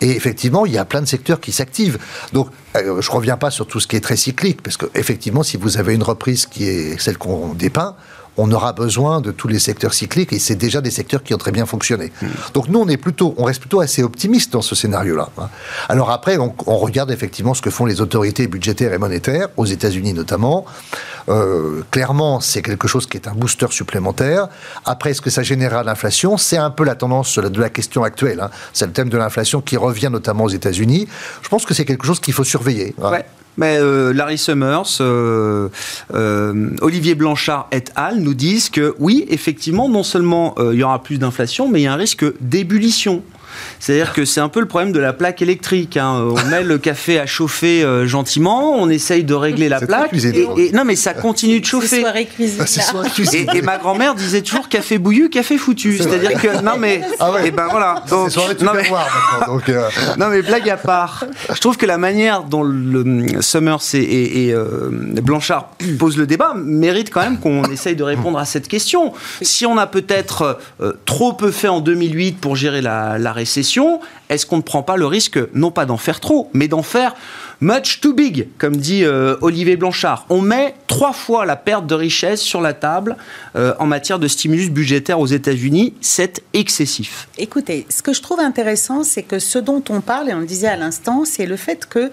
Et 0.01 0.11
effectivement, 0.11 0.67
il 0.67 0.73
y 0.73 0.79
a 0.79 0.85
plein 0.85 1.01
de 1.01 1.07
secteurs 1.07 1.41
qui 1.41 1.53
s'activent. 1.53 1.99
Donc, 2.33 2.49
euh, 2.77 3.01
je 3.01 3.11
reviens 3.11 3.37
pas 3.37 3.51
sur 3.51 3.67
tout 3.67 3.81
ce 3.81 3.87
qui 3.87 3.97
est 3.97 4.01
très 4.01 4.17
cyclique, 4.17 4.63
parce 4.63 4.77
que 4.77 4.87
effectivement, 4.95 5.43
si 5.43 5.57
vous 5.57 5.79
avez 5.79 5.95
une 5.95 6.03
reprise 6.03 6.47
qui 6.47 6.65
est 6.65 7.01
celle 7.01 7.19
qu'on 7.19 7.55
dépeint, 7.55 7.97
on 8.37 8.51
aura 8.53 8.72
besoin 8.72 9.20
de 9.20 9.31
tous 9.31 9.49
les 9.49 9.59
secteurs 9.59 9.94
cycliques 9.94 10.33
et 10.33 10.38
c'est 10.38 10.55
déjà 10.57 10.81
des 10.81 10.90
secteurs 10.90 11.22
qui 11.22 11.35
ont 11.35 11.38
très 11.38 11.53
bien 11.53 11.66
fonctionné. 11.66 12.12
Donc 12.55 12.68
nous, 12.68 12.79
on 12.81 12.88
est 12.88 12.96
plutôt, 12.96 13.35
on 13.38 13.44
reste 13.44 13.61
plutôt 13.61 13.81
assez 13.81 14.03
optimiste 14.03 14.53
dans 14.53 14.62
ce 14.62 14.75
scénario-là. 14.75 15.29
hein. 15.38 15.49
Alors 15.88 16.11
après, 16.11 16.37
on, 16.38 16.53
regarde 16.77 17.11
effectivement 17.11 17.55
ce 17.55 17.62
que 17.62 17.70
font 17.70 17.87
les 17.87 18.01
autorités 18.01 18.46
budgétaires 18.46 18.92
et 18.92 18.99
monétaires, 18.99 19.49
aux 19.57 19.64
États-Unis 19.66 20.12
notamment. 20.12 20.64
Euh, 21.29 21.83
clairement, 21.90 22.40
c'est 22.40 22.62
quelque 22.62 22.87
chose 22.88 23.07
qui 23.07 23.16
est 23.16 23.27
un 23.29 23.33
booster 23.35 23.66
supplémentaire. 23.70 24.49
Après, 24.85 25.11
est-ce 25.11 25.20
que 25.22 25.31
ça 25.31 25.42
générera 25.42 25.83
l'inflation? 25.83 26.37
C'est 26.37 26.57
un 26.59 26.70
peu 26.70 26.85
la 26.85 26.94
tendance 26.94 27.38
de 27.38 27.61
la 27.61 27.70
question 27.70 28.05
actuelle. 28.05 28.40
hein. 28.40 28.51
C'est 28.72 28.87
le 28.87 28.92
thème 28.92 29.09
de 29.09 29.18
l'inflation 29.18 29.61
qui 29.61 29.77
revient 29.77 30.09
notamment 30.11 30.44
aux 30.44 30.49
États-Unis. 30.51 31.09
Je 31.42 31.49
pense 31.49 31.64
que 31.64 31.75
c'est 31.75 31.85
quelque 31.85 32.07
chose 32.07 32.20
qu'il 32.20 32.35
faut 32.35 32.44
surveiller. 32.44 32.94
hein. 33.03 33.11
Mais 33.57 33.79
euh, 33.79 34.12
Larry 34.12 34.38
Summers, 34.38 34.99
euh, 35.01 35.69
euh, 36.14 36.71
Olivier 36.81 37.14
Blanchard 37.14 37.69
et 37.73 37.85
al. 37.95 38.19
nous 38.19 38.35
disent 38.35 38.69
que 38.69 38.95
oui, 38.99 39.25
effectivement, 39.29 39.88
non 39.88 40.03
seulement 40.03 40.55
euh, 40.59 40.75
il 40.75 40.81
y 40.81 40.83
aura 40.83 41.03
plus 41.03 41.19
d'inflation, 41.19 41.69
mais 41.69 41.81
il 41.81 41.85
y 41.85 41.87
a 41.87 41.92
un 41.92 41.97
risque 41.97 42.25
d'ébullition. 42.40 43.23
C'est-à-dire 43.81 44.13
que 44.13 44.25
c'est 44.25 44.41
un 44.41 44.49
peu 44.49 44.61
le 44.61 44.67
problème 44.67 44.93
de 44.93 45.01
la 45.01 45.13
plaque 45.13 45.43
électrique. 45.43 45.97
Hein. 45.97 46.25
On 46.31 46.45
met 46.47 46.63
le 46.63 46.79
café 46.79 47.19
à 47.19 47.27
chauffer 47.27 47.83
euh, 47.83 48.07
gentiment, 48.07 48.75
on 48.75 48.89
essaye 48.89 49.25
de 49.25 49.35
régler 49.35 49.69
la 49.69 49.81
plaque. 49.81 50.13
Et, 50.15 50.73
non, 50.73 50.85
mais 50.85 50.97
ça 50.97 51.15
continue 51.15 51.61
de 51.61 51.67
chauffer. 51.67 52.05
Et, 52.39 53.59
et, 53.59 53.63
ma 53.63 53.79
grand-mère 53.79 54.15
disait 54.15 54.43
toujours 54.43 54.69
café 54.69 54.99
bouillu, 54.99 55.29
café 55.31 55.59
foutu. 55.59 55.99
C'est-à-dire 55.99 56.41
que 56.41 56.63
non 56.63 56.77
mais 56.79 57.03
ah 57.21 57.33
et 57.45 57.51
ben 57.51 57.69
voilà. 57.71 58.03
Donc, 58.09 58.35
non, 58.61 58.73
mais... 58.75 58.89
donc 59.47 59.69
euh... 59.69 59.89
non 60.19 60.29
mais 60.29 60.43
blague 60.43 60.69
à 60.71 60.77
part, 60.77 61.25
je 61.53 61.61
trouve 61.61 61.77
que 61.77 61.87
la 61.87 61.99
manière 61.99 62.45
dont 62.45 62.63
le 62.63 63.41
Summers 63.41 63.95
et, 63.95 64.47
et 64.47 64.53
euh, 64.53 64.91
Blanchard 65.23 65.71
posent 65.99 66.17
le 66.17 66.27
débat 66.27 66.55
mérite 66.55 67.11
quand 67.11 67.23
même 67.23 67.39
qu'on 67.39 67.65
essaye 67.65 67.97
de 67.97 68.03
répondre 68.03 68.39
à 68.39 68.45
cette 68.45 68.69
question. 68.69 69.13
Si 69.43 69.67
on 69.67 69.79
a 69.79 69.87
peut-être 69.87 70.59
euh, 70.81 70.93
trop 71.05 71.33
peu 71.33 71.51
fait 71.51 71.69
en 71.69 71.81
2008 71.81 72.41
pour 72.41 72.57
gérer 72.57 72.83
la, 72.83 73.19
la 73.19 73.33
récession, 73.37 74.01
est-ce 74.29 74.46
qu'on 74.46 74.57
ne 74.57 74.62
prend 74.62 74.83
pas 74.83 74.96
le 74.96 75.07
risque, 75.07 75.38
non 75.55 75.70
pas 75.70 75.87
d'en 75.87 75.96
faire 75.96 76.18
trop, 76.18 76.51
mais 76.53 76.66
d'en 76.66 76.83
faire 76.83 77.14
much 77.61 78.01
too 78.01 78.12
big, 78.12 78.49
comme 78.59 78.77
dit 78.77 79.05
euh, 79.05 79.37
Olivier 79.40 79.77
Blanchard 79.77 80.27
On 80.29 80.40
met 80.40 80.75
trois 80.87 81.12
fois 81.12 81.46
la 81.46 81.57
perte 81.57 81.87
de 81.87 81.94
richesse 81.94 82.40
sur 82.40 82.61
la 82.61 82.75
table 82.75 83.16
euh, 83.55 83.75
en 83.79 83.87
matière 83.87 84.18
de 84.18 84.29
stimulus 84.29 84.70
budgétaire 84.70 85.20
aux 85.20 85.27
États-Unis. 85.27 85.94
C'est 86.01 86.42
excessif. 86.53 87.29
Écoutez, 87.38 87.87
ce 87.88 88.03
que 88.03 88.12
je 88.12 88.20
trouve 88.20 88.40
intéressant, 88.40 89.05
c'est 89.05 89.22
que 89.22 89.38
ce 89.38 89.59
dont 89.59 89.83
on 89.88 90.01
parle, 90.01 90.29
et 90.29 90.35
on 90.35 90.40
le 90.40 90.46
disait 90.46 90.68
à 90.68 90.77
l'instant, 90.77 91.25
c'est 91.25 91.46
le 91.46 91.57
fait 91.57 91.87
que 91.87 92.11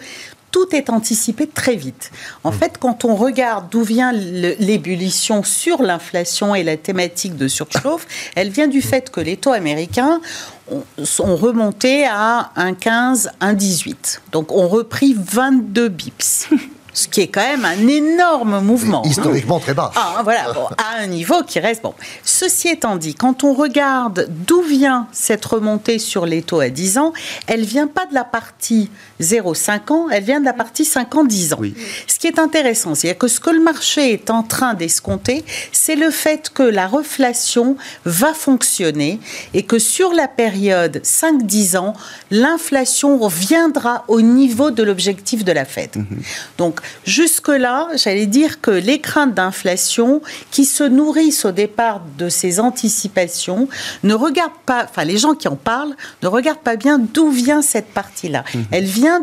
tout 0.54 0.74
est 0.74 0.90
anticipé 0.90 1.48
très 1.48 1.76
vite. 1.76 2.12
En 2.46 2.52
mm. 2.52 2.54
fait, 2.54 2.78
quand 2.80 3.04
on 3.04 3.16
regarde 3.16 3.68
d'où 3.70 3.84
vient 3.84 4.14
l'ébullition 4.14 5.44
sur 5.44 5.82
l'inflation 5.82 6.56
et 6.56 6.64
la 6.64 6.78
thématique 6.78 7.36
de 7.36 7.50
surchauffe, 7.50 8.08
elle 8.36 8.50
vient 8.50 8.68
du 8.68 8.82
fait 8.82 9.10
que 9.10 9.20
les 9.20 9.36
taux 9.36 9.52
américains 9.52 10.22
ont 10.72 11.36
remonté 11.36 12.06
à 12.06 12.52
1,15, 12.56 13.28
1,18. 13.42 14.20
Donc, 14.32 14.54
on 14.54 14.70
repris 14.70 15.14
22 15.18 15.90
bips. 15.90 16.48
ce 16.94 17.08
qui 17.08 17.22
est 17.22 17.28
quand 17.28 17.42
même 17.42 17.66
un 17.66 17.88
énorme 17.88 18.62
mouvement. 18.62 19.04
Hein. 19.06 19.10
Historiquement 19.10 19.60
très 19.60 19.74
bas. 19.74 19.92
Ah, 19.96 20.22
voilà, 20.24 20.46
à 20.78 21.02
un 21.02 21.08
niveau 21.08 21.44
qui 21.44 21.60
reste 21.60 21.82
bon. 21.82 21.94
Ceci 22.24 22.70
étant 22.70 22.96
dit, 22.96 23.16
quand 23.16 23.44
on 23.44 23.54
regarde 23.54 24.28
d'où 24.30 24.62
vient 24.62 25.08
cette 25.12 25.44
remontée 25.46 26.00
sur 26.00 26.26
les 26.26 26.42
taux 26.42 26.60
à 26.60 26.70
10 26.70 26.98
ans, 26.98 27.14
elle 27.48 27.64
vient 27.64 27.88
pas 27.88 28.06
de 28.06 28.14
la 28.14 28.24
partie 28.24 28.90
0,5 29.22 29.92
ans, 29.92 30.08
elle 30.12 30.24
vient 30.24 30.40
de 30.40 30.46
la 30.46 30.54
partie 30.54 30.86
5 30.86 31.16
ans, 31.16 31.24
10 31.24 31.54
ans. 31.54 31.60
Ce 32.08 32.20
qui 32.20 32.28
est 32.28 32.40
intéressant, 32.40 32.96
c'est 32.96 33.16
que 33.16 33.28
ce 33.28 33.40
que 33.40 33.50
le 33.50 33.62
marché 33.62 34.14
est 34.14 34.30
en 34.30 34.44
train 34.44 34.74
d'escompter, 34.74 35.44
c'est 35.72 35.96
le 35.96 36.12
fait 36.12 36.50
que 36.54 36.64
la 36.64 36.88
reflation 36.88 37.78
va 38.06 38.34
fonctionner 38.34 39.20
et 39.54 39.64
que 39.64 39.80
sur 39.80 40.14
la 40.14 40.28
période 40.28 41.02
5-10 41.04 41.78
ans, 41.78 41.94
l'inflation 42.32 43.18
reviendra 43.18 44.04
au 44.08 44.22
niveau 44.22 44.72
de 44.72 44.84
l'objectif 44.84 45.44
de 45.44 45.52
la 45.52 45.66
Fed. 45.66 45.96
Mhm. 45.96 46.08
Donc, 46.58 46.82
Jusque-là, 47.06 47.88
j'allais 47.96 48.26
dire 48.26 48.62
que 48.62 48.72
les 48.72 49.00
craintes 49.00 49.34
d'inflation 49.34 50.22
qui 50.52 50.66
se 50.66 50.84
nourrissent 50.84 51.46
au 51.46 51.52
départ 51.52 52.02
de 52.18 52.30
ces 52.30 52.60
anticipations 52.60 53.68
ne 54.04 54.14
regardent 54.14 54.52
pas, 54.66 54.86
enfin 54.90 55.04
les 55.04 55.18
gens 55.18 55.34
qui 55.34 55.48
en 55.48 55.56
parlent 55.56 55.96
ne 56.22 56.28
regardent 56.28 56.60
pas 56.60 56.76
bien 56.76 57.00
d'où 57.00 57.30
vient 57.30 57.62
cette 57.62 57.88
partie-là. 57.94 58.44
Mhm. 58.54 58.66
Elle 58.72 58.86
vient 58.86 59.22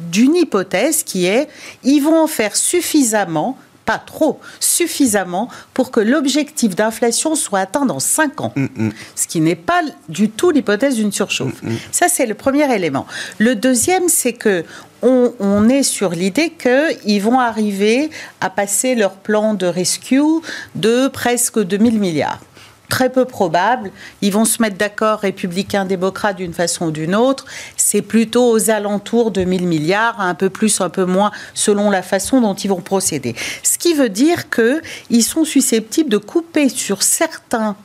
d'une 0.00 0.36
hypothèse 0.36 1.02
qui 1.02 1.26
est 1.26 1.48
ils 1.84 2.00
vont 2.00 2.22
en 2.22 2.26
faire 2.26 2.56
suffisamment 2.56 3.58
pas 3.86 3.98
trop, 3.98 4.40
suffisamment 4.60 5.48
pour 5.72 5.90
que 5.90 6.00
l'objectif 6.00 6.74
d'inflation 6.74 7.34
soit 7.34 7.60
atteint 7.60 7.86
dans 7.86 8.00
5 8.00 8.40
ans. 8.40 8.52
Mm, 8.56 8.66
mm. 8.76 8.90
Ce 9.14 9.26
qui 9.26 9.40
n'est 9.40 9.56
pas 9.56 9.80
du 10.08 10.28
tout 10.28 10.50
l'hypothèse 10.50 10.96
d'une 10.96 11.12
surchauffe. 11.12 11.62
Mm, 11.62 11.76
Ça, 11.92 12.08
c'est 12.08 12.26
le 12.26 12.34
premier 12.34 12.72
élément. 12.74 13.06
Le 13.38 13.54
deuxième, 13.54 14.08
c'est 14.08 14.34
que 14.34 14.64
on, 15.02 15.68
est 15.68 15.84
sur 15.84 16.10
l'idée 16.10 16.50
qu'ils 16.50 17.22
vont 17.22 17.38
arriver 17.38 18.10
à 18.40 18.50
passer 18.50 18.96
leur 18.96 19.12
plan 19.12 19.54
de 19.54 19.66
rescue 19.66 20.20
de 20.74 21.06
presque 21.06 21.62
2000 21.62 22.00
milliards 22.00 22.40
très 22.88 23.10
peu 23.10 23.24
probable. 23.24 23.90
Ils 24.22 24.32
vont 24.32 24.44
se 24.44 24.60
mettre 24.62 24.76
d'accord, 24.76 25.20
républicains, 25.20 25.84
démocrates, 25.84 26.36
d'une 26.36 26.54
façon 26.54 26.86
ou 26.86 26.90
d'une 26.90 27.14
autre. 27.14 27.44
C'est 27.76 28.02
plutôt 28.02 28.50
aux 28.50 28.70
alentours 28.70 29.30
de 29.30 29.44
1000 29.44 29.66
milliards, 29.66 30.20
un 30.20 30.34
peu 30.34 30.50
plus, 30.50 30.80
un 30.80 30.88
peu 30.88 31.04
moins, 31.04 31.30
selon 31.54 31.90
la 31.90 32.02
façon 32.02 32.40
dont 32.40 32.54
ils 32.54 32.68
vont 32.68 32.80
procéder. 32.80 33.34
Ce 33.62 33.78
qui 33.78 33.94
veut 33.94 34.08
dire 34.08 34.50
qu'ils 34.50 35.24
sont 35.24 35.44
susceptibles 35.44 36.10
de 36.10 36.18
couper 36.18 36.68
sur 36.68 37.02
certains 37.02 37.76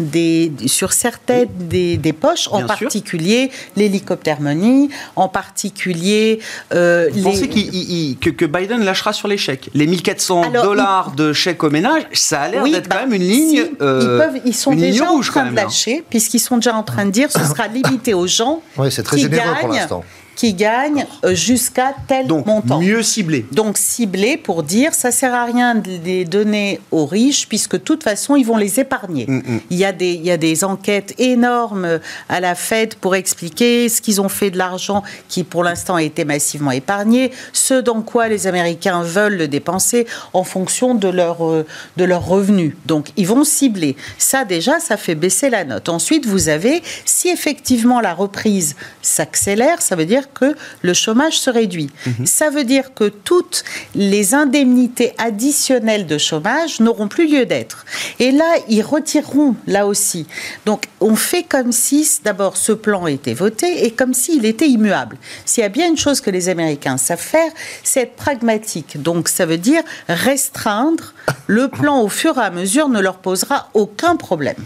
des, 0.00 0.52
sur 0.66 0.92
certaines 0.92 1.48
des, 1.58 1.96
des, 1.96 2.12
poches, 2.12 2.48
en 2.50 2.66
particulier 2.66 3.50
l'hélicoptère 3.76 4.40
money, 4.40 4.88
en 5.16 5.28
particulier 5.28 6.40
euh, 6.72 7.08
Vous 7.12 7.22
pensez 7.22 7.48
que, 7.48 8.30
que, 8.30 8.44
Biden 8.44 8.84
lâchera 8.84 9.12
sur 9.12 9.28
les 9.28 9.36
chèques? 9.36 9.70
Les 9.74 9.86
1400 9.86 10.50
dollars 10.52 11.12
de 11.12 11.32
chèques 11.32 11.62
au 11.62 11.70
ménage, 11.70 12.02
ça 12.12 12.42
a 12.42 12.48
l'air 12.48 12.64
d'être 12.64 12.88
quand 12.88 12.96
bah, 12.96 13.06
même 13.06 13.14
une 13.14 13.28
ligne. 13.28 13.64
Euh, 13.80 14.00
ils, 14.00 14.24
peuvent, 14.24 14.42
ils 14.46 14.54
sont 14.54 14.74
déjà 14.74 15.10
en 15.10 15.20
train 15.20 15.50
de 15.50 15.56
lâcher, 15.56 16.04
puisqu'ils 16.08 16.40
sont 16.40 16.56
déjà 16.56 16.74
en 16.74 16.82
train 16.82 17.04
de 17.04 17.10
dire 17.10 17.30
ce 17.30 17.44
sera 17.44 17.68
limité 17.68 18.14
aux 18.14 18.26
gens 18.26 18.62
oui, 18.76 18.90
c'est 18.90 19.02
très 19.02 19.16
qui 19.16 19.22
généreux 19.22 19.44
gagnent. 19.44 19.60
Pour 19.60 19.68
l'instant 19.68 20.04
qui 20.36 20.54
gagnent 20.54 21.06
euh, 21.24 21.34
jusqu'à 21.34 21.94
tel 22.06 22.26
Donc, 22.26 22.46
montant. 22.46 22.80
Mieux 22.80 23.02
ciblé. 23.02 23.44
Donc 23.52 23.76
ciblé 23.78 24.36
pour 24.36 24.62
dire 24.62 24.94
ça 24.94 25.10
sert 25.10 25.34
à 25.34 25.44
rien 25.44 25.74
de 25.74 25.90
les 26.04 26.24
donner 26.24 26.80
aux 26.90 27.06
riches 27.06 27.48
puisque 27.48 27.72
de 27.72 27.78
toute 27.78 28.02
façon 28.02 28.36
ils 28.36 28.46
vont 28.46 28.56
les 28.56 28.80
épargner. 28.80 29.26
Mm, 29.26 29.36
mm. 29.36 29.60
Il, 29.70 29.76
y 29.76 29.84
a 29.84 29.92
des, 29.92 30.12
il 30.12 30.24
y 30.24 30.30
a 30.30 30.36
des 30.36 30.64
enquêtes 30.64 31.14
énormes 31.18 32.00
à 32.28 32.40
la 32.40 32.54
Fed 32.54 32.94
pour 32.94 33.14
expliquer 33.14 33.88
ce 33.88 34.00
qu'ils 34.00 34.20
ont 34.20 34.28
fait 34.28 34.50
de 34.50 34.58
l'argent 34.58 35.02
qui 35.28 35.44
pour 35.44 35.64
l'instant 35.64 35.96
a 35.96 36.02
été 36.02 36.24
massivement 36.24 36.70
épargné, 36.70 37.32
ce 37.52 37.74
dans 37.74 38.02
quoi 38.02 38.28
les 38.28 38.46
Américains 38.46 39.02
veulent 39.02 39.36
le 39.36 39.48
dépenser 39.48 40.06
en 40.32 40.44
fonction 40.44 40.94
de 40.94 41.08
leur, 41.08 41.46
euh, 41.46 41.66
de 41.96 42.04
leurs 42.04 42.26
revenus. 42.26 42.74
Donc 42.86 43.10
ils 43.16 43.26
vont 43.26 43.44
cibler. 43.44 43.96
Ça 44.18 44.44
déjà, 44.44 44.80
ça 44.80 44.96
fait 44.96 45.14
baisser 45.14 45.50
la 45.50 45.64
note. 45.64 45.88
Ensuite, 45.88 46.26
vous 46.26 46.48
avez, 46.48 46.82
si 47.04 47.28
effectivement 47.28 48.00
la 48.00 48.14
reprise 48.14 48.76
s'accélère, 49.02 49.82
ça 49.82 49.96
veut 49.96 50.06
dire 50.06 50.19
que 50.28 50.54
le 50.82 50.94
chômage 50.94 51.38
se 51.38 51.50
réduit. 51.50 51.90
Mhm. 52.06 52.26
Ça 52.26 52.50
veut 52.50 52.64
dire 52.64 52.94
que 52.94 53.04
toutes 53.08 53.64
les 53.94 54.34
indemnités 54.34 55.12
additionnelles 55.18 56.06
de 56.06 56.18
chômage 56.18 56.80
n'auront 56.80 57.08
plus 57.08 57.28
lieu 57.30 57.46
d'être. 57.46 57.84
Et 58.18 58.32
là, 58.32 58.56
ils 58.68 58.82
retireront, 58.82 59.54
là 59.66 59.86
aussi. 59.86 60.26
Donc, 60.66 60.84
on 61.00 61.16
fait 61.16 61.42
comme 61.42 61.72
si, 61.72 62.08
d'abord, 62.24 62.56
ce 62.56 62.72
plan 62.72 63.06
était 63.06 63.34
voté 63.34 63.84
et 63.86 63.90
comme 63.90 64.14
s'il 64.14 64.44
était 64.44 64.68
immuable. 64.68 65.16
S'il 65.44 65.62
y 65.62 65.66
a 65.66 65.70
bien 65.70 65.88
une 65.88 65.96
chose 65.96 66.20
que 66.20 66.30
les 66.30 66.48
Américains 66.48 66.96
savent 66.96 67.18
faire, 67.18 67.50
c'est 67.82 68.00
être 68.00 68.16
pragmatique. 68.16 69.00
Donc, 69.00 69.28
ça 69.28 69.46
veut 69.46 69.58
dire 69.58 69.82
restreindre 70.08 71.14
le 71.46 71.68
plan 71.68 72.02
au 72.02 72.08
fur 72.08 72.38
et 72.38 72.42
à 72.42 72.50
mesure 72.50 72.88
ne 72.88 73.00
leur 73.00 73.18
posera 73.18 73.68
aucun 73.74 74.16
problème. 74.16 74.56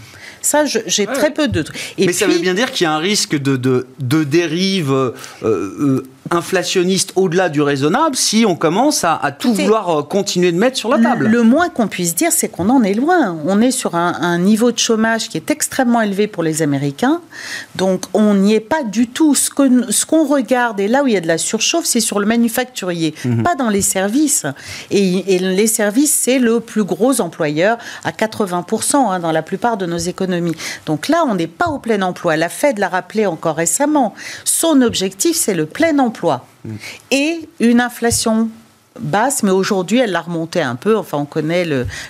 Ça, 0.45 0.65
j'ai 0.65 1.07
très 1.07 1.33
peu 1.33 1.47
de. 1.47 1.63
Mais 1.97 2.13
ça 2.13 2.27
veut 2.27 2.37
bien 2.37 2.53
dire 2.53 2.71
qu'il 2.71 2.83
y 2.83 2.87
a 2.87 2.93
un 2.93 2.99
risque 2.99 3.35
de, 3.35 3.55
de, 3.55 3.87
de 3.99 4.23
dérive 4.23 4.91
euh, 4.91 5.11
euh, 5.43 6.03
inflationniste 6.31 7.13
au-delà 7.15 7.49
du 7.49 7.61
raisonnable 7.61 8.15
si 8.15 8.45
on 8.47 8.55
commence 8.55 9.03
à, 9.03 9.19
tout 9.37 9.53
vouloir 9.53 9.89
euh, 9.89 10.03
continuer 10.03 10.51
de 10.51 10.57
mettre 10.57 10.77
sur 10.77 10.89
la 10.89 10.97
table. 10.97 11.27
Le, 11.27 11.43
moins 11.43 11.69
qu'on 11.69 11.87
puisse 11.87 12.15
dire, 12.15 12.31
c'est 12.31 12.47
qu'on 12.47 12.69
en 12.69 12.83
est 12.83 12.95
loin. 12.95 13.37
On 13.45 13.61
est 13.61 13.71
sur 13.71 13.93
un, 13.95 14.39
niveau 14.39 14.71
de 14.71 14.79
chômage 14.79 15.29
qui 15.29 15.37
est 15.37 15.51
extrêmement 15.51 16.01
élevé 16.01 16.27
pour 16.27 16.41
les 16.41 16.61
Américains. 16.61 17.21
Donc, 17.75 18.05
on 18.13 18.33
n'y 18.33 18.55
est 18.55 18.59
pas 18.59 18.83
du 18.83 19.07
tout. 19.07 19.35
Ce 19.35 19.49
qu'on 19.49 19.83
ce 19.89 20.05
regarde, 20.05 20.79
et 20.79 20.87
là 20.87 21.03
où 21.03 21.07
il 21.07 21.13
y 21.13 21.17
a 21.17 21.21
de 21.21 21.27
la 21.27 21.37
surchauffe, 21.37 21.85
c'est 21.85 21.99
sur 21.99 22.19
le 22.19 22.25
manufacturier, 22.25 23.13
mhm. 23.23 23.43
pas 23.43 23.55
dans 23.55 23.69
les 23.69 23.81
services. 23.81 24.45
Et, 24.89 25.39
les 25.39 25.67
services, 25.67 26.13
c'est 26.13 26.39
le 26.39 26.59
plus 26.59 26.83
gros 26.83 27.21
employeur 27.21 27.77
à 28.03 28.11
80% 28.11 28.95
hein, 28.95 29.19
dans 29.19 29.31
la 29.31 29.41
plupart 29.41 29.77
de 29.77 29.85
nos 29.85 29.97
économies. 29.97 30.55
Donc 30.85 31.07
là, 31.07 31.23
on 31.27 31.35
n'est 31.35 31.47
pas 31.47 31.67
au 31.67 31.79
plein 31.79 32.01
emploi. 32.01 32.35
La 32.35 32.49
Fed 32.49 32.79
l'a 32.79 32.89
rappelé 32.89 33.25
encore 33.25 33.55
récemment. 33.55 34.15
Son 34.43 34.81
objectif, 34.81 35.35
c'est 35.35 35.53
le 35.53 35.65
plein 35.65 35.99
emploi 35.99 36.14
et 37.11 37.49
une 37.59 37.81
inflation 37.81 38.49
basse, 38.99 39.43
mais 39.43 39.51
aujourd'hui 39.51 39.99
elle 39.99 40.11
l'a 40.11 40.21
remonté 40.21 40.61
un 40.61 40.75
peu, 40.75 40.97
enfin 40.97 41.17
on 41.17 41.25
connaît 41.25 41.65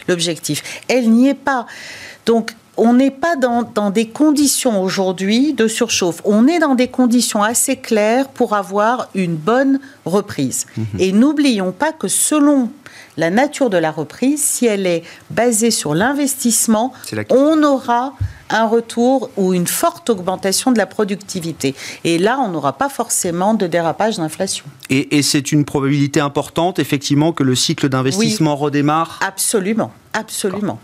l'objectif. 0.07 0.83
Elle 0.87 1.09
n'y 1.09 1.29
est 1.29 1.33
pas. 1.33 1.65
Donc 2.25 2.53
on 2.77 2.93
n'est 2.93 3.11
pas 3.11 3.35
dans, 3.35 3.89
des 3.89 4.07
conditions 4.07 4.81
aujourd'hui 4.81 5.53
de 5.53 5.67
surchauffe. 5.67 6.21
On 6.25 6.47
est 6.47 6.59
dans 6.59 6.75
des 6.75 6.87
conditions 6.87 7.43
assez 7.43 7.77
claires 7.77 8.27
pour 8.29 8.53
avoir 8.53 9.09
une 9.15 9.35
bonne 9.35 9.79
reprise. 10.05 10.65
Mhm. 10.77 10.85
Et 10.99 11.11
n'oublions 11.11 11.71
pas 11.71 11.91
que 11.91 12.07
selon 12.07 12.69
la 13.17 13.29
nature 13.29 13.69
de 13.69 13.77
la 13.77 13.91
reprise, 13.91 14.43
si 14.43 14.65
elle 14.65 14.85
est 14.85 15.03
basée 15.29 15.71
sur 15.71 15.95
l'investissement, 15.95 16.91
on 17.29 17.63
aura 17.63 18.13
un 18.49 18.67
retour 18.67 19.29
ou 19.37 19.53
une 19.53 19.67
forte 19.67 20.09
augmentation 20.09 20.71
de 20.71 20.77
la 20.77 20.85
productivité. 20.85 21.75
Et 22.03 22.17
là, 22.17 22.39
on 22.39 22.49
n'aura 22.49 22.73
pas 22.73 22.89
forcément 22.89 23.53
de 23.53 23.67
dérapage 23.67 24.17
d'inflation. 24.17 24.65
Et, 24.89 25.21
c'est 25.23 25.51
une 25.51 25.65
probabilité 25.65 26.19
importante, 26.19 26.77
effectivement, 26.77 27.31
que 27.31 27.43
le 27.43 27.55
cycle 27.55 27.89
d'investissement 27.89 28.55
redémarre? 28.55 29.19
Absolument, 29.25 29.91
absolument. 30.13 30.79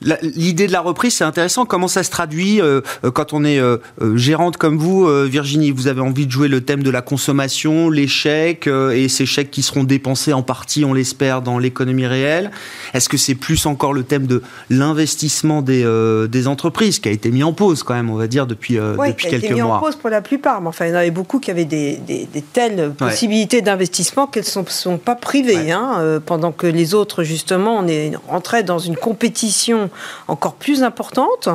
L'idée 0.00 0.68
de 0.68 0.72
la 0.72 0.80
reprise, 0.80 1.14
c'est 1.14 1.24
intéressant. 1.24 1.64
Comment 1.64 1.88
ça 1.88 2.04
se 2.04 2.10
traduit 2.10 2.60
euh, 2.60 2.82
euh, 3.04 3.10
quand 3.10 3.32
on 3.32 3.44
est 3.44 3.58
euh, 3.58 3.78
gérante 4.14 4.56
comme 4.56 4.78
vous, 4.78 5.08
Virginie? 5.24 5.72
Vous 5.72 5.88
avez 5.88 6.00
envie 6.00 6.26
de 6.26 6.30
jouer 6.30 6.48
le 6.48 6.60
thème 6.60 6.82
de 6.82 6.90
la 6.90 7.02
consommation, 7.02 7.90
les 7.90 8.06
chèques, 8.06 8.68
et 8.68 9.08
ces 9.08 9.26
chèques 9.26 9.50
qui 9.50 9.62
seront 9.62 9.84
dépensés 9.84 10.32
en 10.32 10.42
partie, 10.42 10.84
on 10.84 10.92
l'espère, 10.92 11.42
dans 11.42 11.58
l'économie 11.58 12.06
réelle. 12.06 12.50
Est-ce 12.94 13.08
que 13.08 13.16
c'est 13.16 13.34
plus 13.34 13.66
encore 13.66 13.92
le 13.92 14.04
thème 14.04 14.26
de 14.26 14.42
l'investissement 14.70 15.62
des, 15.62 15.84
des, 16.28 16.48
entreprises 16.48 17.00
qui 17.00 17.08
a 17.08 17.12
été 17.12 17.30
mis 17.30 17.42
en 17.42 17.52
pause 17.52 17.82
quand 17.82 17.94
même, 17.94 18.10
on 18.10 18.16
va 18.16 18.26
dire, 18.26 18.46
depuis, 18.46 18.74
quelques 18.74 19.24
a 19.24 19.36
été 19.36 19.54
mis 19.54 19.62
en 19.62 19.78
pause 19.78 19.96
pour 19.96 20.10
la 20.10 20.22
plupart, 20.22 20.60
mais 20.60 20.68
enfin, 20.68 20.86
il 20.86 20.90
y 20.90 20.92
en 20.92 20.96
avait 20.96 21.10
beaucoup 21.10 21.40
qui 21.40 21.50
avaient 21.50 21.64
des, 21.64 21.96
des, 21.96 22.28
telles 22.52 22.92
possibilités 22.96 23.62
d'investissement 23.62 24.26
qu'elles 24.26 24.44
ne 24.44 24.48
sont, 24.48 24.64
sont, 24.68 24.98
pas 24.98 25.16
privées. 25.16 25.72
Hein, 25.72 26.20
pendant 26.24 26.52
que 26.52 26.66
les 26.66 26.94
autres, 26.94 27.24
justement, 27.24 27.78
on 27.78 27.88
est 27.88 28.12
rentré 28.28 28.62
dans 28.62 28.78
une 28.78 28.96
compétition 28.96 29.87
encore 30.28 30.54
plus 30.54 30.82
importante. 30.82 31.48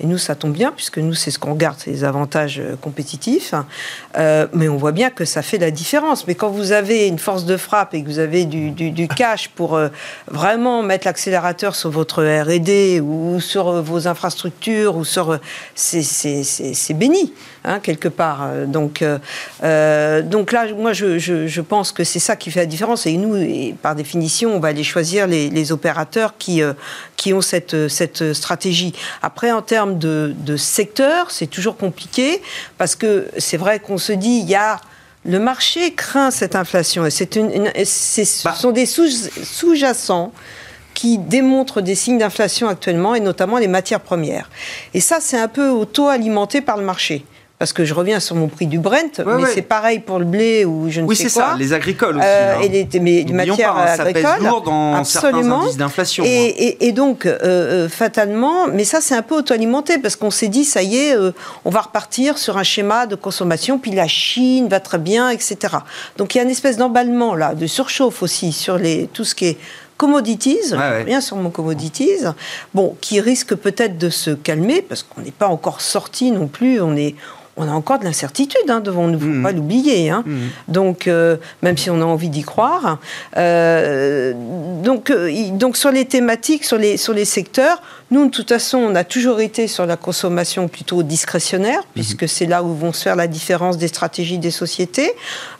Et 0.00 0.06
nous, 0.06 0.18
ça 0.18 0.34
tombe 0.34 0.52
bien, 0.52 0.72
puisque 0.72 0.98
nous, 0.98 1.14
c'est 1.14 1.30
ce 1.30 1.38
qu'on 1.38 1.52
regarde, 1.52 1.76
c'est 1.78 1.90
les 1.90 2.02
avantages 2.02 2.58
euh, 2.58 2.74
compétitifs. 2.74 3.54
Euh, 4.18 4.48
mais 4.52 4.68
on 4.68 4.76
voit 4.76 4.90
bien 4.90 5.08
que 5.08 5.24
ça 5.24 5.40
fait 5.40 5.58
la 5.58 5.70
différence. 5.70 6.26
Mais 6.26 6.34
quand 6.34 6.48
vous 6.48 6.72
avez 6.72 7.06
une 7.06 7.20
force 7.20 7.44
de 7.44 7.56
frappe 7.56 7.94
et 7.94 8.02
que 8.02 8.08
vous 8.08 8.18
avez 8.18 8.44
du, 8.44 8.72
du, 8.72 9.08
cash 9.08 9.50
pour 9.50 9.76
euh, 9.76 9.88
vraiment 10.26 10.82
mettre 10.82 11.06
l'accélérateur 11.06 11.76
sur 11.76 11.90
votre 11.90 12.24
R&D 12.24 13.00
ou 13.00 13.38
sur 13.38 13.82
vos 13.82 14.08
infrastructures, 14.08 14.96
ou 14.96 15.04
sur... 15.04 15.38
C'est 15.76 16.94
béni, 16.94 17.32
hein, 17.64 17.78
quelque 17.78 18.08
part. 18.08 18.48
Donc, 18.66 19.04
donc 19.62 20.52
là, 20.52 20.66
moi, 20.76 20.92
je, 20.92 21.18
je, 21.18 21.60
pense 21.60 21.92
que 21.92 22.02
c'est 22.02 22.18
ça 22.18 22.34
qui 22.34 22.50
fait 22.50 22.60
la 22.60 22.66
différence. 22.66 23.06
Et 23.06 23.16
nous, 23.16 23.74
par 23.80 23.94
définition, 23.94 24.56
on 24.56 24.60
va 24.60 24.68
aller 24.68 24.84
choisir 24.84 25.26
les, 25.26 25.50
les 25.50 25.72
opérateurs 25.72 26.34
qui, 26.36 26.62
qui 27.16 27.32
ont 27.32 27.40
cette, 27.40 27.88
cette 27.88 28.32
stratégie. 28.32 28.92
Après, 29.22 29.52
en 29.52 29.62
termes 29.62 29.83
de, 29.86 30.56
secteur, 30.56 31.30
c'est 31.30 31.46
toujours 31.46 31.76
compliqué 31.76 32.42
parce 32.78 32.96
que 32.96 33.28
c'est 33.38 33.56
vrai 33.56 33.80
qu'on 33.80 33.98
se 33.98 34.12
dit, 34.12 34.40
il 34.42 34.48
y 34.48 34.54
a 34.54 34.80
le 35.24 35.38
marché 35.38 35.94
craint 35.94 36.30
cette 36.30 36.54
inflation 36.54 37.06
et 37.06 37.10
c'est 37.10 37.36
une, 37.36 37.70
ce 37.84 38.44
bah. 38.44 38.54
sont 38.54 38.72
des 38.72 38.86
sous-jacents 38.86 40.32
qui 40.92 41.18
démontrent 41.18 41.80
des 41.80 41.94
signes 41.94 42.18
d'inflation 42.18 42.68
actuellement 42.68 43.14
et 43.14 43.20
notamment 43.20 43.58
les 43.58 43.68
matières 43.68 44.00
premières. 44.00 44.48
Et 44.92 45.00
ça, 45.00 45.18
c'est 45.20 45.38
un 45.38 45.48
peu 45.48 45.68
auto-alimenté 45.68 46.60
par 46.60 46.76
le 46.76 46.84
marché 46.84 47.24
parce 47.64 47.72
que 47.72 47.86
je 47.86 47.94
reviens 47.94 48.20
sur 48.20 48.36
mon 48.36 48.48
prix 48.48 48.66
du 48.66 48.78
Brent, 48.78 49.22
mais 49.24 49.46
c'est 49.54 49.62
pareil 49.62 49.98
pour 49.98 50.18
le 50.18 50.26
blé 50.26 50.66
ou 50.66 50.90
je 50.90 51.00
ne 51.00 51.06
sais 51.06 51.06
quoi. 51.06 51.06
Oui, 51.08 51.16
c'est 51.16 51.28
ça, 51.30 51.54
les 51.58 51.72
agricoles 51.72 52.18
aussi. 52.18 52.26
Euh, 52.26 52.56
hein. 52.56 52.60
Et 52.62 52.68
les, 52.68 53.00
mais, 53.00 53.24
matières 53.32 53.72
pas, 53.72 53.84
hein, 53.84 53.96
ça 53.96 54.02
agricoles. 54.02 54.32
Pèse 54.34 54.46
lourd 54.46 54.60
dans 54.60 54.96
absolument. 54.96 55.62
certains 55.62 55.78
d'inflation. 55.78 56.24
Et, 56.26 56.92
donc, 56.92 57.24
euh, 57.24 57.38
euh, 57.42 57.88
fatalement, 57.88 58.66
mais 58.66 58.84
ça 58.84 59.00
c'est 59.00 59.14
un 59.14 59.22
peu 59.22 59.36
auto-alimenté, 59.36 59.96
parce 59.96 60.14
qu'on 60.14 60.30
s'est 60.30 60.48
dit, 60.48 60.66
ça 60.66 60.82
y 60.82 60.96
est, 60.96 61.16
on 61.64 61.70
va 61.70 61.80
repartir 61.80 62.36
sur 62.36 62.58
un 62.58 62.64
schéma 62.64 63.06
de 63.06 63.14
consommation, 63.14 63.78
puis 63.78 63.92
la 63.92 64.08
Chine 64.08 64.68
va 64.68 64.78
très 64.78 64.98
bien, 64.98 65.30
etc. 65.30 65.76
Donc 66.18 66.34
il 66.34 66.38
y 66.38 66.40
a 66.42 66.44
une 66.44 66.50
espèce 66.50 66.76
d'emballement 66.76 67.34
là, 67.34 67.54
de 67.54 67.66
surchauffe 67.66 68.22
aussi 68.22 68.52
sur 68.52 68.76
les, 68.76 69.08
tout 69.10 69.24
ce 69.24 69.34
qui 69.34 69.46
est 69.46 69.58
commodities, 69.96 70.74
bien 71.06 71.20
sur 71.22 71.36
mon 71.36 71.48
commodities, 71.48 72.26
bon, 72.74 72.94
qui 73.00 73.20
risque 73.20 73.54
peut-être 73.54 73.96
de 73.96 74.10
se 74.10 74.32
calmer 74.32 74.82
parce 74.82 75.02
qu'on 75.02 75.22
n'est 75.22 75.30
pas 75.30 75.48
encore 75.48 75.80
sorti 75.80 76.30
non 76.30 76.48
plus, 76.48 76.80
on 76.80 76.96
est, 76.96 77.14
on 77.56 77.68
a 77.68 77.72
encore 77.72 77.98
de 77.98 78.04
l'incertitude 78.04 78.68
hein, 78.68 78.80
devant 78.80 79.06
nous, 79.06 79.18
il 79.18 79.26
ne 79.26 79.32
faut 79.32 79.38
mmh. 79.38 79.42
pas 79.42 79.52
l'oublier. 79.52 80.10
Hein. 80.10 80.24
Mmh. 80.26 80.38
Donc, 80.68 81.06
euh, 81.06 81.36
même 81.62 81.76
si 81.76 81.90
on 81.90 82.00
a 82.00 82.04
envie 82.04 82.28
d'y 82.28 82.42
croire. 82.42 82.98
Euh, 83.36 84.32
donc, 84.82 85.10
euh, 85.10 85.50
donc, 85.52 85.76
sur 85.76 85.90
les 85.90 86.04
thématiques, 86.04 86.64
sur 86.64 86.78
les, 86.78 86.96
sur 86.96 87.12
les 87.12 87.24
secteurs, 87.24 87.80
nous, 88.10 88.26
de 88.26 88.30
toute 88.30 88.48
façon, 88.48 88.78
on 88.78 88.94
a 88.94 89.04
toujours 89.04 89.40
été 89.40 89.66
sur 89.66 89.86
la 89.86 89.96
consommation 89.96 90.68
plutôt 90.68 91.02
discrétionnaire, 91.02 91.80
mhm. 91.80 91.86
puisque 91.94 92.28
c'est 92.28 92.46
là 92.46 92.62
où 92.62 92.74
vont 92.74 92.92
se 92.92 93.02
faire 93.02 93.16
la 93.16 93.26
différence 93.26 93.78
des 93.78 93.88
stratégies 93.88 94.38
des 94.38 94.50
sociétés. 94.50 95.12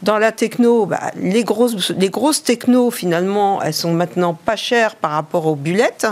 Dans 0.03 0.18
la 0.18 0.32
techno, 0.32 0.86
bah, 0.86 1.01
les, 1.16 1.45
grosses, 1.45 1.90
les 1.90 2.11
grosses 2.11 2.42
techno, 2.42 2.90
finalement, 2.90 3.62
elles 3.62 3.74
sont 3.74 3.92
maintenant 3.92 4.34
pas 4.34 4.57
chères 4.57 4.97
par 4.97 5.12
rapport 5.12 5.47
aux 5.47 5.57
bullettes, 5.57 6.07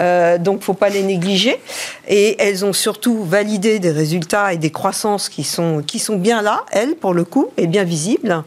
euh, 0.00 0.38
donc 0.38 0.62
faut 0.62 0.74
pas 0.74 0.90
les 0.90 1.02
négliger. 1.02 1.60
Et 2.08 2.36
elles 2.38 2.64
ont 2.64 2.72
surtout 2.72 3.24
validé 3.24 3.78
des 3.78 3.90
résultats 3.90 4.52
et 4.52 4.58
des 4.58 4.70
croissances 4.70 5.13
qui 5.18 5.44
sont, 5.44 5.82
qui 5.86 5.98
sont 5.98 6.16
bien 6.16 6.42
là, 6.42 6.64
elles, 6.70 6.94
pour 6.96 7.14
le 7.14 7.24
coup, 7.24 7.48
et 7.56 7.66
bien 7.66 7.84
visibles. 7.84 8.42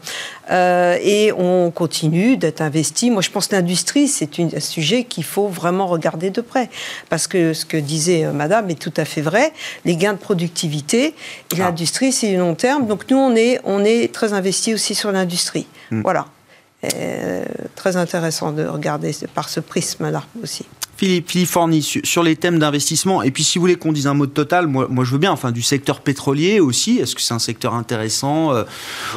Euh, 0.50 0.96
et 1.02 1.32
on 1.32 1.70
continue 1.70 2.36
d'être 2.36 2.60
investi. 2.60 3.10
Moi, 3.10 3.22
je 3.22 3.30
pense 3.30 3.48
que 3.48 3.56
l'industrie, 3.56 4.08
c'est 4.08 4.38
un 4.40 4.60
sujet 4.60 5.04
qu'il 5.04 5.24
faut 5.24 5.48
vraiment 5.48 5.86
regarder 5.86 6.30
de 6.30 6.40
près. 6.40 6.70
Parce 7.08 7.26
que 7.26 7.52
ce 7.52 7.64
que 7.64 7.76
disait 7.76 8.24
euh, 8.24 8.32
Madame 8.32 8.70
est 8.70 8.80
tout 8.80 8.94
à 8.96 9.04
fait 9.04 9.20
vrai. 9.20 9.52
Les 9.84 9.96
gains 9.96 10.14
de 10.14 10.18
productivité 10.18 11.06
et 11.06 11.14
ah. 11.54 11.58
l'industrie, 11.58 12.12
c'est 12.12 12.30
du 12.30 12.36
long 12.36 12.54
terme. 12.54 12.86
Donc 12.86 13.10
nous, 13.10 13.18
on 13.18 13.34
est, 13.36 13.60
on 13.64 13.84
est 13.84 14.12
très 14.12 14.32
investi 14.32 14.74
aussi 14.74 14.94
sur 14.94 15.12
l'industrie. 15.12 15.66
Hmm. 15.90 16.02
Voilà. 16.02 16.26
Euh, 16.94 17.44
très 17.74 17.96
intéressant 17.96 18.52
de 18.52 18.64
regarder 18.64 19.12
par 19.34 19.48
ce 19.48 19.58
prisme-là 19.58 20.22
aussi. 20.42 20.64
Philippe, 20.98 21.30
Philippe 21.30 21.48
Forny, 21.48 21.80
sur, 21.82 22.24
les 22.24 22.34
thèmes 22.34 22.58
d'investissement, 22.58 23.22
et 23.22 23.30
puis 23.30 23.44
si 23.44 23.58
vous 23.58 23.62
voulez 23.62 23.76
qu'on 23.76 23.92
dise 23.92 24.08
un 24.08 24.14
mot 24.14 24.26
de 24.26 24.32
total, 24.32 24.66
moi, 24.66 24.88
moi 24.90 25.04
je 25.04 25.12
veux 25.12 25.18
bien, 25.18 25.30
enfin 25.30 25.52
du 25.52 25.62
secteur 25.62 26.00
pétrolier 26.00 26.58
aussi, 26.58 26.98
est-ce 26.98 27.14
que 27.14 27.20
c'est 27.20 27.34
un 27.34 27.38
secteur 27.38 27.74
intéressant 27.74 28.52
euh, 28.52 28.64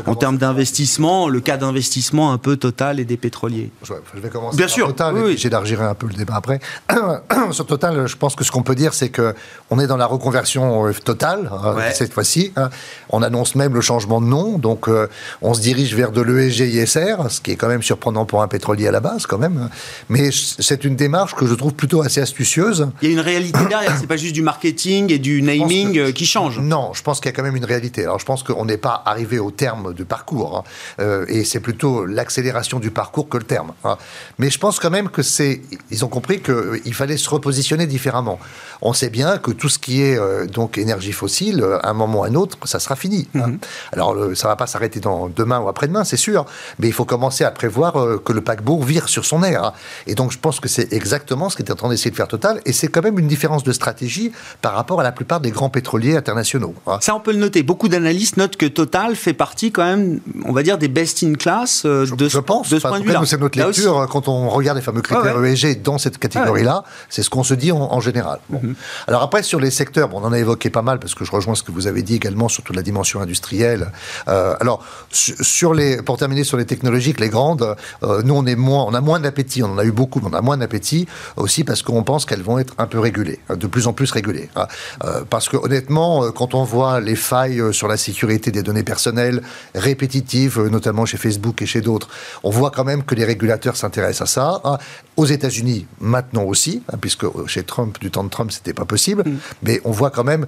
en 0.06 0.14
termes 0.14 0.38
d'investissement, 0.38 1.28
le 1.28 1.42
cas 1.42 1.58
d'investissement 1.58 2.34
un 2.34 2.38
peu 2.38 2.56
total 2.56 3.00
et 3.00 3.04
des 3.04 3.18
pétroliers? 3.18 3.72
Je, 3.82 3.94
vais 4.22 4.30
commencer 4.30 4.58
bien 4.58 4.68
par 4.68 4.76
sûr, 4.76 4.88
Total, 4.90 5.16
oui, 5.16 5.38
j'élargirai 5.40 5.84
un 5.86 5.96
peu 5.96 6.06
le 6.06 6.14
débat 6.14 6.36
après. 6.36 6.60
sur 7.52 7.66
Total, 7.66 8.06
je 8.06 8.16
pense 8.16 8.36
que 8.36 8.44
ce 8.44 8.52
qu'on 8.52 8.62
peut 8.62 8.76
dire, 8.76 8.94
c'est 8.94 9.10
que 9.10 9.34
on 9.72 9.80
est 9.80 9.88
dans 9.88 9.98
la 9.98 10.06
reconversion 10.06 10.86
euh, 10.86 10.94
totale 10.94 11.50
hein, 11.52 11.76
cette 11.96 12.14
fois-ci. 12.14 12.54
Hein. 12.58 12.70
On 13.10 13.24
annonce 13.24 13.56
même 13.56 13.74
le 13.74 13.82
changement 13.82 14.22
de 14.22 14.28
nom, 14.28 14.60
donc 14.60 14.88
euh, 14.88 15.08
on 15.42 15.56
se 15.56 15.62
dirige 15.62 15.96
vers 15.96 16.12
de 16.12 16.22
l'ESG-ISR, 16.22 17.30
ce 17.30 17.42
qui 17.42 17.50
est 17.50 17.56
quand 17.56 17.70
même 17.70 17.82
surprenant 17.82 18.26
pour 18.26 18.44
un 18.44 18.48
pétrolier 18.48 18.88
à 18.88 18.92
la 18.92 19.00
base 19.00 19.26
quand 19.26 19.40
même. 19.40 19.70
Mais 20.10 20.30
c'est 20.32 20.84
une 20.84 20.96
démarche 20.96 21.34
que 21.34 21.48
je 21.48 21.56
trouve 21.56 21.71
plutôt 21.74 22.02
assez 22.02 22.22
astucieuse. 22.22 22.90
Il 23.02 23.10
y 23.10 23.12
a 23.12 23.14
une 23.14 23.20
réalité 23.20 23.60
derrière, 23.68 23.96
c'est 24.00 24.08
pas 24.08 24.18
juste 24.18 24.34
du 24.34 24.42
marketing 24.42 25.12
et 25.12 25.20
du 25.20 25.42
naming 25.42 25.98
euh, 25.98 26.12
qui 26.12 26.26
change. 26.26 26.60
Non, 26.60 26.94
je 26.94 27.02
pense 27.02 27.20
qu'il 27.20 27.30
y 27.30 27.34
a 27.34 27.36
quand 27.36 27.44
même 27.44 27.56
une 27.56 27.66
réalité. 27.66 28.04
Alors 28.04 28.20
je 28.20 28.26
pense 28.26 28.44
qu'on 28.44 28.66
n'est 28.66 28.78
pas 28.78 29.02
arrivé 29.06 29.40
au 29.40 29.52
terme 29.52 29.94
du 29.94 30.06
parcours, 30.06 30.58
hein. 30.58 30.64
euh, 31.00 31.26
et 31.28 31.44
c'est 31.44 31.60
plutôt 31.60 32.06
l'accélération 32.06 32.80
du 32.80 32.92
parcours 32.92 33.30
que 33.30 33.38
le 33.38 33.44
terme. 33.44 33.74
Hein. 33.84 33.98
Mais 34.40 34.50
je 34.50 34.60
pense 34.60 34.80
quand 34.80 34.90
même 34.90 35.10
que 35.10 35.22
c'est, 35.22 35.62
ils 35.90 36.06
ont 36.06 36.08
compris 36.08 36.42
qu'il 36.42 36.94
fallait 36.94 37.18
se 37.18 37.30
repositionner 37.30 37.88
différemment. 37.88 38.40
On 38.82 38.94
sait 38.94 39.10
bien 39.10 39.38
que 39.38 39.52
tout 39.52 39.70
ce 39.70 39.80
qui 39.80 40.02
est 40.02 40.18
euh, 40.18 40.46
donc 40.48 40.78
énergie 40.78 41.12
fossile, 41.12 41.64
à 41.84 41.90
un 41.90 41.94
moment 41.94 42.22
ou 42.22 42.24
à 42.24 42.28
un 42.28 42.36
autre, 42.36 42.58
ça 42.66 42.80
sera 42.80 42.96
fini. 42.96 43.28
Hein. 43.36 43.48
Mhm. 43.48 43.60
Alors 43.94 44.16
ça 44.36 44.48
va 44.48 44.56
pas 44.56 44.68
s'arrêter 44.68 45.00
dans 45.00 45.30
demain 45.30 45.60
ou 45.60 45.70
après-demain, 45.70 46.04
c'est 46.04 46.18
sûr, 46.18 46.46
mais 46.80 46.88
il 46.88 46.94
faut 46.94 47.06
commencer 47.06 47.44
à 47.44 47.52
prévoir 47.52 47.94
que 48.24 48.34
le 48.34 48.42
paquebot 48.42 48.82
vire 48.82 49.10
sur 49.10 49.26
son 49.26 49.44
air. 49.44 49.74
Et 50.08 50.16
donc 50.16 50.32
je 50.32 50.40
pense 50.40 50.60
que 50.60 50.68
c'est 50.68 50.92
exactement 50.94 51.50
ce 51.50 51.56
en 51.70 51.76
train 51.76 51.90
d'essayer 51.90 52.10
de 52.12 52.16
faire 52.16 52.28
Total, 52.32 52.62
et 52.66 52.72
c'est 52.72 52.88
quand 52.88 53.04
même 53.04 53.20
une 53.20 53.28
différence 53.28 53.64
de 53.64 53.74
stratégie 53.74 54.32
par 54.62 54.74
rapport 54.74 55.02
à 55.02 55.04
la 55.04 55.12
plupart 55.12 55.42
des 55.42 55.52
grands 55.52 55.70
pétroliers 55.70 56.16
internationaux. 56.16 56.74
Hein. 56.88 57.00
Ça, 57.02 57.14
on 57.14 57.20
peut 57.20 57.34
le 57.34 57.40
noter. 57.40 57.62
Beaucoup 57.62 57.90
d'analystes 57.90 58.38
notent 58.38 58.56
que 58.56 58.66
Total 58.66 59.16
fait 59.18 59.34
partie 59.34 59.72
quand 59.72 59.84
même, 59.84 60.22
on 60.46 60.54
va 60.54 60.64
dire, 60.64 60.78
des 60.78 60.88
best 60.88 61.24
in 61.24 61.34
class 61.34 61.84
euh, 61.86 62.06
de, 62.16 62.30
je 62.30 62.40
pense, 62.40 62.70
de 62.70 62.80
ce 62.80 62.88
point 62.88 63.00
de 63.00 63.06
vue-là. 63.06 63.22
C'est 63.26 63.40
notre 63.40 63.60
lecture 63.60 64.08
quand 64.10 64.28
on 64.28 64.50
regarde 64.50 64.78
les 64.78 64.84
fameux 64.84 65.02
critères 65.02 65.44
ESG 65.44 65.82
dans 65.82 65.98
cette 65.98 66.18
catégorie-là. 66.18 66.84
C'est 67.10 67.24
ce 67.24 67.30
qu'on 67.30 67.44
se 67.44 67.54
dit 67.54 67.72
en, 67.72 68.00
général. 68.00 68.40
Mhm. 68.50 68.76
Alors 69.08 69.22
après, 69.22 69.44
sur 69.44 69.60
les 69.60 69.72
secteurs, 69.72 70.08
bon, 70.08 70.22
on 70.22 70.26
en 70.26 70.32
a 70.32 70.40
évoqué 70.40 70.70
pas 70.70 70.82
mal 70.82 71.00
parce 71.00 71.16
que 71.16 71.26
je 71.26 71.32
rejoins 71.32 71.56
ce 71.56 71.64
que 71.64 71.72
vous 71.72 71.88
avez 71.88 72.02
dit 72.02 72.16
également 72.16 72.48
sur 72.48 72.64
toute 72.64 72.76
la 72.76 72.82
dimension 72.82 73.22
industrielle. 73.22 73.92
Euh, 74.28 74.56
alors, 74.60 74.86
sur 75.12 75.74
les, 75.74 76.02
pour 76.02 76.18
terminer 76.18 76.44
sur 76.44 76.58
les 76.58 76.66
technologiques, 76.66 77.20
les 77.20 77.30
grandes, 77.30 77.76
euh, 78.04 78.22
nous 78.24 78.36
on 78.36 78.46
est 78.46 78.56
moins, 78.56 78.86
on 78.88 78.94
a 78.94 79.02
moins 79.02 79.20
d'appétit. 79.20 79.64
On 79.64 79.74
en 79.74 79.78
a 79.78 79.86
eu 79.86 79.92
beaucoup, 79.92 80.20
mais 80.22 80.30
on 80.32 80.38
a 80.38 80.42
moins 80.42 80.58
d'appétit 80.58 81.08
aussi 81.52 81.66
parce 81.66 81.82
qu'on 81.82 82.04
pense 82.04 82.26
qu'elles 82.26 82.42
vont 82.42 82.60
être 82.60 82.74
un 82.78 82.88
peu 82.88 82.98
régulées, 83.00 83.40
de 83.50 83.68
plus 83.68 83.88
en 83.88 83.94
plus 83.94 84.10
régulées. 84.12 84.50
Hein. 84.56 84.68
Euh, 85.04 85.24
parce 85.30 85.50
que 85.50 85.58
honnêtement, 85.58 86.24
euh, 86.24 86.32
quand 86.32 86.56
on 86.56 86.64
voit 86.64 87.02
les 87.02 87.18
failles 87.18 87.60
euh, 87.60 87.74
sur 87.74 87.90
la 87.90 87.98
sécurité 87.98 88.52
des 88.52 88.64
données 88.64 88.84
personnelles 88.84 89.42
répétitives, 89.76 90.62
notamment 90.72 91.06
chez 91.06 91.18
Facebook 91.18 91.62
et 91.62 91.66
chez 91.66 91.82
d'autres, 91.82 92.08
on 92.44 92.52
voit 92.52 92.72
quand 92.72 92.86
même 92.86 93.04
que 93.04 93.16
les 93.16 93.26
régulateurs 93.26 93.76
s'intéressent 93.76 94.30
à 94.30 94.34
ça. 94.34 94.62
Hein. 94.64 94.78
Aux 95.18 95.26
États-Unis, 95.26 95.88
maintenant 96.00 96.44
aussi, 96.44 96.84
hein, 96.88 96.96
puisque 97.02 97.26
chez 97.48 97.64
Trump, 97.64 98.00
du 98.00 98.12
temps 98.12 98.24
de 98.24 98.30
Trump, 98.30 98.50
c'était 98.50 98.74
pas 98.74 98.86
possible, 98.86 99.24
mm. 99.26 99.38
mais 99.64 99.82
on 99.84 99.92
voit 99.92 100.10
quand 100.10 100.24
même 100.24 100.46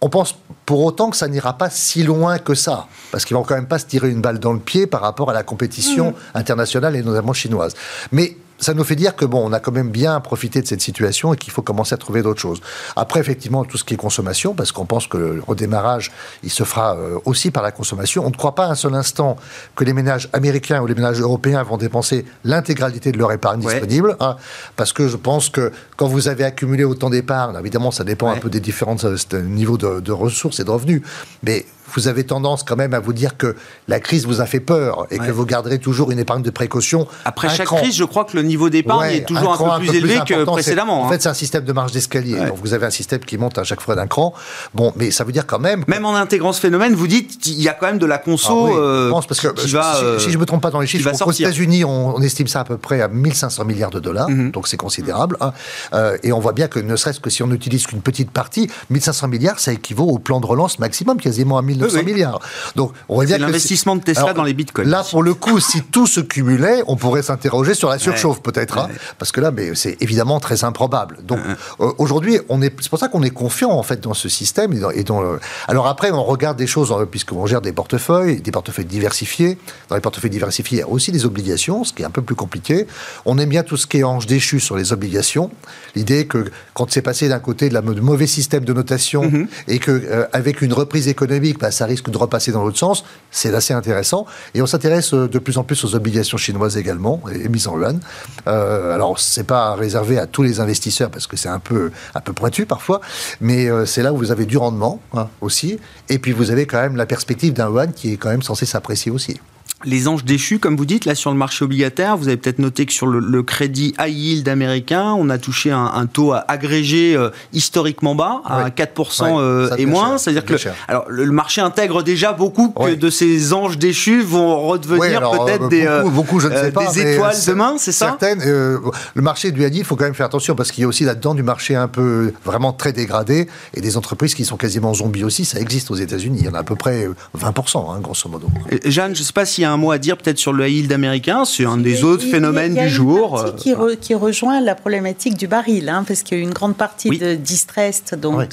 on 0.00 0.10
pense 0.10 0.36
pour 0.66 0.84
autant 0.84 1.08
que 1.08 1.16
ça 1.16 1.28
n'ira 1.28 1.56
pas 1.56 1.70
si 1.70 2.02
loin 2.02 2.38
que 2.38 2.54
ça, 2.54 2.88
parce 3.10 3.24
qu'ils 3.24 3.36
vont 3.36 3.42
quand 3.42 3.54
même 3.54 3.68
pas 3.68 3.78
se 3.78 3.86
tirer 3.86 4.10
une 4.10 4.20
balle 4.20 4.38
dans 4.38 4.52
le 4.52 4.58
pied 4.58 4.86
par 4.86 5.00
rapport 5.00 5.30
à 5.30 5.32
la 5.32 5.42
compétition 5.42 6.10
mm. 6.10 6.38
internationale 6.38 6.96
et 6.96 7.02
notamment 7.02 7.32
chinoise. 7.32 7.74
Mais 8.12 8.36
ça 8.58 8.74
nous 8.74 8.84
fait 8.84 8.96
dire 8.96 9.16
que 9.16 9.24
bon, 9.24 9.42
on 9.44 9.52
a 9.52 9.60
quand 9.60 9.72
même 9.72 9.90
bien 9.90 10.18
profité 10.20 10.62
de 10.62 10.66
cette 10.66 10.80
situation 10.80 11.34
et 11.34 11.36
qu'il 11.36 11.52
faut 11.52 11.62
commencer 11.62 11.94
à 11.94 11.98
trouver 11.98 12.22
d'autres 12.22 12.40
choses. 12.40 12.60
Après, 12.96 13.20
effectivement, 13.20 13.64
tout 13.64 13.76
ce 13.76 13.84
qui 13.84 13.94
est 13.94 13.96
consommation, 13.96 14.54
parce 14.54 14.72
qu'on 14.72 14.86
pense 14.86 15.06
que 15.06 15.16
le 15.16 15.42
redémarrage, 15.46 16.12
il 16.42 16.50
se 16.50 16.64
fera 16.64 16.96
euh, 16.96 17.18
aussi 17.24 17.50
par 17.50 17.62
la 17.62 17.72
consommation. 17.72 18.24
On 18.24 18.30
ne 18.30 18.36
croit 18.36 18.54
pas 18.54 18.66
un 18.66 18.74
seul 18.74 18.94
instant 18.94 19.36
que 19.74 19.84
les 19.84 19.92
ménages 19.92 20.28
américains 20.32 20.80
ou 20.80 20.86
les 20.86 20.94
ménages 20.94 21.20
européens 21.20 21.62
vont 21.62 21.76
dépenser 21.76 22.24
l'intégralité 22.44 23.12
de 23.12 23.18
leur 23.18 23.32
épargne 23.32 23.60
disponible, 23.60 24.16
hein, 24.20 24.36
parce 24.76 24.92
que 24.92 25.08
je 25.08 25.16
pense 25.16 25.48
que 25.48 25.72
quand 25.96 26.06
vous 26.06 26.28
avez 26.28 26.44
accumulé 26.44 26.84
autant 26.84 27.10
d'épargne, 27.10 27.56
évidemment, 27.58 27.90
ça 27.90 28.04
dépend 28.04 28.28
un 28.28 28.36
peu 28.36 28.50
des 28.50 28.60
différents 28.60 28.96
euh, 29.04 29.16
niveaux 29.42 29.78
de, 29.78 30.00
de 30.00 30.12
ressources 30.12 30.60
et 30.60 30.64
de 30.64 30.70
revenus, 30.70 31.02
mais 31.42 31.66
vous 31.94 32.08
avez 32.08 32.24
tendance 32.24 32.62
quand 32.62 32.76
même 32.76 32.94
à 32.94 33.00
vous 33.00 33.12
dire 33.12 33.36
que 33.36 33.56
la 33.88 34.00
crise 34.00 34.26
vous 34.26 34.40
a 34.40 34.46
fait 34.46 34.60
peur 34.60 35.06
et 35.10 35.18
que 35.18 35.30
vous 35.30 35.46
garderez 35.46 35.78
toujours 35.78 36.10
une 36.10 36.18
épargne 36.18 36.42
de 36.42 36.50
précaution. 36.50 37.06
Après 37.24 37.48
chaque 37.48 37.68
crise, 37.68 37.94
je 37.94 38.04
crois 38.04 38.24
que 38.24 38.36
le 38.36 38.42
niveau 38.42 38.70
d'épargne 38.70 39.12
est 39.12 39.26
toujours 39.26 39.52
un, 39.52 39.78
peu 39.78 39.86
plus 39.86 39.96
élevé 39.96 40.20
que 40.26 40.44
précédemment. 40.44 41.02
En 41.02 41.06
hein. 41.06 41.10
fait, 41.10 41.22
c'est 41.22 41.28
un 41.28 41.34
système 41.34 41.64
de 41.64 41.72
marge 41.72 41.92
d'escalier. 41.92 42.36
Donc 42.36 42.58
vous 42.62 42.74
avez 42.74 42.86
un 42.86 42.90
système 42.90 43.20
qui 43.20 43.38
monte 43.38 43.58
à 43.58 43.64
chaque 43.64 43.80
fois 43.80 43.94
d'un 43.94 44.06
cran. 44.06 44.34
Bon, 44.74 44.92
mais 44.96 45.10
ça 45.10 45.24
veut 45.24 45.32
dire 45.32 45.46
quand 45.46 45.58
même. 45.58 45.84
Même 45.86 46.04
en 46.04 46.14
intégrant 46.14 46.52
ce 46.52 46.60
phénomène, 46.60 46.94
vous 46.94 47.06
dites 47.06 47.38
qu'il 47.38 47.60
y 47.60 47.68
a 47.68 47.72
quand 47.72 47.86
même 47.86 47.98
de 47.98 48.06
la 48.06 48.18
conso. 48.18 48.68
Ah 48.72 48.76
euh, 48.76 49.06
je 49.06 49.10
pense 49.10 49.26
parce 49.26 49.40
que 49.40 49.60
si, 49.60 49.68
je 49.68 50.34
ne 50.34 50.40
me 50.40 50.46
trompe 50.46 50.62
pas 50.62 50.70
dans 50.70 50.80
les 50.80 50.86
chiffres, 50.86 51.10
aux 51.26 51.32
États-Unis, 51.32 51.84
on, 51.84 52.20
estime 52.20 52.46
ça 52.46 52.60
à 52.60 52.64
peu 52.64 52.78
près 52.78 53.00
à 53.02 53.08
1500 53.08 53.64
milliards 53.64 53.90
de 53.90 54.00
dollars. 54.00 54.28
Mhm. 54.30 54.50
Donc 54.50 54.68
c'est 54.68 54.76
considérable. 54.76 55.36
Hein. 55.40 55.52
Euh, 55.92 56.16
et 56.22 56.32
on 56.32 56.40
voit 56.40 56.52
bien 56.52 56.68
que 56.68 56.80
ne 56.80 56.96
serait-ce 56.96 57.20
que 57.20 57.30
si 57.30 57.42
on 57.42 57.46
n'utilise 57.46 57.86
qu'une 57.86 58.00
petite 58.00 58.30
partie, 58.30 58.70
1500 58.90 59.28
milliards, 59.28 59.60
ça 59.60 59.72
équivaut 59.72 60.06
au 60.06 60.18
plan 60.18 60.40
de 60.40 60.46
relance 60.46 60.78
maximum, 60.78 61.20
quasiment 61.20 61.58
à 61.58 61.62
1900 61.74 62.02
milliards. 62.04 62.40
Donc, 62.76 62.92
on 63.08 63.18
va 63.18 63.26
dire 63.26 63.38
l'investissement 63.38 63.96
de 63.96 64.02
Tesla 64.02 64.32
dans 64.32 64.42
les 64.42 64.54
bitcoins. 64.54 64.88
Là, 64.88 65.04
pour 65.08 65.22
le 65.22 65.34
coup, 65.34 65.60
si 65.60 65.82
tout 65.82 66.06
se 66.06 66.20
cumulait, 66.20 66.82
on 66.86 66.96
pourrait 66.96 67.22
s'interroger 67.22 67.74
sur 67.74 67.88
la 67.88 67.98
surchauffe, 67.98 68.42
peut-être, 68.42 68.78
hein, 68.78 68.88
parce 69.18 69.32
que 69.32 69.40
là, 69.40 69.50
mais 69.50 69.74
c'est 69.74 69.96
évidemment 70.00 70.40
très 70.40 70.64
improbable. 70.64 71.18
Donc, 71.22 71.40
euh, 71.80 71.92
aujourd'hui, 71.98 72.38
on 72.48 72.62
est, 72.62 72.74
c'est 72.80 72.88
pour 72.88 72.98
ça 72.98 73.08
qu'on 73.08 73.22
est 73.22 73.30
confiant 73.30 73.70
en 73.70 73.82
fait 73.82 74.00
dans 74.00 74.14
ce 74.14 74.28
système 74.28 74.72
et 74.94 75.04
dans, 75.04 75.22
Alors 75.68 75.86
après, 75.86 76.10
on 76.10 76.24
regarde 76.24 76.56
des 76.56 76.66
choses 76.66 76.92
euh, 76.92 77.04
puisqu'on 77.06 77.46
gère 77.46 77.60
des 77.60 77.72
portefeuilles, 77.72 78.40
des 78.40 78.50
portefeuilles 78.50 78.84
diversifiés. 78.84 79.58
Dans 79.88 79.94
les 79.94 80.00
portefeuilles 80.00 80.30
diversifiés, 80.30 80.78
il 80.78 80.80
y 80.80 80.84
a 80.84 80.88
aussi 80.88 81.12
des 81.12 81.24
obligations, 81.24 81.84
ce 81.84 81.92
qui 81.92 82.02
est 82.02 82.06
un 82.06 82.10
peu 82.10 82.22
plus 82.22 82.34
compliqué. 82.34 82.86
On 83.24 83.38
aime 83.38 83.48
bien 83.48 83.62
tout 83.62 83.76
ce 83.76 83.86
qui 83.86 83.98
est 83.98 84.04
ange 84.04 84.26
déchu 84.26 84.60
sur 84.60 84.76
les 84.76 84.92
obligations. 84.92 85.50
L'idée 85.94 86.26
que 86.26 86.50
quand 86.74 86.90
c'est 86.90 87.02
passé 87.02 87.28
d'un 87.28 87.38
côté 87.38 87.68
de 87.68 87.74
la 87.74 87.82
mauvais 87.82 88.26
système 88.26 88.64
de 88.64 88.72
notation 88.72 89.24
mm-hmm. 89.24 89.46
et 89.68 89.78
que 89.78 89.90
euh, 89.90 90.26
avec 90.32 90.62
une 90.62 90.72
reprise 90.72 91.08
économique, 91.08 91.58
ça 91.70 91.86
risque 91.86 92.10
de 92.10 92.18
repasser 92.18 92.52
dans 92.52 92.64
l'autre 92.64 92.78
sens. 92.78 93.04
C'est 93.30 93.54
assez 93.54 93.74
intéressant. 93.74 94.26
Et 94.54 94.62
on 94.62 94.66
s'intéresse 94.66 95.14
euh, 95.14 95.28
de 95.28 95.38
plus 95.38 95.58
en 95.58 95.64
plus 95.64 95.84
aux 95.84 95.94
obligations 95.94 96.36
chinoises 96.36 96.76
également, 96.76 97.20
émises 97.32 97.68
en 97.68 97.78
yuan. 97.78 98.00
Euh, 98.46 98.94
alors, 98.94 99.18
c'est 99.18 99.44
pas 99.44 99.74
réservé 99.74 100.18
à 100.18 100.26
tous 100.26 100.42
les 100.42 100.60
investisseurs 100.60 101.10
parce 101.10 101.26
que 101.26 101.36
c'est 101.36 101.48
un 101.48 101.58
peu, 101.58 101.90
un 102.14 102.20
peu 102.20 102.32
pointu 102.32 102.66
parfois, 102.66 103.00
mais 103.40 103.68
euh, 103.68 103.86
c'est 103.86 104.02
là 104.02 104.12
où 104.12 104.16
vous 104.16 104.32
avez 104.32 104.46
du 104.46 104.56
rendement 104.56 105.00
hein, 105.14 105.28
aussi. 105.40 105.78
Et 106.08 106.18
puis, 106.18 106.32
vous 106.32 106.50
avez 106.50 106.66
quand 106.66 106.80
même 106.80 106.96
la 106.96 107.06
perspective 107.06 107.52
d'un 107.52 107.68
yuan 107.68 107.92
qui 107.92 108.12
est 108.12 108.16
quand 108.16 108.30
même 108.30 108.42
censé 108.42 108.66
s'apprécier 108.66 109.10
aussi 109.10 109.40
les 109.84 110.08
anges 110.08 110.24
déchus, 110.24 110.58
comme 110.58 110.76
vous 110.76 110.86
dites, 110.86 111.04
là 111.04 111.14
sur 111.14 111.30
le 111.30 111.36
marché 111.36 111.64
obligataire, 111.64 112.16
vous 112.16 112.28
avez 112.28 112.36
peut-être 112.36 112.58
noté 112.58 112.86
que 112.86 112.92
sur 112.92 113.06
le, 113.06 113.42
crédit 113.42 113.94
high 114.00 114.14
yield 114.14 114.48
américain, 114.48 115.14
on 115.18 115.28
a 115.28 115.38
touché 115.38 115.70
un, 115.70 116.06
taux 116.06 116.32
agrégé 116.48 117.14
euh, 117.14 117.30
historiquement 117.52 118.14
bas, 118.14 118.40
à 118.44 118.70
4% 118.70 119.38
euh, 119.38 119.76
et 119.76 119.86
moins. 119.86 120.18
C'est-à-dire 120.18 120.44
que 120.44 120.54
alors, 120.88 121.04
le, 121.08 121.30
marché 121.30 121.60
intègre 121.60 122.02
déjà 122.02 122.32
beaucoup 122.32 122.70
que 122.70 122.94
de 122.94 123.10
ces 123.10 123.52
anges 123.52 123.78
déchus 123.78 124.22
vont 124.22 124.60
redevenir 124.66 125.20
peut-être 125.30 125.68
des, 125.68 125.86
beaucoup, 126.06 126.40
je 126.40 126.48
ne 126.48 126.54
sais 126.54 126.72
pas, 126.72 126.90
des 126.90 127.14
étoiles 127.14 127.36
demain, 127.46 127.74
c'est 127.78 127.92
ça? 127.92 128.06
Certaines. 128.06 128.42
Euh, 128.46 128.78
le 129.14 129.22
marché 129.22 129.50
du 129.50 129.64
high 129.64 129.74
il 129.74 129.84
faut 129.84 129.96
quand 129.96 130.04
même 130.04 130.14
faire 130.14 130.26
attention 130.26 130.54
parce 130.54 130.70
qu'il 130.70 130.82
y 130.82 130.84
a 130.84 130.88
aussi 130.88 131.04
là-dedans 131.04 131.34
du 131.34 131.42
marché 131.42 131.74
un 131.74 131.88
peu 131.88 132.32
vraiment 132.44 132.72
très 132.72 132.92
dégradé 132.92 133.48
et 133.74 133.80
des 133.80 133.96
entreprises 133.96 134.34
qui 134.34 134.44
sont 134.44 134.56
quasiment 134.56 134.94
zombies 134.94 135.24
aussi. 135.24 135.44
Ça 135.44 135.60
existe 135.60 135.90
aux 135.90 135.96
États-Unis. 135.96 136.38
Il 136.40 136.46
y 136.46 136.48
en 136.48 136.54
a 136.54 136.60
à 136.60 136.62
peu 136.62 136.76
près 136.76 137.08
20%, 137.38 137.92
hein, 137.92 138.00
grosso 138.00 138.28
modo. 138.28 138.46
Jeanne, 138.84 139.14
je 139.14 139.20
ne 139.20 139.24
sais 139.24 139.32
pas 139.32 139.44
s'il 139.54 139.62
y 139.62 139.64
a 139.64 139.72
un 139.72 139.76
mot 139.76 139.92
à 139.92 139.98
dire 139.98 140.16
peut-être 140.16 140.38
sur 140.38 140.52
le 140.52 140.66
high 140.66 140.74
yield 140.74 140.92
américain 140.92 141.44
C'est 141.44 141.64
un 141.64 141.76
des 141.76 142.02
autres 142.02 142.24
phénomènes 142.24 142.74
du 142.74 142.88
jour. 142.88 143.38
Euh, 143.38 143.52
qui, 143.52 143.72
qui, 144.00 144.14
rejoint 144.14 144.60
la 144.60 144.74
problématique 144.74 145.36
du 145.36 145.46
baril, 145.46 145.88
hein, 145.88 146.04
parce 146.06 146.22
qu'il 146.22 146.38
y 146.38 146.40
a 146.40 146.44
une 146.44 146.52
grande 146.52 146.76
partie 146.76 147.10
de 147.10 147.34
distressed, 147.34 148.18
donc 148.18 148.48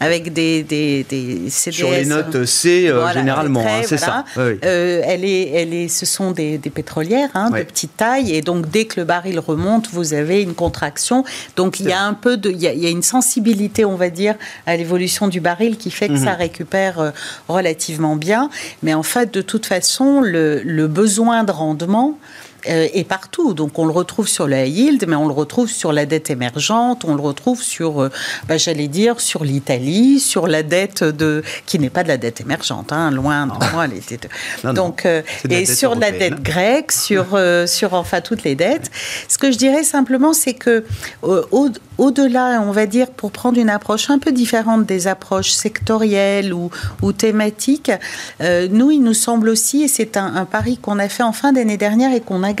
avec 0.00 0.32
des, 0.32 0.62
des, 0.62 1.04
des, 1.08 1.48
CDS. 1.48 1.76
Sur 1.76 1.90
les 1.90 2.04
notes 2.04 2.44
C, 2.44 2.88
euh, 2.88 3.10
généralement, 3.12 3.64
hein, 3.66 3.82
c'est 3.84 3.96
ça. 3.96 4.24
Euh, 4.36 5.02
elle 5.04 5.24
est, 5.24 5.50
elle 5.50 5.72
est, 5.72 5.88
ce 5.88 6.04
sont 6.04 6.32
des, 6.32 6.58
pétrolières 6.58 7.30
hein, 7.34 7.50
de 7.50 7.62
petite 7.62 7.96
taille, 7.96 8.34
et 8.34 8.42
donc 8.42 8.68
dès 8.70 8.84
que 8.84 9.00
le 9.00 9.04
baril 9.04 9.38
remonte, 9.38 9.88
vous 9.92 10.12
avez 10.12 10.42
une 10.42 10.54
contraction. 10.54 11.24
Donc 11.56 11.80
il 11.80 11.88
y 11.88 11.92
a 11.92 12.02
un 12.02 12.14
peu 12.14 12.36
de, 12.36 12.50
il 12.50 12.60
y 12.60 12.66
a, 12.66 12.72
il 12.72 12.80
y 12.80 12.86
a 12.86 12.90
une 12.90 13.02
sensibilité, 13.02 13.84
on 13.84 13.96
va 13.96 14.10
dire, 14.10 14.34
à 14.66 14.76
l'évolution 14.76 15.28
du 15.28 15.40
baril 15.40 15.78
qui 15.78 15.90
fait 15.90 16.08
que 16.08 16.16
ça 16.16 16.32
mhm. 16.32 16.38
récupère 16.38 17.12
relativement 17.48 18.16
bien. 18.16 18.50
Mais 18.82 18.92
en 18.92 19.02
fait, 19.02 19.32
de 19.32 19.40
toute 19.40 19.66
façon, 19.66 20.20
le 20.34 20.86
besoin 20.86 21.44
de 21.44 21.52
rendement 21.52 22.18
est 22.66 23.06
partout. 23.08 23.54
Donc 23.54 23.78
on 23.78 23.86
le 23.86 23.92
retrouve 23.92 24.28
sur 24.28 24.46
la 24.46 24.66
yield, 24.66 25.04
mais 25.08 25.16
on 25.16 25.26
le 25.26 25.34
retrouve 25.34 25.70
sur 25.70 25.92
la 25.92 26.06
dette 26.06 26.30
émergente, 26.30 27.04
on 27.04 27.14
le 27.14 27.22
retrouve 27.22 27.62
sur, 27.62 28.02
euh, 28.02 28.10
bah, 28.48 28.56
j'allais 28.56 28.88
dire, 28.88 29.20
sur 29.20 29.44
l'Italie, 29.44 30.20
sur 30.20 30.46
la 30.46 30.62
dette 30.62 31.04
de 31.04 31.42
qui 31.66 31.78
n'est 31.78 31.90
pas 31.90 32.02
de 32.02 32.08
la 32.08 32.16
dette 32.16 32.40
émergente, 32.40 32.92
hein, 32.92 33.10
loin 33.10 33.46
de 33.46 33.52
moi. 33.72 33.84
Elle 33.84 33.94
était 33.94 34.28
Donc 34.74 35.06
euh, 35.06 35.22
et 35.48 35.66
sur 35.66 35.94
la 35.94 36.10
dette 36.10 36.42
grecque, 36.42 36.92
sur 36.92 37.38
sur 37.66 37.94
enfin 37.94 38.20
toutes 38.20 38.44
les 38.44 38.54
dettes. 38.54 38.90
Ce 39.28 39.38
que 39.38 39.50
je 39.50 39.58
dirais 39.58 39.84
simplement, 39.84 40.32
c'est 40.32 40.54
que 40.54 40.84
au, 41.22 41.68
au-delà, 41.98 42.60
on 42.62 42.72
va 42.72 42.86
dire, 42.86 43.10
pour 43.10 43.30
prendre 43.30 43.58
une 43.58 43.70
approche 43.70 44.10
un 44.10 44.18
peu 44.18 44.32
différente 44.32 44.86
des 44.86 45.06
approches 45.06 45.50
sectorielles 45.50 46.52
ou, 46.52 46.70
ou 47.02 47.12
thématiques, 47.12 47.92
euh, 48.40 48.68
nous, 48.70 48.90
il 48.90 49.02
nous 49.02 49.14
semble 49.14 49.48
aussi, 49.48 49.82
et 49.82 49.88
c'est 49.88 50.16
un, 50.16 50.44
pari 50.44 50.78
qu'on 50.78 50.98
a 50.98 51.08
fait 51.08 51.22
en 51.22 51.32
fin 51.32 51.52
d'année 51.52 51.76
dernière 51.76 52.12
et 52.12 52.20
qu'on 52.20 52.42
a 52.42 52.52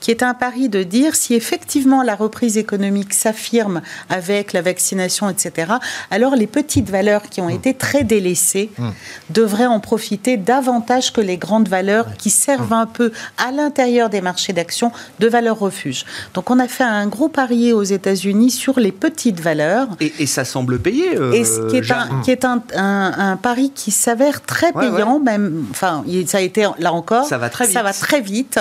qui 0.00 0.10
est 0.10 0.22
un 0.22 0.34
pari 0.34 0.68
de 0.68 0.82
dire 0.82 1.14
si 1.14 1.34
effectivement 1.34 2.02
la 2.02 2.14
reprise 2.14 2.56
économique 2.56 3.14
s'affirme 3.14 3.82
avec 4.08 4.52
la 4.52 4.62
vaccination, 4.62 5.28
etc., 5.28 5.72
alors 6.10 6.36
les 6.36 6.46
petites 6.46 6.90
valeurs 6.90 7.22
qui 7.22 7.40
ont 7.40 7.48
mmh. 7.48 7.58
été 7.58 7.74
très 7.74 8.04
délaissées 8.04 8.70
mmh. 8.78 8.88
devraient 9.30 9.66
en 9.66 9.80
profiter 9.80 10.36
davantage 10.36 11.12
que 11.12 11.20
les 11.20 11.36
grandes 11.36 11.68
valeurs 11.68 12.06
qui 12.16 12.30
servent 12.30 12.70
mmh. 12.70 12.84
un 12.84 12.86
peu 12.86 13.12
à 13.36 13.52
l'intérieur 13.52 14.10
des 14.10 14.20
marchés 14.20 14.52
d'action 14.52 14.92
de 15.18 15.28
valeurs 15.28 15.58
refuge. 15.58 16.04
Donc 16.34 16.50
on 16.50 16.58
a 16.58 16.68
fait 16.68 16.84
un 16.84 17.06
gros 17.06 17.28
pari 17.28 17.72
aux 17.72 17.82
États-Unis 17.82 18.50
sur 18.50 18.78
les 18.78 18.92
petites 18.92 19.40
valeurs. 19.40 19.88
Et, 20.00 20.26
ça 20.26 20.44
semble 20.44 20.78
payer. 20.78 21.16
Euh, 21.16 21.32
et 21.32 21.44
ce 21.44 21.68
qui 21.68 21.76
est, 21.76 21.90
un, 21.90 22.20
qui 22.22 22.30
est 22.30 22.44
un, 22.44 22.62
un, 22.74 23.36
pari 23.36 23.70
qui 23.74 23.90
s'avère 23.90 24.42
très 24.42 24.72
payant, 24.72 25.20
même. 25.20 25.66
Enfin, 25.70 26.04
ça 26.26 26.38
a 26.38 26.40
été 26.40 26.66
là 26.78 26.92
encore. 26.92 27.24
Ça 27.24 27.38
va 27.38 27.48
très 27.48 27.64
vite. 27.64 27.74
Ça 27.74 27.82
va 27.82 27.92
très 27.92 28.20
vite. 28.20 28.58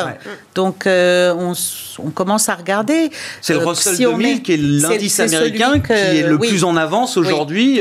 Donc, 0.55 0.87
euh, 0.87 1.35
on, 1.37 1.53
on, 2.03 2.09
commence 2.09 2.49
à 2.49 2.55
regarder. 2.55 3.11
C'est 3.41 3.53
le 3.53 3.59
euh, 3.59 3.65
Russell 3.65 3.97
2000 3.97 4.41
qui 4.41 4.53
est 4.53 4.57
l'indice 4.57 5.19
américain 5.19 5.79
qui 5.79 5.93
est 5.93 6.23
le 6.23 6.39
plus 6.39 6.63
en 6.63 6.75
avance 6.75 7.15
aujourd'hui, 7.15 7.79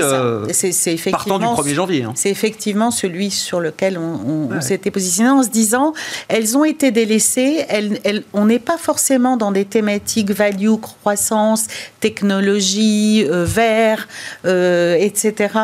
partant 1.10 1.38
du 1.38 1.46
1er 1.46 1.74
janvier. 1.74 2.02
Hein. 2.04 2.12
C'est 2.14 2.30
effectivement 2.30 2.90
celui 2.90 3.30
sur 3.30 3.60
lequel 3.60 3.96
on, 3.96 4.50
on 4.54 4.60
s'était 4.60 4.90
positionné 4.90 5.30
en 5.30 5.42
se 5.42 5.48
disant 5.48 5.94
elles 6.28 6.56
ont 6.58 6.64
été 6.64 6.90
délaissées, 6.90 7.64
elles, 7.68 7.98
elles, 8.04 8.24
on 8.34 8.44
n'est 8.44 8.58
pas 8.58 8.76
forcément 8.76 9.36
dans 9.36 9.52
des 9.52 9.64
thématiques 9.64 10.30
value, 10.30 10.74
croissance, 10.80 11.66
technologie, 12.00 13.24
euh, 13.24 13.44
vert, 13.44 14.08
euh, 14.44 14.96
etc. 14.98 15.54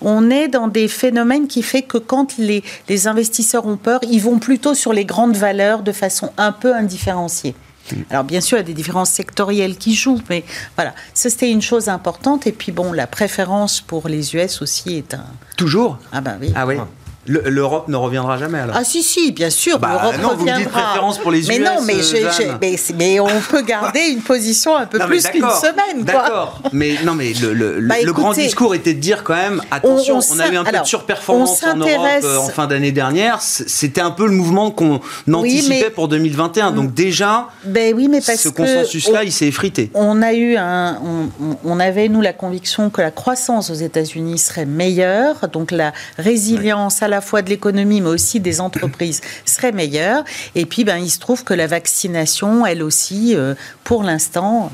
On 0.00 0.30
est 0.30 0.48
dans 0.48 0.68
des 0.68 0.88
phénomènes 0.88 1.46
qui 1.46 1.62
fait 1.62 1.82
que 1.82 1.98
quand 1.98 2.36
les, 2.38 2.62
investisseurs 3.06 3.66
ont 3.66 3.76
peur, 3.76 4.00
ils 4.10 4.20
vont 4.20 4.38
plutôt 4.38 4.74
sur 4.74 4.92
les 4.92 5.04
grandes 5.04 5.36
valeurs 5.36 5.82
de 5.82 5.92
façon 5.92 6.17
un 6.36 6.52
peu 6.52 6.74
indifférenciée. 6.74 7.54
Alors 8.10 8.24
bien 8.24 8.40
sûr, 8.40 8.58
il 8.58 8.60
y 8.60 8.64
a 8.64 8.66
des 8.66 8.74
différences 8.74 9.10
sectorielles 9.10 9.76
qui 9.76 9.94
jouent, 9.94 10.20
mais 10.28 10.44
voilà, 10.76 10.94
ça 11.14 11.30
c'était 11.30 11.50
une 11.50 11.62
chose 11.62 11.88
importante. 11.88 12.46
Et 12.46 12.52
puis 12.52 12.72
bon, 12.72 12.92
la 12.92 13.06
préférence 13.06 13.80
pour 13.80 14.08
les 14.08 14.34
US 14.34 14.62
aussi 14.62 14.96
est 14.96 15.14
un... 15.14 15.24
Toujours? 15.56 15.98
Ah 16.12 16.20
ben 16.20 16.38
oui. 16.40 16.52
Ah 16.54 16.66
oui? 16.66 16.76
L'Europe 17.28 17.88
ne 17.88 17.96
reviendra 17.96 18.38
jamais 18.38 18.58
alors. 18.58 18.74
Ah 18.78 18.84
si, 18.84 19.02
si, 19.02 19.32
bien 19.32 19.50
sûr, 19.50 19.78
bah, 19.78 19.88
l'Europe 19.92 20.14
reviendra. 20.14 20.34
Vous 20.34 20.44
me 20.44 20.56
dites 20.56 20.68
préférence 20.68 21.18
pour 21.18 21.30
les 21.30 21.42
mais 21.42 21.58
Non, 21.58 21.80
mais, 21.84 21.94
mais, 22.60 22.76
mais, 22.96 23.20
on 23.20 23.40
peut 23.50 23.62
garder 23.62 24.00
une 24.10 24.22
position 24.22 24.76
un 24.76 24.86
peu 24.86 24.98
plus 24.98 25.26
qu'une 25.26 25.42
semaine. 25.42 26.04
D'accord, 26.04 26.60
mais, 26.72 26.94
non, 27.04 27.14
mais 27.14 27.32
le, 27.34 27.52
le, 27.52 27.80
bah, 27.80 27.96
grand 28.06 28.32
discours 28.32 28.74
était 28.74 28.94
de 28.94 29.00
dire 29.00 29.24
quand 29.24 29.34
même, 29.34 29.62
attention, 29.70 30.20
on, 30.30 30.38
a 30.38 30.48
eu 30.48 30.56
un 30.56 30.64
peu 30.64 30.78
de 30.78 30.84
surperformance 30.84 31.62
en 31.62 31.76
Europe 31.76 31.90
euh, 32.24 32.38
en 32.38 32.48
fin 32.48 32.66
d'année 32.66 32.92
dernière, 32.92 33.40
c'était 33.40 34.00
un 34.00 34.10
peu 34.10 34.26
le 34.26 34.32
mouvement 34.32 34.70
qu'on 34.70 35.00
anticipait 35.32 35.90
pour 35.90 36.08
2021, 36.08 36.72
donc 36.72 36.94
déjà, 36.94 37.48
ben 37.64 37.94
oui, 37.94 38.08
mais 38.08 38.20
parce 38.20 38.38
ce 38.38 38.48
consensus-là, 38.48 39.24
il 39.24 39.32
s'est 39.32 39.46
effrité. 39.46 39.90
On 39.94 40.22
a 40.22 40.32
eu 40.32 40.56
un, 40.56 40.98
on, 41.64 41.80
avait, 41.80 42.08
nous, 42.08 42.20
la 42.20 42.32
conviction 42.32 42.90
que 42.90 43.00
la 43.00 43.10
croissance 43.10 43.70
aux 43.70 43.74
États-Unis 43.74 44.38
serait 44.38 44.66
meilleure, 44.66 45.48
donc 45.48 45.70
la 45.70 45.92
résilience 46.16 47.02
à 47.02 47.08
la 47.08 47.17
la 47.18 47.20
fois 47.20 47.42
de 47.42 47.50
l'économie, 47.50 48.00
mais 48.00 48.10
aussi 48.10 48.38
des 48.38 48.60
entreprises, 48.60 49.20
serait 49.44 49.72
meilleur. 49.72 50.22
Et 50.54 50.66
puis, 50.66 50.84
ben, 50.84 50.98
il 50.98 51.10
se 51.10 51.18
trouve 51.18 51.42
que 51.42 51.52
la 51.52 51.66
vaccination, 51.66 52.64
elle 52.64 52.80
aussi, 52.80 53.34
euh, 53.34 53.54
pour 53.82 54.04
l'instant, 54.04 54.70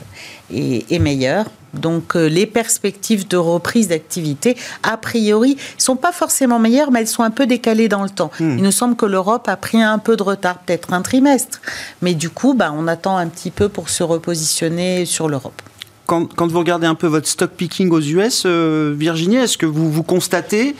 est, 0.52 0.92
est 0.92 0.98
meilleure. 0.98 1.46
Donc 1.72 2.16
euh, 2.16 2.28
les 2.28 2.46
perspectives 2.46 3.26
de 3.26 3.36
reprise 3.36 3.88
d'activité, 3.88 4.56
a 4.82 4.96
priori, 4.96 5.56
sont 5.78 5.96
pas 5.96 6.12
forcément 6.12 6.58
meilleures, 6.58 6.90
mais 6.90 7.00
elles 7.00 7.08
sont 7.08 7.22
un 7.22 7.30
peu 7.30 7.46
décalées 7.46 7.88
dans 7.88 8.02
le 8.02 8.10
temps. 8.10 8.30
Hmm. 8.38 8.58
Il 8.58 8.62
nous 8.62 8.70
semble 8.70 8.94
que 8.94 9.06
l'Europe 9.06 9.48
a 9.48 9.56
pris 9.56 9.82
un 9.82 9.98
peu 9.98 10.16
de 10.16 10.22
retard, 10.22 10.58
peut-être 10.58 10.92
un 10.92 11.02
trimestre. 11.02 11.60
Mais 12.02 12.14
du 12.14 12.30
coup, 12.30 12.54
bah, 12.54 12.72
on 12.76 12.86
attend 12.86 13.16
un 13.16 13.26
petit 13.26 13.50
peu 13.50 13.68
pour 13.68 13.88
se 13.88 14.02
repositionner 14.02 15.04
sur 15.04 15.28
l'Europe. 15.28 15.60
Quand, 16.06 16.32
quand 16.34 16.46
vous 16.46 16.58
regardez 16.58 16.86
un 16.86 16.94
peu 16.94 17.06
votre 17.06 17.26
stock 17.26 17.50
picking 17.52 17.90
aux 17.90 18.00
US, 18.00 18.42
euh, 18.44 18.94
Virginie, 18.96 19.36
est-ce 19.36 19.56
que 19.56 19.64
vous, 19.64 19.90
vous 19.90 20.02
constatez 20.02 20.76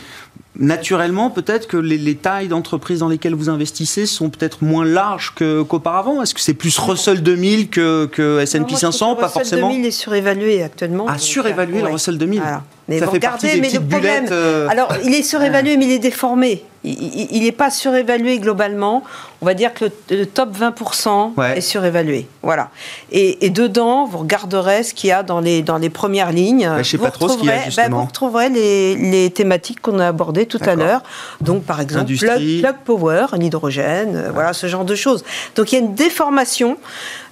naturellement 0.59 1.31
peut-être 1.31 1.67
que 1.67 1.77
les, 1.77 1.99
les 1.99 2.15
tailles 2.15 2.49
d'entreprises 2.49 3.01
dans 3.01 3.09
lesquelles 3.09 3.35
vous 3.35 3.49
investissez 3.49 4.07
sont 4.07 4.31
peut-être 4.31 4.63
moins 4.63 4.85
larges 4.85 5.35
qu'auparavant 5.35 6.23
Est-ce 6.23 6.35
que 6.35 6.41
c'est 6.41 6.55
plus 6.55 6.79
Russell 6.79 7.23
2000 7.23 7.71
que, 7.71 8.07
que 8.07 8.41
S&P 8.41 8.59
Non, 8.59 8.67
moi, 8.67 8.69
je 8.69 8.77
trouve 8.77 8.93
500 8.93 9.15
que 9.15 9.21
Pas 9.21 9.27
Russell 9.27 9.43
forcément 9.43 9.71
2000 9.71 9.87
est 9.87 9.91
surévalué 9.91 10.63
actuellement. 10.63 11.07
À 11.07 11.13
donc, 11.13 11.21
surévaluer 11.21 11.79
le 11.79 11.87
ouais. 11.87 11.93
Russell 11.93 12.19
2000 12.19 12.41
Voilà. 12.41 12.63
Mais 12.89 12.99
Ça 12.99 13.07
fait 13.07 13.13
regardez, 13.13 13.47
partie 13.49 13.61
des 13.61 13.61
mais 13.63 13.71
le 13.73 13.81
problème, 13.87 14.27
euh, 14.31 14.69
alors 14.69 14.93
il 15.05 15.15
est 15.15 15.23
surévalué, 15.23 15.77
mais 15.77 15.87
il 15.87 15.93
est 15.93 15.99
déformé. 15.99 16.65
Il 16.87 17.43
n'est 17.45 17.51
pas 17.53 17.71
surévalué 17.71 18.39
globalement. 18.39 19.05
On 19.41 19.47
va 19.47 19.55
dire 19.55 19.73
que 19.73 19.87
le, 19.87 19.93
le 20.19 20.27
top 20.27 20.51
20% 20.55 21.33
Ouais. 21.35 21.57
est 21.57 21.63
surévalué. 21.63 22.27
Voilà. 22.43 22.69
Et, 23.11 23.47
et 23.47 23.49
dedans, 23.49 24.05
vous 24.05 24.19
regarderez 24.19 24.83
ce 24.83 24.93
qu'il 24.93 25.09
y 25.09 25.13
a 25.13 25.23
dans 25.23 25.41
les, 25.41 25.63
dans 25.63 25.79
les 25.79 25.89
premières 25.89 26.31
lignes. 26.31 26.69
Ouais, 26.69 26.85
je 26.85 26.91
sais 26.91 26.97
Vous 26.99 27.05
pas 27.05 27.11
trop 27.11 27.29
ce 27.31 27.39
qu'il 27.39 27.47
y 27.47 27.51
a, 27.51 27.55
ben, 27.57 27.65
justement. 27.65 28.01
vous 28.01 28.05
retrouverez 28.05 28.51
les, 28.51 28.97
les 28.97 29.31
thématiques 29.31 29.81
qu'on 29.81 29.99
a 29.99 30.09
abordées 30.09 30.45
tout 30.45 30.61
à 30.61 30.75
l'heure. 30.75 31.03
Donc, 31.41 31.63
par 31.65 31.81
exemple, 31.81 32.13
plug, 32.19 32.61
plug 32.61 32.75
power, 32.85 33.27
l'hydrogène, 33.39 34.17
euh, 34.17 34.31
voilà, 34.35 34.53
ce 34.53 34.67
genre 34.67 34.85
de 34.85 34.95
choses. 34.95 35.25
Donc, 35.57 35.73
il 35.73 35.77
y 35.77 35.79
a 35.79 35.81
une 35.81 35.95
déformation. 35.95 36.77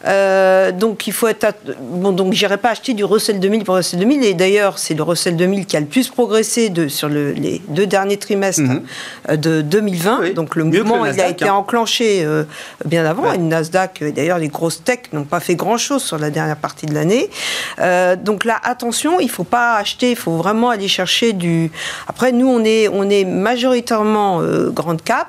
Euh, 0.06 0.72
donc, 0.72 1.06
il 1.06 1.12
faut 1.12 1.28
être. 1.28 1.54
Bon, 1.78 2.12
donc, 2.12 2.32
j'irai 2.32 2.56
pas 2.56 2.70
acheter 2.70 2.94
du 2.94 3.04
Russell 3.04 3.38
2000 3.38 3.64
pour 3.64 3.74
Russell 3.76 4.00
2000. 4.00 4.24
Et 4.24 4.32
d'ailleurs, 4.34 4.78
c'est 4.78 4.94
le 4.94 5.02
Russell 5.02 5.36
2000 5.46 5.66
qui 5.66 5.76
a 5.76 5.80
le 5.80 5.86
plus 5.86 6.08
progressé 6.08 6.68
de, 6.68 6.88
sur 6.88 7.08
le- 7.08 7.32
les 7.32 7.60
deux 7.68 7.86
derniers 7.86 8.16
trimestres 8.16 8.62
Mhm. 8.62 8.82
euh, 9.30 9.36
de 9.36 9.60
2020. 9.60 10.18
Oui, 10.22 10.34
Donc, 10.34 10.54
le 10.56 10.64
mieux 10.64 10.70
que 10.70 10.76
le 10.78 10.82
mouvement, 10.84 11.06
il 11.06 11.20
a 11.20 11.28
été 11.28 11.48
hein. 11.48 11.54
enclenché 11.54 12.24
euh, 12.24 12.44
bien 12.84 13.04
avant. 13.04 13.24
Ouais. 13.24 13.34
Et 13.34 13.38
le 13.38 13.44
Nasdaq, 13.44 14.02
euh, 14.02 14.10
d'ailleurs, 14.12 14.38
les 14.38 14.48
grosses 14.48 14.82
tech 14.84 15.00
n'ont 15.12 15.24
pas 15.24 15.40
fait 15.40 15.54
grand-chose 15.56 16.02
sur 16.02 16.18
la 16.18 16.30
dernière 16.30 16.56
partie 16.56 16.86
de 16.86 16.94
l'année. 16.94 17.28
Euh, 17.80 18.16
donc 18.16 18.44
là, 18.44 18.60
attention, 18.62 19.18
il 19.20 19.30
faut 19.30 19.44
pas 19.44 19.76
acheter, 19.76 20.10
il 20.10 20.16
faut 20.16 20.36
vraiment 20.36 20.70
aller 20.70 20.88
chercher 20.88 21.32
du. 21.32 21.70
Après, 22.08 22.32
nous, 22.32 22.46
on 22.48 22.64
est, 22.64 22.88
on 22.88 23.08
est 23.10 23.24
majoritairement 23.24 24.40
grande 24.70 25.02
cap 25.02 25.28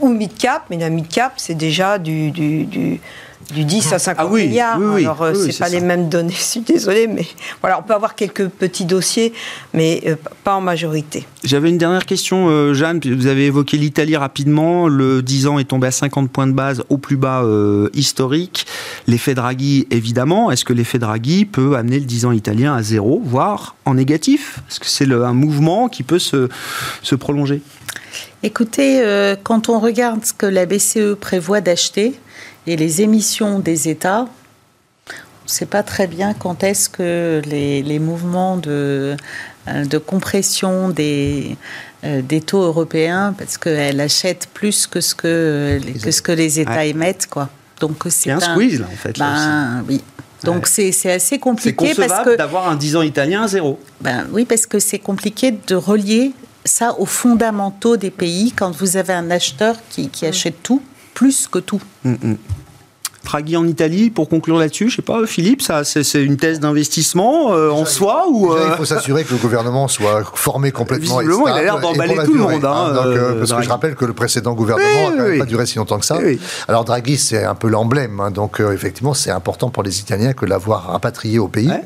ou 0.00 0.08
mid 0.08 0.36
cap, 0.36 0.62
mais 0.70 0.76
la 0.76 0.90
mid 0.90 1.08
cap, 1.08 1.32
c'est 1.36 1.54
déjà 1.54 1.98
du, 1.98 2.30
du, 2.30 2.64
du, 2.64 3.00
du 3.54 3.64
10 3.64 3.92
à 3.92 3.98
50 3.98 4.26
Ah 4.28 4.30
oui, 4.30 4.48
milliards. 4.48 4.78
oui, 4.78 4.86
oui. 4.94 5.00
Alors, 5.04 5.22
euh, 5.22 5.34
c'est 5.34 5.52
c'est 5.52 5.58
pas 5.60 5.66
ça. 5.66 5.72
les 5.74 5.80
mêmes 5.80 6.08
données, 6.08 6.32
je 6.36 6.42
suis 6.42 6.60
désolée, 6.60 7.06
mais 7.06 7.26
voilà, 7.60 7.78
on 7.78 7.82
peut 7.82 7.94
avoir 7.94 8.14
quelques 8.14 8.48
petits 8.48 8.84
dossiers, 8.84 9.32
mais 9.72 10.02
euh, 10.06 10.16
pas 10.44 10.54
en 10.56 10.60
majorité. 10.60 11.26
J'avais 11.44 11.68
une 11.68 11.78
dernière 11.78 12.06
question, 12.06 12.48
euh, 12.48 12.74
Jeanne. 12.74 12.98
Vous 13.04 13.26
avez 13.28 13.46
évoqué 13.46 13.76
l'Italie 13.76 14.16
rapidement. 14.16 14.88
Le 14.88 15.22
10 15.22 15.46
ans 15.46 15.58
est 15.60 15.64
tombé 15.64 15.86
à 15.86 15.90
50 15.92 16.30
points 16.30 16.46
de 16.48 16.52
base 16.52 16.82
au 16.88 16.98
plus 16.98 17.16
bas 17.16 17.42
euh, 17.44 17.88
historique. 17.94 18.66
L'effet 19.06 19.34
Draghi, 19.34 19.86
évidemment. 19.92 20.50
Est-ce 20.50 20.64
que 20.64 20.72
l'effet 20.72 20.98
Draghi 20.98 21.44
peut 21.44 21.76
amener 21.76 22.00
le 22.00 22.04
10 22.06 22.24
ans 22.26 22.32
italien 22.32 22.74
à 22.74 22.82
zéro, 22.82 23.22
voire 23.24 23.76
en 23.84 23.94
négatif? 23.94 24.58
Est-ce 24.68 24.80
que 24.80 24.86
c'est 24.86 25.10
un 25.12 25.32
mouvement 25.34 25.88
qui 25.88 26.02
peut 26.02 26.18
se, 26.18 26.48
se 27.02 27.14
prolonger? 27.14 27.60
Écoutez, 28.42 29.00
euh, 29.04 29.36
quand 29.42 29.68
on 29.68 29.78
regarde 29.78 30.24
ce 30.24 30.32
que 30.32 30.46
la 30.46 30.66
BCE 30.66 31.14
prévoit 31.20 31.60
d'acheter 31.60 32.14
et 32.66 32.76
les 32.76 33.02
émissions 33.02 33.58
des 33.58 33.88
États, 33.88 34.26
on 35.08 35.12
ne 35.44 35.48
sait 35.50 35.66
pas 35.66 35.82
très 35.82 36.06
bien 36.06 36.34
quand 36.34 36.64
est-ce 36.64 36.88
que 36.88 37.40
les, 37.46 37.82
les 37.82 37.98
mouvements 37.98 38.56
de, 38.56 39.16
euh, 39.68 39.84
de 39.84 39.98
compression 39.98 40.88
des, 40.88 41.56
euh, 42.04 42.20
des 42.22 42.40
taux 42.40 42.62
européens, 42.62 43.34
parce 43.38 43.56
qu'elle 43.56 44.00
achète 44.00 44.48
plus 44.52 44.86
que 44.88 45.00
ce 45.00 45.14
que, 45.14 45.78
les- 45.84 45.92
que, 45.92 46.10
ce 46.10 46.20
que 46.22 46.32
les 46.32 46.58
États 46.60 46.72
Ouais. 46.72 46.90
émettent. 46.90 47.28
Quoi. 47.28 47.48
Donc 47.80 48.04
c'est 48.08 48.30
un 48.32 48.40
squeeze, 48.40 48.80
là, 48.80 48.86
en 48.92 48.96
fait. 48.96 49.16
là. 49.18 49.34
Ben, 49.34 49.84
oui. 49.88 50.02
Donc 50.44 50.66
Ouais. 50.76 50.92
c'est 50.92 51.12
assez 51.12 51.38
compliqué 51.38 51.94
parce 51.96 52.24
que 52.24 52.36
d'avoir 52.36 52.68
un 52.68 52.76
10 52.76 52.96
ans 52.96 53.02
italien 53.02 53.44
à 53.44 53.48
zéro. 53.48 53.78
ben, 54.00 54.26
oui, 54.32 54.44
parce 54.44 54.66
que 54.66 54.78
c'est 54.78 54.98
compliqué 54.98 55.52
de 55.66 55.74
relier 55.76 56.32
ça 56.64 56.94
aux 56.98 57.06
fondamentaux 57.06 57.96
des 57.96 58.10
pays 58.10 58.50
quand 58.52 58.72
vous 58.72 58.96
avez 58.96 59.12
un 59.12 59.30
acheteur 59.30 59.76
qui, 59.90 60.08
qui 60.08 60.26
achète 60.26 60.60
tout, 60.64 60.82
plus 61.16 61.48
que 61.48 61.58
tout. 61.58 61.80
Mm, 62.04 62.10
mm. 62.22 62.36
Draghi 63.26 63.56
en 63.56 63.66
Italie, 63.66 64.10
pour 64.10 64.28
conclure 64.28 64.56
là-dessus, 64.56 64.88
je 64.88 64.96
sais 64.96 65.02
pas, 65.02 65.26
Philippe, 65.26 65.60
ça, 65.60 65.84
c'est 65.84 66.22
une 66.22 66.36
thèse 66.36 66.60
d'investissement 66.60 67.52
euh, 67.52 67.70
en 67.70 67.84
soi 67.84 68.26
ou 68.30 68.54
Déjà, 68.54 68.64
euh, 68.64 68.68
il 68.70 68.76
faut 68.76 68.84
s'assurer 68.84 69.24
que 69.24 69.32
le 69.32 69.38
gouvernement 69.38 69.88
soit 69.88 70.22
formé 70.34 70.70
complètement. 70.70 71.20
et 71.20 71.24
Visiblement, 71.24 71.48
il 71.48 71.58
a 71.58 71.62
l'air 71.62 71.80
d'emballer 71.80 72.14
tout 72.24 72.34
le 72.34 72.40
monde, 72.40 72.64
hein, 72.64 72.94
donc, 72.94 73.06
euh, 73.06 73.38
parce 73.38 73.52
que 73.52 73.62
je 73.62 73.68
rappelle 73.68 73.96
que 73.96 74.04
le 74.04 74.12
précédent 74.12 74.54
gouvernement 74.54 75.10
n'a 75.10 75.24
oui, 75.24 75.38
pas 75.38 75.44
duré 75.44 75.66
si 75.66 75.76
longtemps 75.78 75.98
que 75.98 76.06
ça. 76.06 76.18
Alors 76.68 76.84
Draghi, 76.84 77.16
c'est 77.18 77.44
un 77.44 77.54
peu 77.56 77.68
l'emblème. 77.68 78.20
hein, 78.20 78.30
donc 78.30 78.60
euh, 78.60 78.72
effectivement, 78.72 79.12
c'est 79.12 79.30
important 79.32 79.70
pour 79.70 79.82
les 79.82 80.00
Italiens 80.00 80.32
que 80.32 80.46
l'avoir 80.46 80.86
rapatrié 80.92 81.38
au 81.40 81.48
pays. 81.48 81.68
Ouais. 81.68 81.82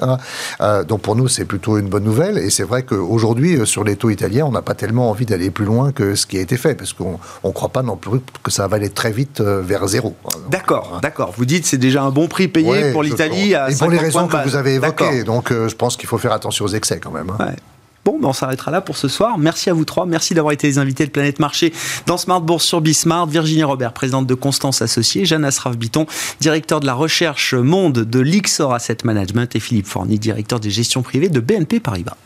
hein. 0.61 0.83
Donc 0.85 1.01
pour 1.01 1.17
nous, 1.17 1.27
c'est 1.29 1.47
plutôt 1.47 1.79
une 1.79 1.89
bonne 1.89 2.05
nouvelle. 2.05 2.37
Et 2.39 2.51
c'est 2.51 2.65
vrai 2.65 2.83
qu'aujourd'hui, 2.83 3.67
sur 3.67 3.83
les 3.83 3.97
taux 3.97 4.11
italiens, 4.11 4.45
on 4.47 4.53
n'a 4.53 4.63
pas 4.63 4.75
tellement 4.75 5.09
envie 5.11 5.27
d'aller 5.27 5.51
plus 5.51 5.65
loin 5.65 5.91
que 5.93 6.15
ce 6.15 6.27
qui 6.27 6.37
a 6.37 6.41
été 6.41 6.57
fait, 6.59 6.75
parce 6.75 6.93
qu'on 6.93 7.19
ne 7.45 7.51
croit 7.51 7.71
pas 7.71 7.83
non 7.83 7.97
plus 7.97 8.21
que 8.43 8.51
ça 8.51 8.67
va 8.69 8.77
aller 8.77 8.91
très 8.91 9.11
vite 9.11 9.41
vers 9.41 9.87
zéro. 9.87 10.15
D'accord, 10.51 10.99
d'accord. 11.03 11.30
Vous 11.37 11.45
dites 11.45 11.67
c'est 11.67 11.79
déjà 11.79 12.03
un 12.03 12.11
bon 12.11 12.29
prix 12.29 12.49
payé 12.49 12.69
Ouais, 12.69 12.93
pour 12.93 13.03
l'Italie 13.03 13.55
à 13.55 13.71
Et 13.71 13.75
pour 13.77 13.89
les 13.91 13.97
50 13.99 14.05
raisons 14.05 14.29
que 14.29 14.49
vous 14.49 14.57
avez 14.57 14.75
évoquées. 14.75 15.25
Donc 15.25 15.51
euh, 15.53 15.69
je 15.69 15.75
pense 15.77 15.97
qu'il 15.97 16.09
faut 16.09 16.19
faire 16.19 16.33
attention 16.33 16.65
aux 16.65 16.69
excès 16.69 17.01
quand 17.01 17.11
même. 17.11 17.31
hein. 17.31 17.37
Ouais. 17.47 17.57
Bon, 18.03 18.19
ben 18.19 18.29
on 18.29 18.33
s'arrêtera 18.33 18.71
là 18.71 18.81
pour 18.81 18.97
ce 18.97 19.09
soir. 19.09 19.37
Merci 19.37 19.69
à 19.69 19.75
vous 19.75 19.85
trois. 19.85 20.07
Merci 20.07 20.33
d'avoir 20.33 20.53
été 20.53 20.67
les 20.67 20.79
invités 20.79 21.05
de 21.05 21.11
Planète 21.11 21.39
Marché 21.39 21.71
dans 22.07 22.17
Smart 22.17 22.41
Bourse 22.41 22.65
sur 22.65 22.81
Bismart. 22.81 23.27
Virginie 23.27 23.63
Robert, 23.63 23.93
présidente 23.93 24.27
de 24.27 24.33
Constance 24.35 24.81
Associée. 24.81 25.27
Jeanne 25.27 25.45
Asraf-Biton, 25.45 26.07
directeur 26.41 26.81
de 26.81 26.87
la 26.87 26.95
recherche 26.95 27.53
monde 27.53 27.99
de 27.99 28.21
l'Ixor 28.21 28.73
Asset 28.73 28.99
Management. 29.05 29.55
Et 29.55 29.61
Philippe 29.61 29.87
Forny, 29.87 30.19
directeur 30.19 30.61
des 30.61 30.71
gestions 30.71 31.03
privées 31.03 31.29
de 31.29 31.41
BNP 31.41 31.79
Paribas. 31.81 32.17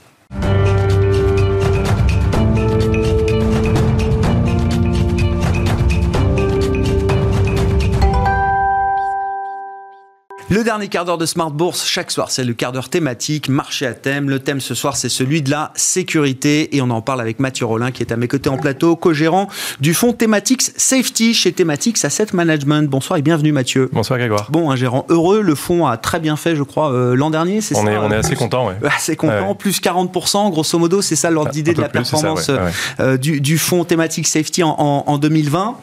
Le 10.51 10.63
dernier 10.63 10.89
quart 10.89 11.07
d'heure 11.07 11.17
de 11.19 11.25
Smart 11.25 11.51
Bourse, 11.51 11.87
chaque 11.87 12.11
soir, 12.11 12.31
c'est 12.31 12.45
le 12.45 12.53
quart 12.53 12.71
d'heure 12.71 12.91
thématique, 12.91 13.49
marché 13.49 13.87
à 13.87 13.95
thème. 13.95 14.29
Le 14.29 14.39
thème 14.39 14.61
ce 14.61 14.75
soir, 14.75 14.95
c'est 14.95 15.09
celui 15.09 15.41
de 15.41 15.51
la 15.51 15.73
sécurité. 15.75 16.77
Et 16.77 16.83
on 16.83 16.91
en 16.91 17.01
parle 17.01 17.23
avec 17.23 17.41
Mathieu 17.41 17.65
Rollin, 17.65 17.91
qui 17.91 18.03
est 18.03 18.13
à 18.13 18.17
mes 18.17 18.29
côtés 18.29 18.51
en 18.51 18.59
plateau, 18.59 18.95
co-gérant 18.95 19.49
du 19.81 19.95
fonds 19.95 20.13
Thematics 20.13 20.61
Safety 20.77 21.33
chez 21.33 21.53
Thematics 21.53 22.05
Asset 22.05 22.27
Management. 22.35 22.89
Bonsoir 22.91 23.19
et 23.19 23.23
bienvenue 23.23 23.53
Mathieu. 23.53 23.89
Bonsoir 23.93 24.19
Grégoire. 24.19 24.51
Bon, 24.51 24.71
un 24.71 24.77
gérant 24.77 25.07
heureux, 25.09 25.41
le 25.41 25.55
fonds 25.55 25.87
a 25.87 25.97
très 25.97 26.21
bien 26.21 26.37
fait, 26.37 26.55
je 26.55 26.63
crois, 26.63 26.93
euh, 26.93 27.17
l'an 27.17 27.31
dernier, 27.31 27.63
c'est 27.63 27.75
On 27.77 27.85
ça 27.87 27.93
est, 27.93 27.97
on 27.97 28.11
est 28.11 28.15
euh, 28.15 28.19
assez 28.21 28.37
content, 28.37 28.69
ouais. 28.69 28.75
Assez 28.95 29.17
content, 29.17 29.49
Ouais. 29.49 29.55
plus 29.55 29.81
40%, 29.81 30.51
grosso 30.51 30.79
modo, 30.79 31.01
c'est 31.01 31.17
ça 31.17 31.31
l'ordre 31.31 31.51
d'idée 31.53 31.73
de 31.73 31.81
la 31.81 31.89
plus, 31.89 32.05
c'est 32.05 32.17
ça, 32.17 32.23
performance 32.35 32.49
ouais, 32.49 32.55
ouais. 32.55 32.71
euh, 33.01 33.17
du, 33.17 33.41
du 33.41 33.57
fonds 33.57 33.85
thématique 33.85 34.27
safety 34.29 34.63
en, 34.63 34.75
en- 34.79 35.05
en 35.07 35.19
2020. 35.19 35.77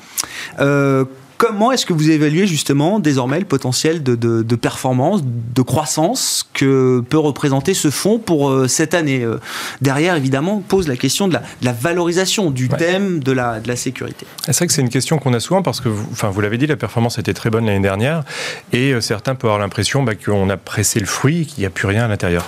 Euh, 0.59 1.05
comment 1.41 1.71
est-ce 1.71 1.87
que 1.87 1.93
vous 1.93 2.11
évaluez 2.11 2.45
justement 2.45 2.99
désormais 2.99 3.39
le 3.39 3.45
potentiel 3.45 4.03
de, 4.03 4.13
de- 4.13 4.43
de 4.43 4.55
performance, 4.55 5.21
de 5.23 5.61
croissance 5.63 6.47
que 6.53 7.03
peut 7.09 7.17
représenter 7.17 7.73
ce 7.73 7.89
fonds 7.89 8.19
pour 8.19 8.51
euh, 8.51 8.67
cette 8.67 8.93
année? 8.93 9.23
Euh, 9.23 9.39
Derrière, 9.81 10.15
évidemment, 10.15 10.59
pose 10.67 10.87
la 10.87 10.95
question 10.97 11.27
de 11.27 11.33
la, 11.33 11.39
de 11.39 11.65
la 11.65 11.73
valorisation 11.73 12.51
du 12.51 12.67
Ouais. 12.67 12.77
thème 12.77 13.23
de 13.23 13.31
la, 13.31 13.59
de 13.59 13.67
la 13.67 13.75
sécurité. 13.75 14.27
C'est 14.45 14.55
vrai 14.55 14.67
que 14.67 14.73
c'est 14.73 14.83
une 14.83 14.89
question 14.89 15.17
qu'on 15.17 15.33
a 15.33 15.39
souvent 15.39 15.63
parce 15.63 15.81
que, 15.81 15.89
vous, 15.89 16.05
enfin, 16.11 16.29
vous 16.29 16.41
l'avez 16.41 16.59
dit, 16.59 16.67
la 16.67 16.75
performance 16.75 17.17
était 17.17 17.33
très 17.33 17.49
bonne 17.49 17.65
l'année 17.65 17.79
dernière 17.79 18.23
et 18.71 18.93
euh, 18.93 19.01
certains 19.01 19.33
peuvent 19.33 19.49
avoir 19.49 19.59
l'impression 19.59 20.03
bah, 20.03 20.13
qu'on 20.13 20.47
a 20.51 20.57
pressé 20.57 20.99
le 20.99 21.07
fruit 21.07 21.47
qu'il 21.47 21.61
n'y 21.61 21.65
a 21.65 21.71
plus 21.71 21.87
rien 21.87 22.05
à 22.05 22.07
l'intérieur. 22.07 22.45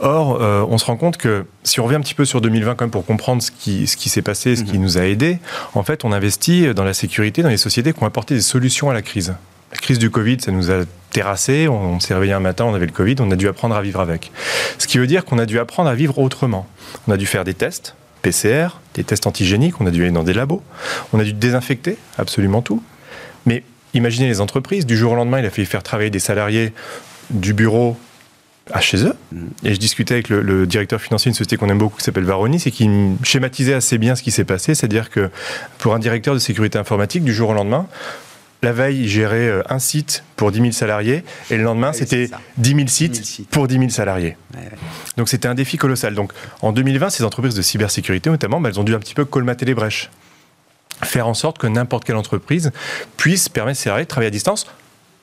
Or, 0.00 0.38
on 0.70 0.78
se 0.78 0.84
rend 0.84 0.96
compte 0.96 1.16
que 1.16 1.46
si 1.64 1.80
on 1.80 1.84
revient 1.84 1.96
un 1.96 2.00
petit 2.00 2.14
peu 2.14 2.24
sur 2.24 2.40
2020 2.40 2.76
quand 2.76 2.84
même 2.84 2.90
pour 2.92 3.04
comprendre 3.04 3.42
ce 3.42 3.50
qui, 3.50 3.88
ce 3.88 3.96
qui 3.96 4.08
s'est 4.08 4.22
passé, 4.22 4.54
ce 4.54 4.62
qui 4.62 4.78
nous 4.78 4.98
a 4.98 5.02
aidé, 5.02 5.38
en 5.74 5.82
fait, 5.82 6.04
on 6.04 6.12
investit 6.12 6.72
dans 6.74 6.84
la 6.84 6.94
sécurité, 6.94 7.42
dans 7.42 7.48
les 7.48 7.56
sociétés 7.56 7.92
qui 7.92 8.02
ont 8.02 8.06
apporté 8.06 8.35
des 8.36 8.42
solutions 8.42 8.90
à 8.90 8.94
la 8.94 9.02
crise. 9.02 9.34
La 9.72 9.78
crise 9.78 9.98
du 9.98 10.10
Covid, 10.10 10.38
ça 10.40 10.52
nous 10.52 10.70
a 10.70 10.84
terrassé. 11.10 11.68
On, 11.68 11.98
s'est 12.00 12.14
réveillé 12.14 12.32
un 12.32 12.40
matin, 12.40 12.64
on 12.64 12.74
avait 12.74 12.86
le 12.86 12.92
Covid, 12.92 13.16
on 13.20 13.30
a 13.30 13.36
dû 13.36 13.48
apprendre 13.48 13.74
à 13.74 13.82
vivre 13.82 14.00
avec. 14.00 14.30
Ce 14.78 14.86
qui 14.86 14.98
veut 14.98 15.06
dire 15.06 15.24
qu'on 15.24 15.38
a 15.38 15.46
dû 15.46 15.58
apprendre 15.58 15.88
à 15.88 15.94
vivre 15.94 16.18
autrement. 16.18 16.66
On 17.08 17.12
a 17.12 17.16
dû 17.16 17.26
faire 17.26 17.44
des 17.44 17.54
tests, 17.54 17.94
PCR, 18.22 18.68
des 18.94 19.04
tests 19.04 19.26
antigéniques, 19.26 19.80
on 19.80 19.86
a 19.86 19.90
dû 19.90 20.02
aller 20.02 20.12
dans 20.12 20.24
des 20.24 20.34
labos, 20.34 20.62
on 21.12 21.18
a 21.18 21.24
dû 21.24 21.32
désinfecter 21.32 21.96
absolument 22.18 22.62
tout. 22.62 22.82
Mais 23.44 23.62
imaginez 23.94 24.28
les 24.28 24.40
entreprises, 24.40 24.86
du 24.86 24.96
jour 24.96 25.12
au 25.12 25.16
lendemain, 25.16 25.40
il 25.40 25.46
a 25.46 25.50
fallu 25.50 25.66
faire 25.66 25.82
travailler 25.82 26.10
des 26.10 26.18
salariés 26.18 26.72
du 27.30 27.54
bureau 27.54 27.96
à 28.72 28.80
chez 28.80 29.04
eux. 29.04 29.14
Et 29.64 29.74
je 29.74 29.78
discutais 29.80 30.14
avec 30.14 30.28
le, 30.28 30.66
directeur 30.66 31.00
financier 31.00 31.30
d'une 31.30 31.36
société 31.36 31.56
qu'on 31.56 31.68
aime 31.68 31.78
beaucoup 31.78 31.98
qui 31.98 32.04
s'appelle 32.04 32.24
Varonis 32.24 32.62
et 32.66 32.70
qui 32.70 32.88
schématisait 33.22 33.74
assez 33.74 33.98
bien 33.98 34.16
ce 34.16 34.22
qui 34.22 34.30
s'est 34.30 34.44
passé. 34.44 34.74
C'est-à-dire 34.74 35.10
que 35.10 35.30
pour 35.78 35.94
un 35.94 35.98
directeur 35.98 36.34
de 36.34 36.40
sécurité 36.40 36.78
informatique, 36.78 37.22
du 37.24 37.32
jour 37.32 37.50
au 37.50 37.54
lendemain, 37.54 37.86
la 38.62 38.72
veille, 38.72 39.02
il 39.02 39.08
gérait 39.08 39.48
euh, 39.48 39.62
un 39.68 39.78
site 39.78 40.24
pour 40.36 40.50
10 40.50 40.60
000 40.60 40.72
salariés 40.72 41.24
et 41.50 41.56
le 41.56 41.62
lendemain, 41.62 41.92
c'était 41.92 42.30
10 42.56 42.74
000 42.74 42.86
sites 42.88 43.48
pour 43.50 43.68
10 43.68 43.78
000 43.78 43.88
salariés. 43.90 44.36
Donc 45.16 45.28
c'était 45.28 45.48
un 45.48 45.54
défi 45.54 45.76
colossal. 45.76 46.14
Donc 46.14 46.32
en 46.62 46.72
2020, 46.72 47.10
ces 47.10 47.24
entreprises 47.24 47.54
de 47.54 47.62
cybersécurité 47.62 48.30
notamment, 48.30 48.60
bah, 48.60 48.70
elles 48.70 48.80
ont 48.80 48.84
dû 48.84 48.94
un 48.94 48.98
petit 48.98 49.14
peu 49.14 49.24
colmater 49.24 49.64
les 49.66 49.74
brèches. 49.74 50.10
Faire 51.02 51.28
en 51.28 51.34
sorte 51.34 51.58
que 51.58 51.66
n'importe 51.66 52.04
quelle 52.04 52.16
entreprise 52.16 52.72
puisse 53.16 53.48
permettre 53.48 53.78
ses 53.78 53.84
salariés 53.84 54.04
de 54.04 54.08
travailler 54.08 54.28
à 54.28 54.30
distance 54.30 54.66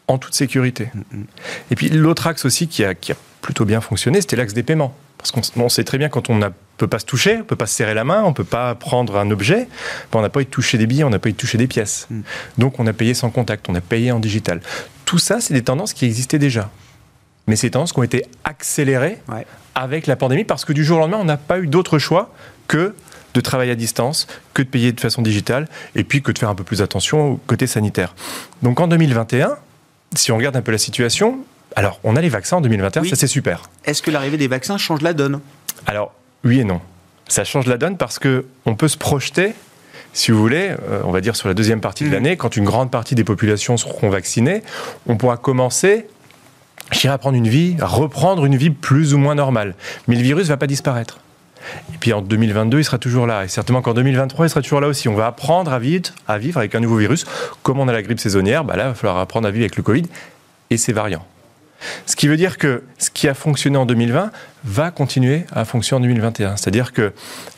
en 0.08 0.18
toute 0.18 0.36
sécurité. 0.36 0.90
Mm, 0.94 1.00
mm. 1.18 1.26
Et 1.72 1.76
puis 1.76 1.90
l'autre 1.90 2.28
axe 2.28 2.46
aussi 2.46 2.68
qui 2.68 2.84
a, 2.84 2.94
qui 2.94 3.12
a 3.12 3.16
plutôt 3.42 3.66
bien 3.66 3.82
fonctionné, 3.82 4.22
c'était 4.22 4.36
l'axe 4.36 4.54
des 4.54 4.64
paiements. 4.64 4.96
Parce 5.18 5.32
qu'on 5.32 5.70
sait 5.70 5.86
très 5.86 5.98
bien 5.98 6.10
quand 6.10 6.30
on 6.30 6.36
ne 6.36 6.50
peut 6.84 6.90
pas 6.90 7.00
se 7.00 7.06
toucher, 7.06 7.40
on 7.42 7.44
peut 7.44 7.56
pas 7.56 7.66
se 7.66 7.76
serrer 7.76 7.94
la 7.94 8.04
main, 8.04 8.24
on 8.24 8.34
peut 8.34 8.44
pas 8.44 8.76
prendre 8.76 9.18
un 9.18 9.32
objet, 9.32 9.68
ben, 10.12 10.20
on 10.20 10.22
n'a 10.22 10.30
pas 10.30 10.42
eu 10.42 10.46
de 10.46 10.50
toucher 10.50 10.78
des 10.78 10.86
billets, 10.86 11.06
on 11.06 11.10
n'a 11.10 11.20
pas 11.20 11.30
eu 11.30 11.32
de 11.32 11.38
toucher 11.38 11.58
des 11.58 11.68
pièces. 11.68 12.08
Mm. 12.10 12.22
Donc 12.58 12.80
on 12.80 12.88
a 12.88 12.94
payé 12.94 13.14
sans 13.14 13.30
contact, 13.30 13.68
on 13.70 13.76
a 13.76 13.82
payé 13.82 14.12
en 14.12 14.20
digital. 14.20 14.60
Tout 15.06 15.20
ça, 15.20 15.40
c'est 15.40 15.54
des 15.54 15.64
tendances 15.64 15.94
qui 15.94 16.06
existaient 16.06 16.40
déjà. 16.40 16.70
Mais 17.48 17.56
c'est 17.56 17.68
des 17.68 17.72
tendances 17.72 17.94
qui 17.94 18.00
ont 18.00 18.04
été 18.04 18.26
accélérées 18.44 19.20
avec 19.76 20.08
la 20.08 20.16
pandémie 20.16 20.44
parce 20.44 20.66
que 20.66 20.74
du 20.74 20.84
jour 20.84 20.98
au 20.98 21.02
lendemain, 21.02 21.18
on 21.20 21.26
n'a 21.26 21.38
pas 21.38 21.60
eu 21.60 21.68
d'autre 21.68 22.00
choix 22.00 22.34
que 22.68 22.96
de 23.34 23.42
travailler 23.42 23.72
à 23.72 23.76
distance, 23.76 24.28
que 24.54 24.62
de 24.62 24.68
payer 24.68 24.92
de 24.92 25.00
façon 25.00 25.22
digitale, 25.22 25.68
et 25.96 26.04
puis 26.04 26.22
que 26.22 26.32
de 26.32 26.38
faire 26.38 26.50
un 26.50 26.56
peu 26.56 26.64
plus 26.64 26.82
attention 26.82 27.32
au 27.32 27.38
côté 27.48 27.66
sanitaire. 27.66 28.14
Donc 28.62 28.80
en 28.80 28.88
2021, 28.88 29.56
si 30.16 30.32
on 30.32 30.38
regarde 30.38 30.56
un 30.56 30.62
peu 30.62 30.72
la 30.72 30.78
situation, 30.78 31.40
alors 31.76 32.00
on 32.04 32.16
a 32.16 32.22
les 32.22 32.30
vaccins 32.30 32.58
en 32.58 32.62
2021, 32.62 33.04
ça 33.06 33.16
c'est 33.16 33.28
super. 33.28 33.64
Est-ce 33.86 34.02
que 34.02 34.12
l'arrivée 34.12 34.38
des 34.38 34.48
vaccins 34.48 34.78
change 34.78 35.02
la 35.02 35.14
donne? 35.14 35.40
Alors 35.88 36.14
oui 36.44 36.60
et 36.60 36.64
non. 36.64 36.82
Ça 37.28 37.44
change 37.44 37.68
la 37.68 37.78
donne 37.78 37.98
parce 37.98 38.20
que 38.20 38.46
on 38.66 38.76
peut 38.76 38.88
se 38.88 38.98
projeter 38.98 39.54
si 40.14 40.32
vous 40.32 40.40
voulez, 40.40 40.76
euh, 40.90 41.02
on 41.06 41.12
va 41.12 41.22
dire 41.22 41.36
sur 41.36 41.48
la 41.48 41.56
deuxième 41.56 41.82
partie 41.82 42.04
de 42.04 42.10
mmh. 42.10 42.14
l'année, 42.14 42.38
quand 42.38 42.56
une 42.56 42.66
grande 42.66 42.92
partie 42.92 43.16
des 43.16 43.24
populations 43.24 43.78
seront 43.78 44.10
vaccinées, 44.10 44.62
on 45.08 45.18
pourra 45.18 45.38
commencer 45.38 46.06
à 47.04 47.18
prendre 47.18 47.36
une 47.36 47.48
vie, 47.48 47.76
à 47.82 47.88
reprendre 47.88 48.46
une 48.46 48.56
vie 48.56 48.70
plus 48.70 49.16
ou 49.16 49.18
moins 49.18 49.36
normale. 49.36 49.74
Mais 50.08 50.16
le 50.16 50.22
virus 50.22 50.46
ne 50.46 50.50
va 50.50 50.58
pas 50.58 50.68
disparaître. 50.68 51.20
Et 51.94 51.98
puis 51.98 52.14
en 52.14 52.22
2022, 52.22 52.80
il 52.80 52.84
sera 52.84 53.00
toujours 53.00 53.26
là. 53.26 53.46
Et 53.46 53.48
certainement 53.48 53.82
qu'en 53.82 53.94
2023, 53.94 54.46
il 54.46 54.50
sera 54.50 54.62
toujours 54.62 54.82
là 54.82 54.88
aussi. 54.88 55.08
On 55.08 55.16
va 55.16 55.28
apprendre 55.28 55.74
à 55.74 55.80
vivre, 55.80 56.12
à 56.28 56.38
vivre 56.38 56.58
avec 56.58 56.76
un 56.76 56.80
nouveau 56.80 56.98
virus. 56.98 57.26
Comme 57.64 57.80
on 57.80 57.88
a 57.88 57.92
la 57.92 58.04
grippe 58.04 58.20
saisonnière, 58.20 58.64
bah 58.64 58.76
là, 58.76 58.84
il 58.84 58.88
va 58.90 58.94
falloir 58.94 59.18
apprendre 59.18 59.48
à 59.48 59.52
vivre 59.52 59.64
avec 59.64 59.76
le 59.76 59.84
Covid 59.84 60.04
et 60.70 60.78
ses 60.78 60.94
variants. 60.94 61.26
Ce 62.06 62.16
qui 62.16 62.28
veut 62.28 62.38
dire 62.38 62.58
que 62.58 62.84
ce 62.98 63.10
qui 63.10 63.28
a 63.28 63.34
fonctionné 63.34 63.78
en 63.78 63.86
2020 63.86 64.32
va 64.66 64.92
continuer 64.92 65.46
à 65.52 65.66
fonctionner 65.66 66.00
en 66.00 66.08
2021. 66.08 66.58
C'est-à-dire 66.58 66.94
que 66.94 67.14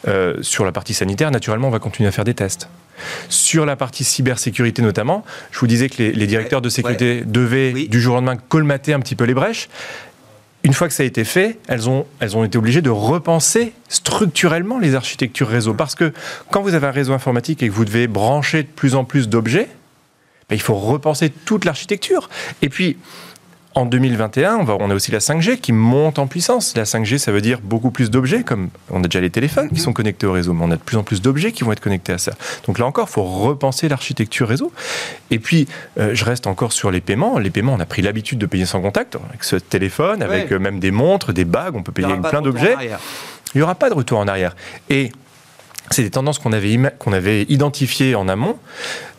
euh, 0.07 0.35
sur 0.41 0.65
la 0.65 0.71
partie 0.71 0.93
sanitaire, 0.93 1.31
naturellement, 1.31 1.67
on 1.67 1.71
va 1.71 1.79
continuer 1.79 2.07
à 2.07 2.11
faire 2.11 2.25
des 2.25 2.33
tests. 2.33 2.69
Sur 3.29 3.65
la 3.65 3.75
partie 3.75 4.03
cybersécurité 4.03 4.81
notamment, 4.81 5.25
je 5.51 5.59
vous 5.59 5.67
disais 5.67 5.89
que 5.89 6.01
les, 6.01 6.27
directeurs 6.27 6.61
de 6.61 6.69
sécurité 6.69 7.23
devaient 7.25 7.73
du 7.73 7.99
jour 7.99 8.13
au 8.13 8.17
lendemain 8.17 8.37
colmater 8.37 8.93
un 8.93 8.99
petit 8.99 9.15
peu 9.15 9.25
les 9.25 9.33
brèches 9.33 9.67
une 10.65 10.73
fois 10.73 10.87
que 10.87 10.95
ça 10.95 11.03
a 11.03 11.05
été 11.05 11.23
fait, 11.23 11.59
elles 11.67 11.87
ont, 11.87 12.07
elles 12.19 12.35
ont 12.35 12.43
été 12.43 12.57
obligées 12.57 12.81
de 12.81 12.89
repenser 12.89 13.73
structurellement 13.87 14.79
les 14.79 14.95
architectures 14.95 15.47
réseau. 15.47 15.75
Parce 15.75 15.93
que 15.93 16.11
quand 16.49 16.63
vous 16.63 16.73
avez 16.73 16.87
un 16.87 16.91
réseau 16.91 17.13
informatique 17.13 17.61
et 17.61 17.67
que 17.67 17.73
vous 17.73 17.85
devez 17.85 18.07
brancher 18.07 18.63
de 18.63 18.67
plus 18.67 18.95
en 18.95 19.03
plus 19.03 19.29
d'objets, 19.29 19.69
ben, 20.49 20.55
il 20.55 20.61
faut 20.61 20.73
repenser 20.73 21.29
toute 21.29 21.65
l'architecture. 21.65 22.29
Et 22.63 22.69
puis, 22.69 22.97
en 23.75 23.85
2021, 23.85 24.55
on, 24.55 24.69
on, 24.69 24.89
a 24.89 24.95
aussi 24.95 25.11
la 25.11 25.19
5G 25.19 25.57
qui 25.57 25.73
monte 25.73 26.17
en 26.17 26.27
puissance. 26.27 26.75
La 26.77 26.85
5G, 26.85 27.17
ça 27.17 27.33
veut 27.33 27.41
dire 27.41 27.59
beaucoup 27.61 27.91
plus 27.91 28.09
d'objets, 28.09 28.43
comme 28.43 28.69
on 28.89 29.03
a 29.03 29.07
déjà 29.07 29.19
les 29.19 29.29
téléphones 29.29 29.67
qui 29.67 29.75
mhm. 29.75 29.81
sont 29.81 29.93
connectés 29.93 30.25
au 30.25 30.31
réseau, 30.31 30.53
mais 30.53 30.63
on 30.63 30.71
a 30.71 30.77
de 30.77 30.81
plus 30.81 30.95
en 30.95 31.03
plus 31.03 31.21
d'objets 31.21 31.51
qui 31.51 31.65
vont 31.65 31.73
être 31.73 31.81
connectés 31.81 32.13
à 32.13 32.17
ça. 32.17 32.31
Donc 32.65 32.79
là 32.79 32.85
encore, 32.85 33.07
il 33.09 33.13
faut 33.13 33.23
repenser 33.23 33.89
l'architecture 33.89 34.47
réseau. 34.47 34.71
Et 35.29 35.39
puis, 35.39 35.67
euh, 35.99 36.11
je 36.13 36.23
reste 36.23 36.47
encore 36.47 36.71
sur 36.71 36.89
les 36.89 37.01
paiements. 37.01 37.37
Les 37.37 37.49
paiements, 37.49 37.73
on 37.73 37.79
a 37.81 37.85
pris 37.85 38.01
l'habitude 38.01 38.39
de 38.39 38.45
payer 38.45 38.65
sans 38.65 38.81
contact, 38.81 39.17
avec 39.29 39.43
ce 39.43 39.57
téléphone, 39.57 40.23
avec 40.23 40.53
euh, 40.53 40.59
même 40.59 40.79
des 40.79 40.91
montres, 40.91 41.33
des 41.33 41.45
bagues, 41.45 41.75
on 41.75 41.83
peut 41.83 41.91
payer 41.91 42.07
avec 42.07 42.21
plein 42.21 42.41
d'objets. 42.41 42.75
Il 43.53 43.59
n'y 43.59 43.61
aura 43.61 43.75
pas 43.75 43.89
de 43.89 43.93
retour 43.93 44.19
en 44.19 44.27
arrière. 44.27 44.55
Et 44.89 45.11
c'est 45.91 46.01
des 46.01 46.09
tendances 46.09 46.39
qu'on 46.39 46.53
avait, 46.53 46.77
qu'on 46.97 47.13
avait 47.13 47.43
identifiées 47.43 48.15
en 48.15 48.27
amont. 48.27 48.57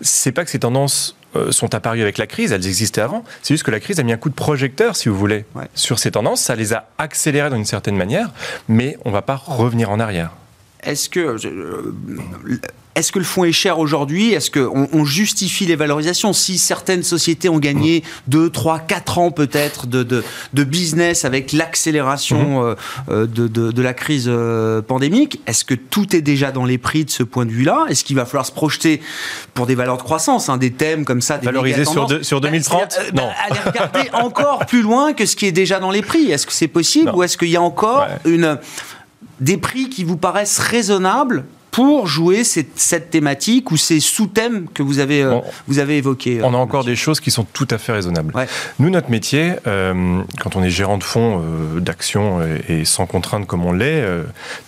C'est 0.00 0.32
pas 0.32 0.44
que 0.44 0.50
ces 0.50 0.58
tendances 0.58 1.16
sont 1.50 1.74
apparues 1.74 2.02
avec 2.02 2.18
la 2.18 2.26
crise, 2.26 2.52
elles 2.52 2.66
existaient 2.66 3.00
avant. 3.00 3.24
C'est 3.42 3.54
juste 3.54 3.64
que 3.64 3.70
la 3.70 3.80
crise 3.80 4.00
a 4.00 4.02
mis 4.02 4.12
un 4.12 4.16
coup 4.16 4.30
de 4.30 4.34
projecteur, 4.34 4.96
si 4.96 5.08
vous 5.08 5.16
voulez, 5.16 5.44
sur 5.74 5.98
ces 5.98 6.10
tendances. 6.10 6.40
Ça 6.40 6.56
les 6.56 6.72
a 6.72 6.88
accélérées 6.98 7.50
d'une 7.50 7.64
certaine 7.64 7.96
manière, 7.96 8.30
mais 8.68 8.96
on 9.04 9.10
ne 9.10 9.14
va 9.14 9.22
pas 9.22 9.36
revenir 9.36 9.90
en 9.90 10.00
arrière. 10.00 10.30
Est-ce 10.86 11.08
que 11.08 11.20
euh, 11.20 11.92
est-ce 12.96 13.12
que 13.12 13.18
le 13.18 13.26
fonds 13.26 13.44
est 13.44 13.52
cher 13.52 13.78
aujourd'hui? 13.78 14.32
Est-ce 14.32 14.50
qu'on 14.50 14.88
on 14.90 15.04
justifie 15.04 15.66
les 15.66 15.76
valorisations? 15.76 16.32
Si 16.32 16.56
certaines 16.56 17.02
sociétés 17.02 17.50
ont 17.50 17.58
gagné 17.58 18.02
2, 18.28 18.48
3, 18.48 18.78
4 18.78 19.18
ans 19.18 19.30
peut-être 19.30 19.86
de, 19.86 20.02
de, 20.02 20.64
business 20.64 21.26
avec 21.26 21.52
l'accélération 21.52 22.62
mhm. 22.62 22.76
euh, 23.10 23.26
de, 23.26 23.48
de, 23.48 23.82
la 23.82 23.92
crise 23.92 24.26
euh, 24.28 24.80
pandémique, 24.80 25.42
est-ce 25.46 25.66
que 25.66 25.74
tout 25.74 26.16
est 26.16 26.22
déjà 26.22 26.52
dans 26.52 26.64
les 26.64 26.78
prix 26.78 27.04
de 27.04 27.10
ce 27.10 27.22
point 27.22 27.44
de 27.44 27.50
vue-là? 27.50 27.84
Est-ce 27.90 28.02
qu'il 28.02 28.16
va 28.16 28.24
falloir 28.24 28.46
se 28.46 28.52
projeter 28.52 29.02
pour 29.52 29.66
des 29.66 29.74
valeurs 29.74 29.98
de 29.98 30.02
croissance, 30.02 30.48
hein, 30.48 30.56
des 30.56 30.72
thèmes 30.72 31.04
comme 31.04 31.20
ça 31.20 31.36
des 31.36 31.44
Valoriser 31.44 31.84
sur, 31.84 32.08
sur 32.24 32.40
2030 32.40 32.98
bah, 33.12 33.22
Non. 33.22 33.28
aller 33.46 33.60
regarder 33.60 34.10
encore 34.14 34.64
plus 34.64 34.80
loin 34.80 35.12
que 35.12 35.26
ce 35.26 35.36
qui 35.36 35.44
est 35.44 35.52
déjà 35.52 35.80
dans 35.80 35.90
les 35.90 36.02
prix. 36.02 36.30
Est-ce 36.30 36.46
que 36.46 36.52
c'est 36.54 36.66
possible 36.66 37.10
ou 37.14 37.22
est-ce 37.22 37.36
qu'il 37.36 37.50
y 37.50 37.56
a 37.56 37.62
encore 37.62 38.06
une 38.24 38.58
des 39.40 39.56
prix 39.56 39.88
qui 39.88 40.04
vous 40.04 40.16
paraissent 40.16 40.58
raisonnables 40.58 41.44
pour 41.76 42.06
jouer 42.06 42.42
cette, 42.42 42.78
cette 42.78 43.10
thématique 43.10 43.70
ou 43.70 43.76
ces 43.76 44.00
sous-thèmes 44.00 44.66
que 44.72 44.82
vous 44.82 44.98
avez, 44.98 45.22
euh, 45.22 45.40
vous 45.66 45.78
avez 45.78 45.98
évoqués 45.98 46.40
On 46.42 46.54
a 46.54 46.56
euh, 46.56 46.60
encore 46.60 46.84
des 46.84 46.96
choses 46.96 47.20
qui 47.20 47.30
sont 47.30 47.44
tout 47.44 47.68
à 47.70 47.76
fait 47.76 47.92
raisonnables. 47.92 48.32
Nous, 48.78 48.88
notre 48.88 49.10
métier, 49.10 49.52
euh, 49.66 50.22
quand 50.40 50.56
on 50.56 50.62
est 50.62 50.70
gérant 50.70 50.96
de 50.96 51.04
fonds 51.04 51.42
d'action 51.76 52.40
et, 52.66 52.86
sans 52.86 53.04
contrainte 53.04 53.46
comme 53.46 53.66
on 53.66 53.72
l'est, 53.72 54.02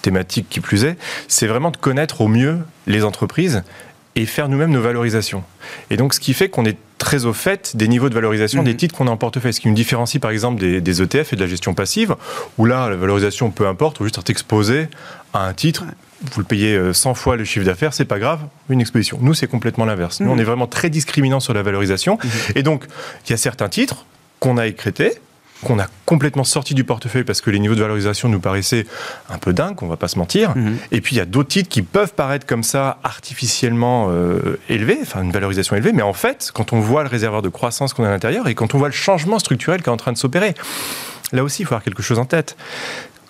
thématique 0.03 0.49
qui 0.51 0.61
plus 0.61 0.85
est, 0.85 0.99
c'est 1.29 1.47
vraiment 1.47 1.71
de 1.71 1.79
connaître 1.79 2.21
au 2.21 2.29
mieux 2.29 2.59
les 2.87 3.05
entreprises 3.05 3.63
et 4.19 4.27
faire 4.27 4.49
nous-mêmes 4.49 4.73
nos 4.73 4.81
valorisations. 4.81 5.45
Et 5.91 5.97
donc, 5.97 6.13
ce 6.13 6.19
qui 6.19 6.35
fait 6.35 6.49
qu'on 6.49 6.65
est 6.65 6.77
très 6.99 7.25
au 7.25 7.33
fait 7.33 7.77
des 7.77 7.87
niveaux 7.87 8.09
de 8.09 8.15
valorisation 8.15 8.65
des 8.65 8.73
mhm. 8.73 8.77
titres 8.77 8.97
qu'on 8.97 9.07
a 9.07 9.11
en 9.11 9.17
portefeuille. 9.17 9.55
Ce 9.55 9.61
qui 9.61 9.69
nous 9.69 9.75
différencie, 9.75 10.21
par 10.21 10.33
exemple, 10.33 10.61
des, 10.61 11.03
ETF 11.03 11.33
et 11.33 11.37
de 11.37 11.41
la 11.41 11.47
gestion 11.47 11.73
passive, 11.73 12.17
où 12.59 12.65
là, 12.65 12.91
la 12.91 12.97
valorisation, 12.97 13.53
peu 13.53 13.69
importe, 13.69 14.01
ou 14.01 14.05
juste 14.05 14.19
être 14.19 14.31
exposé 14.31 14.89
à 15.33 15.47
un 15.47 15.55
titre. 15.55 15.85
Vous 16.33 16.41
le 16.41 16.47
payez 16.47 16.93
100 16.93 17.15
fois 17.15 17.37
le 17.37 17.45
chiffre 17.45 17.65
d'affaires, 17.65 17.95
c'est 17.95 18.05
pas 18.05 18.19
grave, 18.19 18.41
une 18.69 18.81
exposition. 18.81 19.19
Nous, 19.23 19.35
c'est 19.35 19.47
complètement 19.47 19.85
l'inverse. 19.85 20.19
Nous, 20.19 20.29
on 20.29 20.35
mhm. 20.35 20.41
est 20.41 20.45
vraiment 20.45 20.67
très 20.67 20.91
discriminant 20.91 21.39
sur 21.39 21.55
la 21.55 21.63
valorisation. 21.63 22.19
Mhm. 22.23 22.31
Et 22.57 22.65
donc, 22.65 22.87
il 23.27 23.31
y 23.31 23.35
a 23.35 23.37
certains 23.37 23.69
titres 23.69 24.05
qu'on 24.41 24.59
a 24.59 24.67
écrétés, 24.67 25.13
qu'on 25.63 25.79
a 25.79 25.87
complètement 26.07 26.45
sorti 26.45 26.75
du 26.75 26.85
portefeuille 26.85 27.25
parce 27.25 27.41
que 27.41 27.51
les 27.51 27.59
niveaux 27.59 27.75
de 27.75 27.81
valorisation 27.81 28.29
nous 28.29 28.41
paraissaient 28.41 28.87
un 29.29 29.39
peu 29.39 29.53
dingues, 29.53 29.83
on 29.83 29.89
va 29.89 29.97
pas 29.97 30.09
se 30.09 30.19
mentir. 30.19 30.57
Mhm. 30.57 30.77
Et 30.93 31.01
puis 31.01 31.17
il 31.17 31.19
y 31.19 31.23
a 31.23 31.25
d'autres 31.25 31.49
titres 31.49 31.69
qui 31.69 31.83
peuvent 31.83 32.15
paraître 32.15 32.47
comme 32.47 32.63
ça 32.63 32.99
artificiellement 33.03 34.09
euh, 34.11 34.59
élevés, 34.69 34.99
enfin 35.03 35.23
une 35.23 35.33
valorisation 35.33 35.77
élevée, 35.77 35.93
mais 35.93 36.03
en 36.03 36.13
fait, 36.13 36.51
quand 36.55 36.73
on 36.73 36.81
voit 36.81 37.03
le 37.03 37.09
réservoir 37.09 37.43
de 37.43 37.49
croissance 37.49 37.93
qu'on 37.93 38.05
a 38.05 38.09
à 38.09 38.11
l'intérieur 38.11 38.49
et 38.49 38.55
quand 38.55 38.75
on 38.75 38.79
voit 38.79 38.89
le 38.89 38.95
changement 38.95 39.39
structurel 39.39 39.83
qui 39.83 39.89
est 39.89 39.93
en 39.93 39.97
train 39.97 40.13
de 40.13 40.19
s'opérer, 40.19 40.55
là 41.33 41.43
aussi 41.43 41.63
il 41.63 41.65
faut 41.67 41.75
avoir 41.75 41.85
quelque 41.85 42.03
chose 42.03 42.19
en 42.19 42.25
tête. 42.25 42.57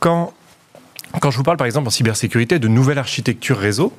Quand 0.01 0.33
quand 1.20 1.31
je 1.31 1.39
vous 1.39 1.43
parle 1.43 1.57
par 1.57 1.66
exemple 1.66 1.89
en 1.89 1.91
cybersécurité 1.91 2.59
de 2.59 2.68
nouvelles 2.68 2.99
architectures 2.99 3.59
réseau, 3.59 3.95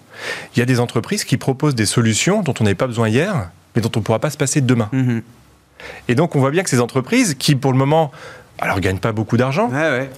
il 0.55 0.59
y 0.59 0.61
a 0.61 0.65
des 0.65 0.79
entreprises 0.79 1.23
qui 1.23 1.37
proposent 1.37 1.73
des 1.73 1.87
solutions 1.87 2.43
dont 2.43 2.53
on 2.59 2.63
n'avait 2.63 2.75
pas 2.75 2.85
besoin 2.85 3.09
hier, 3.09 3.49
mais 3.75 3.81
dont 3.81 3.89
on 3.95 3.99
ne 3.99 4.03
pourra 4.03 4.19
pas 4.19 4.29
se 4.29 4.37
passer 4.37 4.61
demain. 4.61 4.89
Mhm. 4.91 5.23
Et 6.07 6.15
donc, 6.15 6.35
on 6.35 6.39
voit 6.39 6.51
bien 6.51 6.63
que 6.63 6.69
ces 6.69 6.79
entreprises, 6.79 7.35
qui 7.37 7.55
pour 7.55 7.71
le 7.71 7.77
moment, 7.77 8.11
alors 8.61 8.79
gagnent 8.79 8.99
pas 8.99 9.11
beaucoup 9.11 9.37
d'argent, 9.37 9.71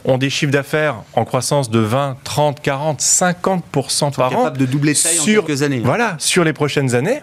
ont 0.06 0.18
des 0.18 0.30
chiffres 0.30 0.52
d'affaires 0.52 0.96
en 1.14 1.26
croissance 1.26 1.70
de 1.70 1.80
20, 1.80 2.18
30, 2.24 2.62
40, 2.62 3.00
50% 3.00 4.16
par 4.16 4.38
an. 4.38 4.50
de 4.50 4.66
doubler 4.66 4.94
sur, 4.94 5.44
en 5.44 5.46
quelques 5.46 5.64
années. 5.64 5.82
Voilà, 5.84 6.16
sur 6.18 6.44
les 6.44 6.54
prochaines 6.54 6.96
années. 6.96 7.22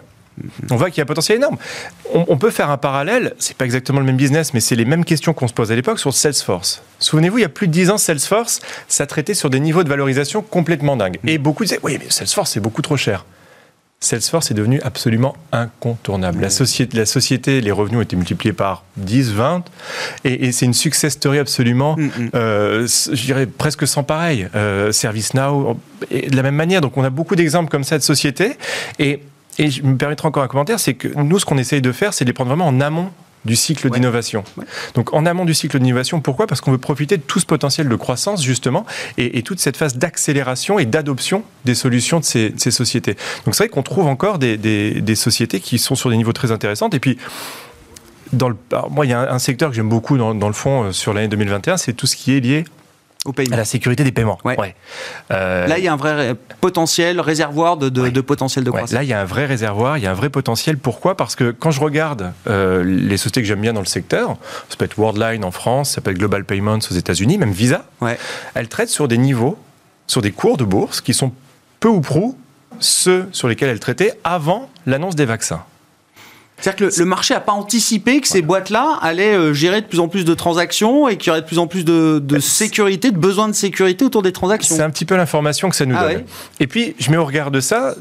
On 0.69 0.77
voit 0.77 0.89
qu'il 0.89 0.99
y 0.99 1.01
a 1.01 1.03
un 1.03 1.05
potentiel 1.05 1.37
énorme. 1.37 1.57
On, 2.13 2.37
peut 2.37 2.49
faire 2.49 2.69
un 2.69 2.77
parallèle, 2.77 3.33
c'est 3.39 3.57
pas 3.57 3.65
exactement 3.65 3.99
le 3.99 4.05
même 4.05 4.15
business, 4.15 4.53
mais 4.53 4.61
c'est 4.61 4.75
les 4.75 4.85
mêmes 4.85 5.03
questions 5.03 5.33
qu'on 5.33 5.49
se 5.49 5.53
pose 5.53 5.69
à 5.69 5.75
l'époque 5.75 5.99
sur 5.99 6.13
Salesforce. 6.13 6.81
Souvenez-vous, 6.99 7.39
il 7.39 7.41
y 7.41 7.45
a 7.45 7.49
plus 7.49 7.67
de 7.67 7.73
10 7.73 7.89
ans, 7.89 7.97
Salesforce, 7.97 8.61
ça 8.87 9.05
traitait 9.05 9.33
sur 9.33 9.49
des 9.49 9.59
niveaux 9.59 9.83
de 9.83 9.89
valorisation 9.89 10.41
complètement 10.41 10.95
dingues. 10.95 11.19
Et 11.27 11.37
beaucoup 11.37 11.65
disaient, 11.65 11.79
oui, 11.83 11.97
mais 11.99 12.09
Salesforce, 12.09 12.51
c'est 12.51 12.61
beaucoup 12.61 12.81
trop 12.81 12.95
cher. 12.95 13.25
Salesforce 14.01 14.49
est 14.49 14.53
devenu 14.53 14.79
absolument 14.81 15.35
incontournable. 15.51 16.39
La, 16.39 16.49
société, 16.49 16.97
la 16.97 17.05
société, 17.05 17.59
les 17.59 17.71
revenus 17.71 17.97
ont 17.99 18.01
été 18.01 18.15
multipliés 18.15 18.53
par 18.53 18.85
10, 18.95 19.33
20, 19.33 19.65
et, 20.23 20.53
c'est 20.53 20.65
une 20.65 20.73
success 20.73 21.13
story 21.13 21.37
absolument, 21.37 21.97
mm, 21.97 22.05
mm. 22.05 22.29
Euh, 22.33 22.87
je 22.87 23.25
dirais 23.25 23.45
presque 23.45 23.85
sans 23.85 24.03
pareil. 24.03 24.47
Euh, 24.55 24.93
ServiceNow, 24.93 25.77
de 26.11 26.35
la 26.35 26.43
même 26.43 26.55
manière. 26.55 26.79
Donc 26.79 26.95
on 26.95 27.03
a 27.03 27.09
beaucoup 27.09 27.35
d'exemples 27.35 27.69
comme 27.69 27.83
ça 27.83 27.97
de 27.97 28.03
sociétés, 28.03 28.57
et, 28.99 29.21
et 29.57 29.69
je 29.69 29.83
me 29.83 29.97
permettrai 29.97 30.29
encore 30.29 30.43
un 30.43 30.47
commentaire, 30.47 30.79
c'est 30.79 30.93
que 30.93 31.09
nous, 31.21 31.37
ce 31.37 31.45
qu'on 31.45 31.57
essaye 31.57 31.81
de 31.81 31.91
faire, 31.91 32.13
c'est 32.13 32.23
de 32.23 32.29
les 32.29 32.33
prendre 32.33 32.49
vraiment 32.49 32.67
en 32.67 32.79
amont 32.79 33.11
du 33.45 33.55
cycle 33.55 33.89
d'innovation. 33.89 34.43
Donc 34.95 35.13
en 35.13 35.25
amont 35.25 35.45
du 35.45 35.53
cycle 35.53 35.79
d'innovation, 35.79 36.21
pourquoi? 36.21 36.47
Parce 36.47 36.61
qu'on 36.61 36.71
veut 36.71 36.77
profiter 36.77 37.17
de 37.17 37.21
tout 37.21 37.39
ce 37.39 37.45
potentiel 37.45 37.87
de 37.87 37.95
croissance 37.95 38.43
justement 38.43 38.85
et, 39.17 39.41
toute 39.43 39.59
cette 39.59 39.77
phase 39.77 39.97
d'accélération 39.97 40.79
et 40.79 40.85
d'adoption 40.85 41.43
des 41.65 41.75
solutions 41.75 42.19
de 42.19 42.25
ces, 42.25 42.53
sociétés. 42.71 43.15
Donc 43.45 43.55
c'est 43.55 43.63
vrai 43.63 43.69
qu'on 43.69 43.83
trouve 43.83 44.07
encore 44.07 44.37
des, 44.39 44.57
des, 44.57 45.15
sociétés 45.15 45.59
qui 45.59 45.79
sont 45.79 45.95
sur 45.95 46.09
des 46.09 46.17
niveaux 46.17 46.33
très 46.33 46.51
intéressants 46.51 46.89
et 46.89 46.99
puis 46.99 47.17
dans 48.31 48.49
le, 48.49 48.55
moi, 48.91 49.05
il 49.05 49.09
y 49.09 49.13
a 49.13 49.33
un, 49.33 49.39
secteur 49.39 49.69
que 49.69 49.75
j'aime 49.75 49.89
beaucoup 49.89 50.17
dans, 50.17 50.35
dans, 50.35 50.47
le 50.47 50.53
fond 50.53 50.83
euh, 50.83 50.91
sur 50.91 51.13
l'année 51.13 51.27
2021, 51.29 51.77
c'est 51.77 51.93
tout 51.93 52.05
ce 52.05 52.15
qui 52.15 52.37
est 52.37 52.39
lié 52.39 52.63
à 53.25 53.55
la 53.55 53.65
sécurité 53.65 54.03
des 54.03 54.11
paiements. 54.11 54.37
Ouais. 54.45 54.75
Euh, 55.31 55.67
là, 55.67 55.77
il 55.77 55.83
y 55.83 55.87
a 55.87 55.93
un 55.93 55.97
vrai 55.97 56.35
potentiel, 56.61 57.19
réservoir 57.19 57.77
de, 57.77 57.89
de, 57.89 58.21
potentiel 58.21 58.63
de 58.63 58.69
croissance. 58.69 58.93
Là, 58.93 59.03
il 59.03 59.09
y 59.09 59.13
a 59.13 59.19
un 59.19 59.25
vrai 59.25 59.45
réservoir, 59.45 59.97
il 59.97 60.03
y 60.03 60.07
a 60.07 60.11
un 60.11 60.15
vrai 60.15 60.29
potentiel. 60.29 60.77
Pourquoi? 60.77 61.17
Parce 61.17 61.35
que 61.35 61.51
quand 61.51 61.71
je 61.71 61.81
regarde 61.81 62.31
euh, 62.47 62.83
les 62.83 63.17
sociétés 63.17 63.41
que 63.41 63.47
j'aime 63.47 63.61
bien 63.61 63.73
dans 63.73 63.81
le 63.81 63.85
secteur, 63.85 64.37
ça 64.69 64.77
peut 64.77 64.85
être 64.85 64.97
Worldline 64.97 65.43
en 65.43 65.51
France, 65.51 65.91
ça 65.91 66.01
peut 66.01 66.11
être 66.11 66.17
Global 66.17 66.45
Payments 66.45 66.79
aux 66.89 66.95
États-Unis, 66.95 67.37
même 67.37 67.51
Visa, 67.51 67.85
elles 68.53 68.69
traitent 68.69 68.89
sur 68.89 69.07
des 69.07 69.17
niveaux, 69.17 69.57
sur 70.07 70.21
des 70.21 70.31
cours 70.31 70.57
de 70.57 70.63
bourse 70.63 71.01
qui 71.01 71.13
sont 71.13 71.33
peu 71.79 71.89
ou 71.89 72.01
prou 72.01 72.37
ceux 72.79 73.27
sur 73.31 73.47
lesquels 73.47 73.69
elles 73.69 73.79
traitaient 73.79 74.13
avant 74.23 74.69
l'annonce 74.85 75.15
des 75.15 75.25
vaccins. 75.25 75.63
C'est-à-dire 76.61 76.89
que 76.89 76.99
le, 76.99 77.05
marché 77.05 77.33
n'a 77.33 77.39
pas 77.39 77.53
anticipé 77.53 78.19
que 78.21 78.27
ces 78.27 78.41
boîtes-là 78.41 78.99
allaient 79.01 79.35
euh, 79.35 79.53
gérer 79.53 79.81
de 79.81 79.85
plus 79.85 79.99
en 79.99 80.07
plus 80.07 80.25
de 80.25 80.33
transactions 80.33 81.07
et 81.07 81.17
qu'il 81.17 81.27
y 81.27 81.31
aurait 81.31 81.41
de 81.41 81.45
plus 81.45 81.59
en 81.59 81.67
plus 81.67 81.85
de, 81.85 82.19
bah, 82.21 82.41
sécurité, 82.41 83.11
de 83.11 83.17
besoin 83.17 83.47
de 83.47 83.53
sécurité 83.53 84.03
autour 84.03 84.21
des 84.21 84.33
transactions. 84.33 84.75
C'est 84.75 84.81
un 84.81 84.89
petit 84.89 85.05
peu 85.05 85.15
l'information 85.15 85.69
que 85.69 85.75
ça 85.75 85.85
nous 85.85 85.95
ah 85.97 86.07
donne. 86.07 86.23
Et 86.59 86.67
puis, 86.67 86.95
je 86.99 87.11
mets 87.11 87.17
au 87.17 87.25
regard 87.25 87.51
de 87.51 87.61
ça, 87.61 87.95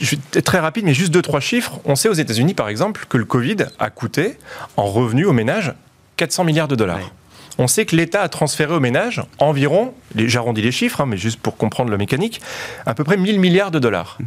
je 0.00 0.16
vais 0.16 0.42
très 0.42 0.58
rapide, 0.58 0.84
mais 0.84 0.94
juste 0.94 1.12
deux, 1.12 1.22
trois 1.22 1.40
chiffres. 1.40 1.80
On 1.84 1.96
sait 1.96 2.08
aux 2.08 2.14
États-Unis, 2.14 2.54
par 2.54 2.68
exemple, 2.68 3.06
que 3.08 3.16
le 3.16 3.24
Covid 3.24 3.56
a 3.78 3.90
coûté 3.90 4.36
en 4.76 4.84
revenus 4.84 5.26
aux 5.26 5.32
ménages 5.32 5.72
400 6.16 6.44
milliards 6.44 6.68
de 6.68 6.76
dollars. 6.76 7.12
On 7.58 7.66
sait 7.66 7.84
que 7.84 7.94
l'État 7.96 8.22
a 8.22 8.28
transféré 8.28 8.74
aux 8.74 8.80
ménages 8.80 9.22
environ, 9.38 9.92
j'arrondis 10.14 10.62
les 10.62 10.72
chiffres, 10.72 11.00
hein, 11.00 11.06
mais 11.06 11.16
juste 11.16 11.38
pour 11.40 11.56
comprendre 11.56 11.90
la 11.90 11.98
mécanique, 11.98 12.40
à 12.86 12.94
peu 12.94 13.04
près 13.04 13.16
1000 13.16 13.38
milliards 13.40 13.70
de 13.70 13.78
dollars. 13.78 14.16
Mhm. 14.20 14.26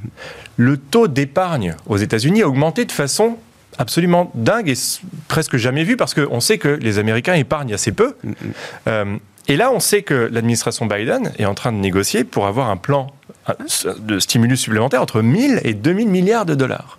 Le 0.57 0.77
taux 0.77 1.07
d'épargne 1.07 1.75
aux 1.88 1.97
États-Unis 1.97 2.43
a 2.43 2.47
augmenté 2.47 2.86
de 2.86 2.91
façon 2.91 3.38
absolument 3.78 4.32
dingue 4.36 4.69
et 4.69 4.76
presque 5.28 5.57
jamais 5.57 5.84
vu 5.84 5.97
parce 5.97 6.13
qu'on 6.13 6.39
sait 6.39 6.57
que 6.57 6.67
les 6.67 6.99
Américains 6.99 7.34
épargnent 7.34 7.73
assez 7.73 7.91
peu. 7.91 8.15
Mm, 8.23 8.30
mm. 8.30 8.34
Euh, 8.88 9.17
et 9.47 9.57
là, 9.57 9.71
on 9.71 9.80
sait 9.80 10.01
que 10.01 10.30
l'administration 10.32 10.86
Biden 10.86 11.32
est 11.38 11.45
en 11.45 11.53
train 11.53 11.71
de 11.71 11.78
négocier 11.78 12.23
pour 12.23 12.47
avoir 12.47 12.69
un 12.69 12.78
plan 12.78 13.11
de 13.99 14.19
stimulus 14.19 14.57
supplémentaire 14.57 15.01
entre 15.01 15.21
1000 15.21 15.61
et 15.63 15.73
2000 15.73 16.07
milliards 16.07 16.45
de 16.45 16.55
dollars. 16.55 16.97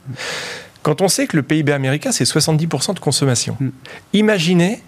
Quand 0.83 1.01
on 1.03 1.09
sait 1.09 1.27
que 1.27 1.37
le 1.37 1.43
PIB 1.43 1.73
américain, 1.73 2.13
c'est 2.13 2.25
70% 2.25 2.95
de 2.95 3.01
consommation, 3.01 3.57
mm. 3.59 3.69
imaginez 4.13 4.83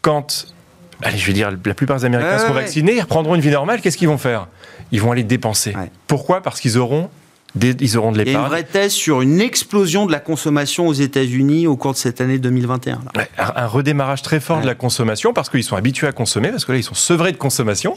quand, 0.00 0.46
allez, 1.02 1.18
je 1.18 1.26
vais 1.26 1.34
dire, 1.34 1.50
la 1.50 1.74
plupart 1.74 1.98
des 1.98 2.06
Américains 2.06 2.38
seront 2.38 2.54
vaccinés, 2.54 2.96
ils 2.96 3.00
reprendront 3.02 3.34
une 3.34 3.40
vie 3.40 3.50
normale, 3.50 3.80
qu'est-ce 3.80 3.98
qu'ils 3.98 4.08
vont 4.08 4.18
faire? 4.18 4.48
Ils 4.90 5.00
vont 5.00 5.12
aller 5.12 5.22
dépenser. 5.22 5.74
Pourquoi? 6.06 6.42
Parce 6.42 6.60
qu'ils 6.60 6.78
auront 6.78 7.10
ils 7.60 7.98
auront 7.98 8.12
de 8.12 8.18
l'épargne. 8.18 8.32
Il 8.32 8.32
y 8.32 8.36
a 8.36 8.40
une 8.40 8.48
vraie 8.48 8.64
thèse 8.64 8.92
sur 8.92 9.20
une 9.20 9.40
explosion 9.40 10.06
de 10.06 10.12
la 10.12 10.20
consommation 10.20 10.86
aux 10.86 10.92
États-Unis 10.92 11.66
au 11.66 11.76
cours 11.76 11.92
de 11.92 11.98
cette 11.98 12.20
année 12.20 12.38
2021. 12.38 13.00
un, 13.38 13.66
redémarrage 13.66 14.22
très 14.22 14.40
fort 14.40 14.60
de 14.60 14.66
la 14.66 14.74
consommation 14.74 15.32
parce 15.32 15.50
qu'ils 15.50 15.64
sont 15.64 15.76
habitués 15.76 16.06
à 16.06 16.12
consommer, 16.12 16.50
parce 16.50 16.64
que 16.64 16.72
là, 16.72 16.78
ils 16.78 16.84
sont 16.84 16.94
sevrés 16.94 17.32
de 17.32 17.36
consommation 17.36 17.96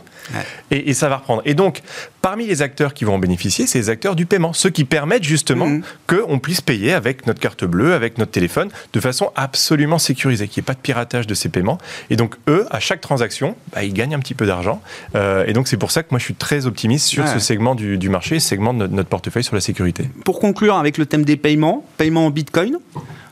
et, 0.71 0.93
ça 0.93 1.09
va 1.09 1.17
reprendre. 1.17 1.41
Et 1.45 1.53
donc, 1.53 1.81
parmi 2.21 2.47
les 2.47 2.61
acteurs 2.61 2.93
qui 2.93 3.05
vont 3.05 3.15
en 3.15 3.19
bénéficier, 3.19 3.67
c'est 3.67 3.79
les 3.79 3.89
acteurs 3.89 4.15
du 4.15 4.25
paiement, 4.25 4.53
ceux 4.53 4.69
qui 4.69 4.85
permettent 4.85 5.23
justement 5.23 5.67
mmh. 5.67 5.83
qu'on 6.07 6.39
puisse 6.39 6.61
payer 6.61 6.93
avec 6.93 7.27
notre 7.27 7.39
carte 7.39 7.65
bleue, 7.65 7.93
avec 7.93 8.17
notre 8.17 8.31
téléphone, 8.31 8.69
de 8.93 8.99
façon 8.99 9.31
absolument 9.35 9.99
sécurisée, 9.99 10.47
qu'il 10.47 10.61
n'y 10.61 10.65
ait 10.65 10.67
pas 10.67 10.73
de 10.73 10.79
piratage 10.79 11.27
de 11.27 11.33
ces 11.33 11.49
paiements. 11.49 11.77
Et 12.09 12.15
donc, 12.15 12.35
eux, 12.47 12.65
à 12.71 12.79
chaque 12.79 13.01
transaction, 13.01 13.55
bah, 13.73 13.83
ils 13.83 13.93
gagnent 13.93 14.15
un 14.15 14.19
petit 14.19 14.33
peu 14.33 14.45
d'argent. 14.45 14.81
Euh, 15.15 15.45
et 15.47 15.53
donc, 15.53 15.67
c'est 15.67 15.77
pour 15.77 15.91
ça 15.91 16.03
que 16.03 16.07
moi, 16.11 16.19
je 16.19 16.25
suis 16.25 16.35
très 16.35 16.65
optimiste 16.65 17.07
sur 17.07 17.27
ce 17.27 17.39
segment 17.39 17.75
du, 17.75 17.97
du 17.97 18.09
marché, 18.09 18.39
ce 18.39 18.47
segment 18.47 18.73
de 18.73 18.87
notre 18.87 19.09
portefeuille 19.09 19.44
sur 19.45 19.55
la 19.55 19.61
sécurité. 19.61 20.09
Pour 20.25 20.39
conclure 20.39 20.75
avec 20.75 20.97
le 20.97 21.05
thème 21.05 21.23
des 21.23 21.37
paiements, 21.37 21.85
paiement 21.97 22.25
en 22.25 22.29
Bitcoin, 22.31 22.77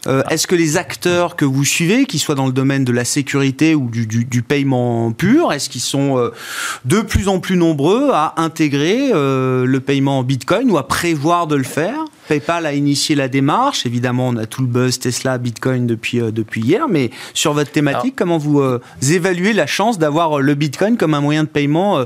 euh, 0.06 0.22
est-ce 0.30 0.48
que 0.48 0.56
les 0.56 0.76
acteurs 0.78 1.36
que 1.36 1.46
vous 1.46 1.64
suivez, 1.64 2.06
qu'ils 2.06 2.20
soient 2.20 2.36
dans 2.36 2.46
le 2.46 2.52
domaine 2.52 2.84
de 2.84 2.92
la 2.92 3.06
sécurité 3.06 3.74
ou 3.74 3.90
du, 3.90 4.42
paiement 4.42 5.12
pur, 5.12 5.54
est-ce 5.54 5.70
qu'ils 5.70 5.82
sont 5.82 6.18
euh, 6.18 6.32
de 6.86 7.00
plus 7.00 7.30
en 7.30 7.40
plus 7.40 7.56
nombreux 7.56 8.12
à 8.12 8.34
intégrer 8.38 9.12
euh, 9.14 9.66
le 9.66 9.80
paiement 9.80 10.20
en 10.20 10.24
Bitcoin 10.24 10.70
ou 10.72 10.78
à 10.78 10.88
prévoir 10.88 11.48
de 11.48 11.56
le 11.56 11.64
faire? 11.64 11.96
PayPal 12.28 12.66
a 12.66 12.74
initié 12.74 13.16
la 13.16 13.28
démarche. 13.28 13.86
Évidemment, 13.86 14.30
on 14.30 14.38
a 14.38 14.46
tout 14.46 14.62
le 14.62 14.68
buzz 14.68 15.00
Tesla, 15.00 15.38
Bitcoin 15.38 15.88
depuis, 15.88 16.20
depuis 16.20 16.62
hier. 16.62 16.88
Mais 16.90 17.10
sur 17.34 17.54
votre 17.54 17.72
thématique, 17.72 18.16
comment 18.16 18.38
vous 18.38 18.62
évaluez 19.10 19.52
la 19.52 19.68
chance 19.68 20.00
d'avoir 20.00 20.40
le 20.40 20.56
Bitcoin 20.56 20.96
comme 20.96 21.14
un 21.16 21.22
moyen 21.22 21.44
de 21.44 21.50
paiement 21.50 22.06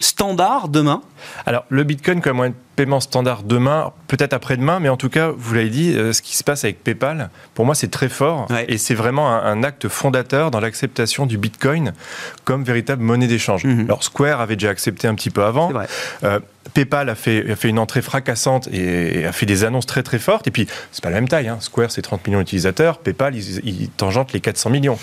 standard 0.00 0.68
demain 0.68 1.02
Alors, 1.46 1.64
le 1.68 1.84
Bitcoin 1.84 2.20
comme 2.20 2.38
moyen 2.38 2.50
de 2.50 2.56
paiement 2.74 3.00
standard 3.00 3.42
demain, 3.42 3.92
peut-être 4.08 4.32
après-demain, 4.32 4.80
mais 4.80 4.88
en 4.88 4.96
tout 4.96 5.10
cas, 5.10 5.30
vous 5.36 5.54
l'avez 5.54 5.68
dit, 5.68 5.94
euh, 5.94 6.14
ce 6.14 6.22
qui 6.22 6.34
se 6.34 6.42
passe 6.42 6.64
avec 6.64 6.82
PayPal, 6.82 7.28
pour 7.54 7.66
moi, 7.66 7.74
c'est 7.74 7.90
très 7.90 8.08
fort 8.08 8.48
et 8.68 8.78
c'est 8.78 8.94
vraiment 8.94 9.30
un, 9.30 9.62
acte 9.62 9.88
fondateur 9.88 10.50
dans 10.50 10.60
l'acceptation 10.60 11.26
du 11.26 11.36
Bitcoin 11.36 11.92
comme 12.44 12.64
véritable 12.64 13.02
monnaie 13.02 13.26
d'échange. 13.26 13.64
Mhm. 13.64 13.84
Alors, 13.84 14.02
Square 14.02 14.40
avait 14.40 14.56
déjà 14.56 14.70
accepté 14.70 15.06
un 15.06 15.14
petit 15.14 15.28
peu 15.28 15.44
avant. 15.44 15.70
Euh, 16.24 16.40
PayPal 16.72 17.10
a 17.10 17.14
fait, 17.14 17.50
a 17.50 17.56
fait 17.56 17.68
une 17.68 17.78
entrée 17.78 18.00
fracassante 18.00 18.68
et, 18.72 19.26
a 19.26 19.32
fait 19.32 19.44
des 19.44 19.64
annonces 19.64 19.86
très 19.86 20.02
très 20.02 20.18
fortes. 20.18 20.46
Et 20.46 20.50
puis, 20.50 20.66
c'est 20.92 21.02
pas 21.02 21.10
la 21.10 21.16
même 21.16 21.28
taille. 21.28 21.48
Hein. 21.48 21.58
Square, 21.60 21.90
c'est 21.90 22.00
30 22.00 22.26
millions 22.26 22.38
d'utilisateurs. 22.38 22.98
PayPal, 22.98 23.36
il, 23.36 23.60
il 23.66 23.90
tangente 23.90 24.32
les 24.32 24.40
400 24.40 24.70
millions. 24.70 24.98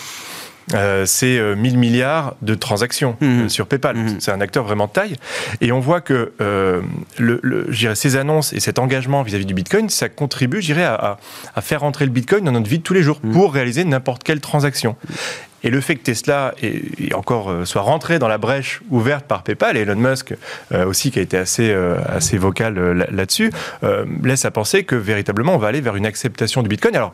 Euh, 0.74 1.05
c'est 1.05 1.39
1000 1.55 1.76
euh, 1.76 1.78
milliards 1.78 2.36
de 2.41 2.53
transactions 2.53 3.15
mmh. 3.22 3.26
euh, 3.26 3.49
sur 3.49 3.68
PayPal. 3.68 3.95
Mmh. 3.95 4.15
C'est 4.20 4.32
un 4.32 4.41
acteur 4.41 4.65
vraiment 4.65 4.88
de 4.88 4.91
taille. 4.91 5.15
Et 5.61 5.72
on 5.72 5.80
voit 5.80 6.01
que 6.01 6.34
le, 7.18 7.95
ces 7.95 8.15
annonces 8.15 8.53
et 8.53 8.59
cet 8.59 8.80
engagement 8.80 9.24
vis-à-vis 9.24 9.45
du 9.45 9.53
Bitcoin, 9.53 9.89
ça 9.89 10.09
contribue, 10.09 10.61
je 10.61 10.78
à, 10.78 11.18
à, 11.55 11.61
faire 11.61 11.84
entrer 11.84 12.05
le 12.05 12.11
Bitcoin 12.11 12.43
dans 12.43 12.51
notre 12.51 12.70
vie 12.70 12.78
de 12.78 12.84
tous 12.84 12.93
les 12.93 13.01
jours 13.01 13.20
mmh. 13.24 13.32
pour 13.32 13.53
réaliser 13.53 13.84
n'importe 13.84 14.24
quelle 14.24 14.41
transaction. 14.41 14.95
Et 15.63 15.72
le 15.72 15.82
fait 15.82 15.95
que 15.95 16.03
Tesla 16.03 16.53
est, 16.61 17.13
encore 17.15 17.51
soit 17.65 17.82
rentré 17.82 18.20
dans 18.20 18.28
la 18.28 18.38
brèche 18.38 18.82
ouverte 18.91 19.26
par 19.26 19.41
PayPal 19.41 19.76
et 19.76 19.82
Elon 19.82 19.95
Musk 19.95 20.36
aussi 20.72 21.09
qui 21.09 21.18
a 21.18 21.22
été 21.24 21.36
assez 21.36 21.76
assez 22.07 22.38
vocal 22.38 23.07
là-dessus 23.09 23.51
laisse 24.24 24.45
à 24.45 24.51
penser 24.51 24.84
que 24.84 24.95
véritablement 24.95 25.55
on 25.55 25.57
va 25.57 25.70
aller 25.70 25.82
vers 25.82 25.95
une 25.95 26.05
acceptation 26.05 26.61
du 26.61 26.70
Bitcoin. 26.70 26.95
Alors 26.95 27.11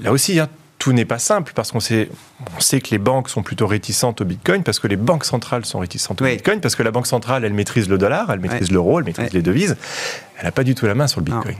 là 0.00 0.12
aussi, 0.12 0.38
hein, 0.38 0.48
tout 0.86 0.92
n'est 0.92 1.04
pas 1.04 1.18
simple 1.18 1.50
parce 1.52 1.72
qu'on 1.72 1.80
sait, 1.80 2.08
on 2.56 2.60
sait 2.60 2.80
que 2.80 2.90
les 2.92 2.98
banques 2.98 3.28
sont 3.28 3.42
plutôt 3.42 3.66
réticentes 3.66 4.20
au 4.20 4.24
Bitcoin, 4.24 4.62
parce 4.62 4.78
que 4.78 4.86
les 4.86 4.94
banques 4.94 5.24
centrales 5.24 5.64
sont 5.64 5.80
réticentes 5.80 6.22
au 6.22 6.24
Bitcoin, 6.24 6.60
parce 6.60 6.76
que 6.76 6.84
la 6.84 6.92
banque 6.92 7.08
centrale, 7.08 7.44
elle 7.44 7.54
maîtrise 7.54 7.88
le 7.88 7.98
dollar, 7.98 8.30
elle 8.30 8.38
maîtrise 8.38 8.70
l'euro, 8.70 9.00
elle 9.00 9.04
maîtrise 9.04 9.32
les 9.32 9.42
devises. 9.42 9.76
Elle 10.38 10.44
n'a 10.44 10.52
pas 10.52 10.62
du 10.62 10.76
tout 10.76 10.86
la 10.86 10.94
main 10.94 11.08
sur 11.08 11.18
le 11.18 11.24
Bitcoin. 11.24 11.56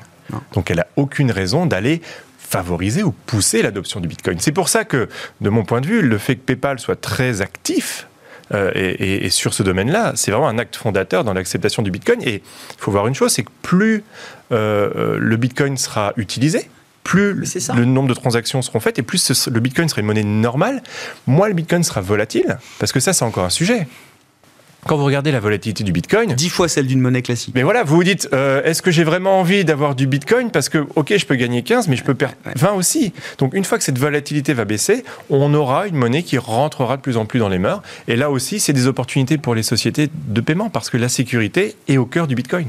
Donc 0.53 0.71
elle 0.71 0.77
n'a 0.77 0.87
aucune 0.95 1.33
raison 1.33 1.67
d'aller 1.67 2.03
favoriser 2.39 3.03
ou 3.03 3.11
pousser 3.11 3.63
l'adoption 3.63 3.99
du 3.99 4.07
Bitcoin. 4.07 4.39
C'est 4.39 4.53
pour 4.53 4.69
ça 4.69 4.85
que, 4.85 5.09
de 5.41 5.51
mon 5.51 5.65
point 5.65 5.81
de 5.81 5.89
vue, 5.89 6.03
le 6.03 6.19
fait 6.19 6.37
que 6.37 6.43
PayPal 6.43 6.79
soit 6.79 7.01
très 7.01 7.41
actif 7.41 8.07
euh, 8.55 8.71
et, 8.75 9.29
sur 9.31 9.55
ce 9.55 9.65
domaine-là, 9.65 10.13
c'est 10.15 10.31
vraiment 10.31 10.47
un 10.47 10.59
acte 10.59 10.77
fondateur 10.77 11.25
dans 11.25 11.33
l'acceptation 11.33 11.83
du 11.83 11.91
Bitcoin. 11.91 12.23
Et 12.23 12.35
il 12.37 12.79
faut 12.79 12.93
voir 12.93 13.09
une 13.09 13.15
chose, 13.17 13.33
c'est 13.33 13.43
que 13.43 13.51
plus 13.63 14.05
euh, 14.53 14.89
euh, 14.95 15.19
le 15.19 15.37
Bitcoin 15.37 15.77
sera 15.77 16.13
utilisé, 16.17 16.71
plus 17.07 17.35
le 17.75 17.85
nombre 17.85 18.09
de 18.09 18.15
transactions 18.15 18.63
seront 18.63 18.81
faites 18.81 18.99
et 18.99 19.03
plus 19.03 19.49
le 19.49 19.61
Bitcoin 19.61 19.89
sera 19.89 20.01
une 20.01 20.09
monnaie 20.09 20.25
normale, 20.25 20.83
moins 21.29 21.47
le 21.47 21.55
Bitcoin 21.55 21.85
sera 21.85 22.01
volatile, 22.01 22.59
parce 22.81 22.91
que 22.91 22.99
ça 22.99 23.13
c'est 23.13 23.25
encore 23.25 23.45
un 23.45 23.51
sujet 23.51 23.87
quand 24.87 24.97
vous 24.97 25.05
regardez 25.05 25.33
la 25.33 25.41
volatilité 25.41 25.85
du 25.85 25.93
Bitcoin, 25.93 26.33
10 26.33 26.49
fois 26.49 26.69
celle 26.69 26.87
d'une 26.87 27.01
monnaie 27.01 27.23
classique. 27.23 27.55
Mais 27.55 27.63
voilà, 27.63 27.83
vous 27.83 27.97
vous 27.97 28.05
dites, 28.05 28.29
euh, 28.33 28.63
est-ce 28.63 28.83
que 28.83 28.91
j'ai 28.91 29.05
vraiment 29.05 29.41
envie 29.41 29.65
d'avoir 29.65 29.95
du 29.95 30.07
Bitcoin 30.07 30.51
Parce 30.51 30.69
que, 30.69 30.87
ok, 30.95 31.15
je 31.17 31.27
peux 31.27 31.35
gagner 31.35 31.63
15, 31.63 31.89
mais 31.89 31.97
je 31.97 32.05
peux 32.05 32.15
perdre 32.15 32.37
20 32.55 32.73
aussi. 32.73 33.13
Donc 33.39 33.55
une 33.55 33.65
fois 33.65 33.79
que 33.79 33.85
cette 33.85 33.99
volatilité 33.99 34.55
va 34.55 34.65
baisser, 34.65 35.05
on 35.29 35.53
aura 35.55 35.87
une 35.87 35.97
monnaie 35.97 36.23
qui 36.23 36.39
rentrera 36.39 36.97
de 36.97 37.03
plus 37.03 37.17
en 37.17 37.27
plus 37.27 37.41
dans 37.41 37.49
les 37.49 37.59
mœurs. 37.59 37.83
Et 38.09 38.17
là 38.17 38.31
aussi, 38.31 38.61
c'est 38.61 38.73
des 38.73 38.87
opportunités 38.87 39.39
pour 39.39 39.55
les 39.55 39.63
sociétés 39.63 40.09
de 40.13 40.41
paiement, 40.41 40.71
parce 40.71 40.91
que 40.91 40.97
la 40.97 41.09
sécurité 41.09 41.75
est 41.89 41.97
au 41.97 42.07
cœur 42.07 42.27
du 42.27 42.35
Bitcoin. 42.35 42.67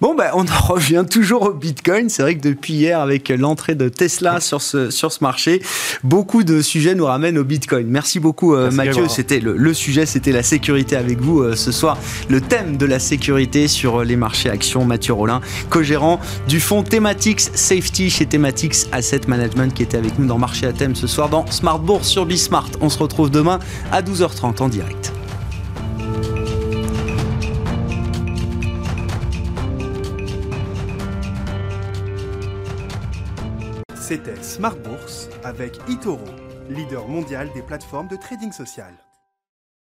Bon, 0.00 0.14
ben, 0.14 0.30
on 0.34 0.42
en 0.42 0.66
revient 0.68 1.04
toujours 1.08 1.42
au 1.42 1.52
Bitcoin. 1.52 2.08
C'est 2.08 2.22
vrai 2.22 2.34
que 2.34 2.42
depuis 2.42 2.74
hier, 2.74 3.00
avec 3.00 3.30
l'entrée 3.30 3.74
de 3.74 3.88
Tesla 3.88 4.40
sur 4.40 4.60
ce, 4.60 4.90
sur 4.90 5.12
ce 5.12 5.24
marché, 5.24 5.62
beaucoup 6.02 6.44
de 6.44 6.60
sujets 6.60 6.94
nous 6.94 7.06
ramènent 7.06 7.38
au 7.38 7.44
Bitcoin. 7.44 7.86
Merci 7.88 8.20
beaucoup, 8.20 8.54
euh, 8.54 8.70
Mathieu. 8.70 9.08
C'était 9.08 9.40
le, 9.40 9.56
le, 9.56 9.74
sujet, 9.74 10.04
c'était 10.06 10.32
la 10.32 10.42
sécurité 10.42 10.96
avec 10.96 11.20
vous. 11.20 11.53
Ce 11.56 11.72
soir 11.72 11.98
le 12.28 12.40
thème 12.40 12.76
de 12.76 12.86
la 12.86 12.98
sécurité 12.98 13.68
sur 13.68 14.02
les 14.04 14.16
marchés 14.16 14.50
actions. 14.50 14.84
Mathieu 14.84 15.12
Rollin, 15.12 15.40
co-gérant 15.70 16.20
du 16.48 16.60
fonds 16.60 16.82
Thematics 16.82 17.40
Safety 17.40 18.10
chez 18.10 18.26
Thematics 18.26 18.86
Asset 18.92 19.22
Management 19.28 19.72
qui 19.72 19.82
était 19.82 19.96
avec 19.96 20.18
nous 20.18 20.26
dans 20.26 20.38
Marché 20.38 20.66
à 20.66 20.72
thème 20.72 20.94
ce 20.94 21.06
soir 21.06 21.28
dans 21.28 21.46
Smart 21.50 21.78
Bourse 21.78 22.08
sur 22.08 22.26
Bismart. 22.26 22.70
On 22.80 22.88
se 22.88 22.98
retrouve 22.98 23.30
demain 23.30 23.58
à 23.92 24.02
12h30 24.02 24.62
en 24.62 24.68
direct. 24.68 25.12
C'était 33.94 34.42
Smart 34.42 34.76
Bourse 34.76 35.28
avec 35.44 35.78
Itoro 35.88 36.24
leader 36.68 37.08
mondial 37.08 37.50
des 37.54 37.62
plateformes 37.62 38.08
de 38.08 38.16
trading 38.16 38.52
social. 38.52 39.03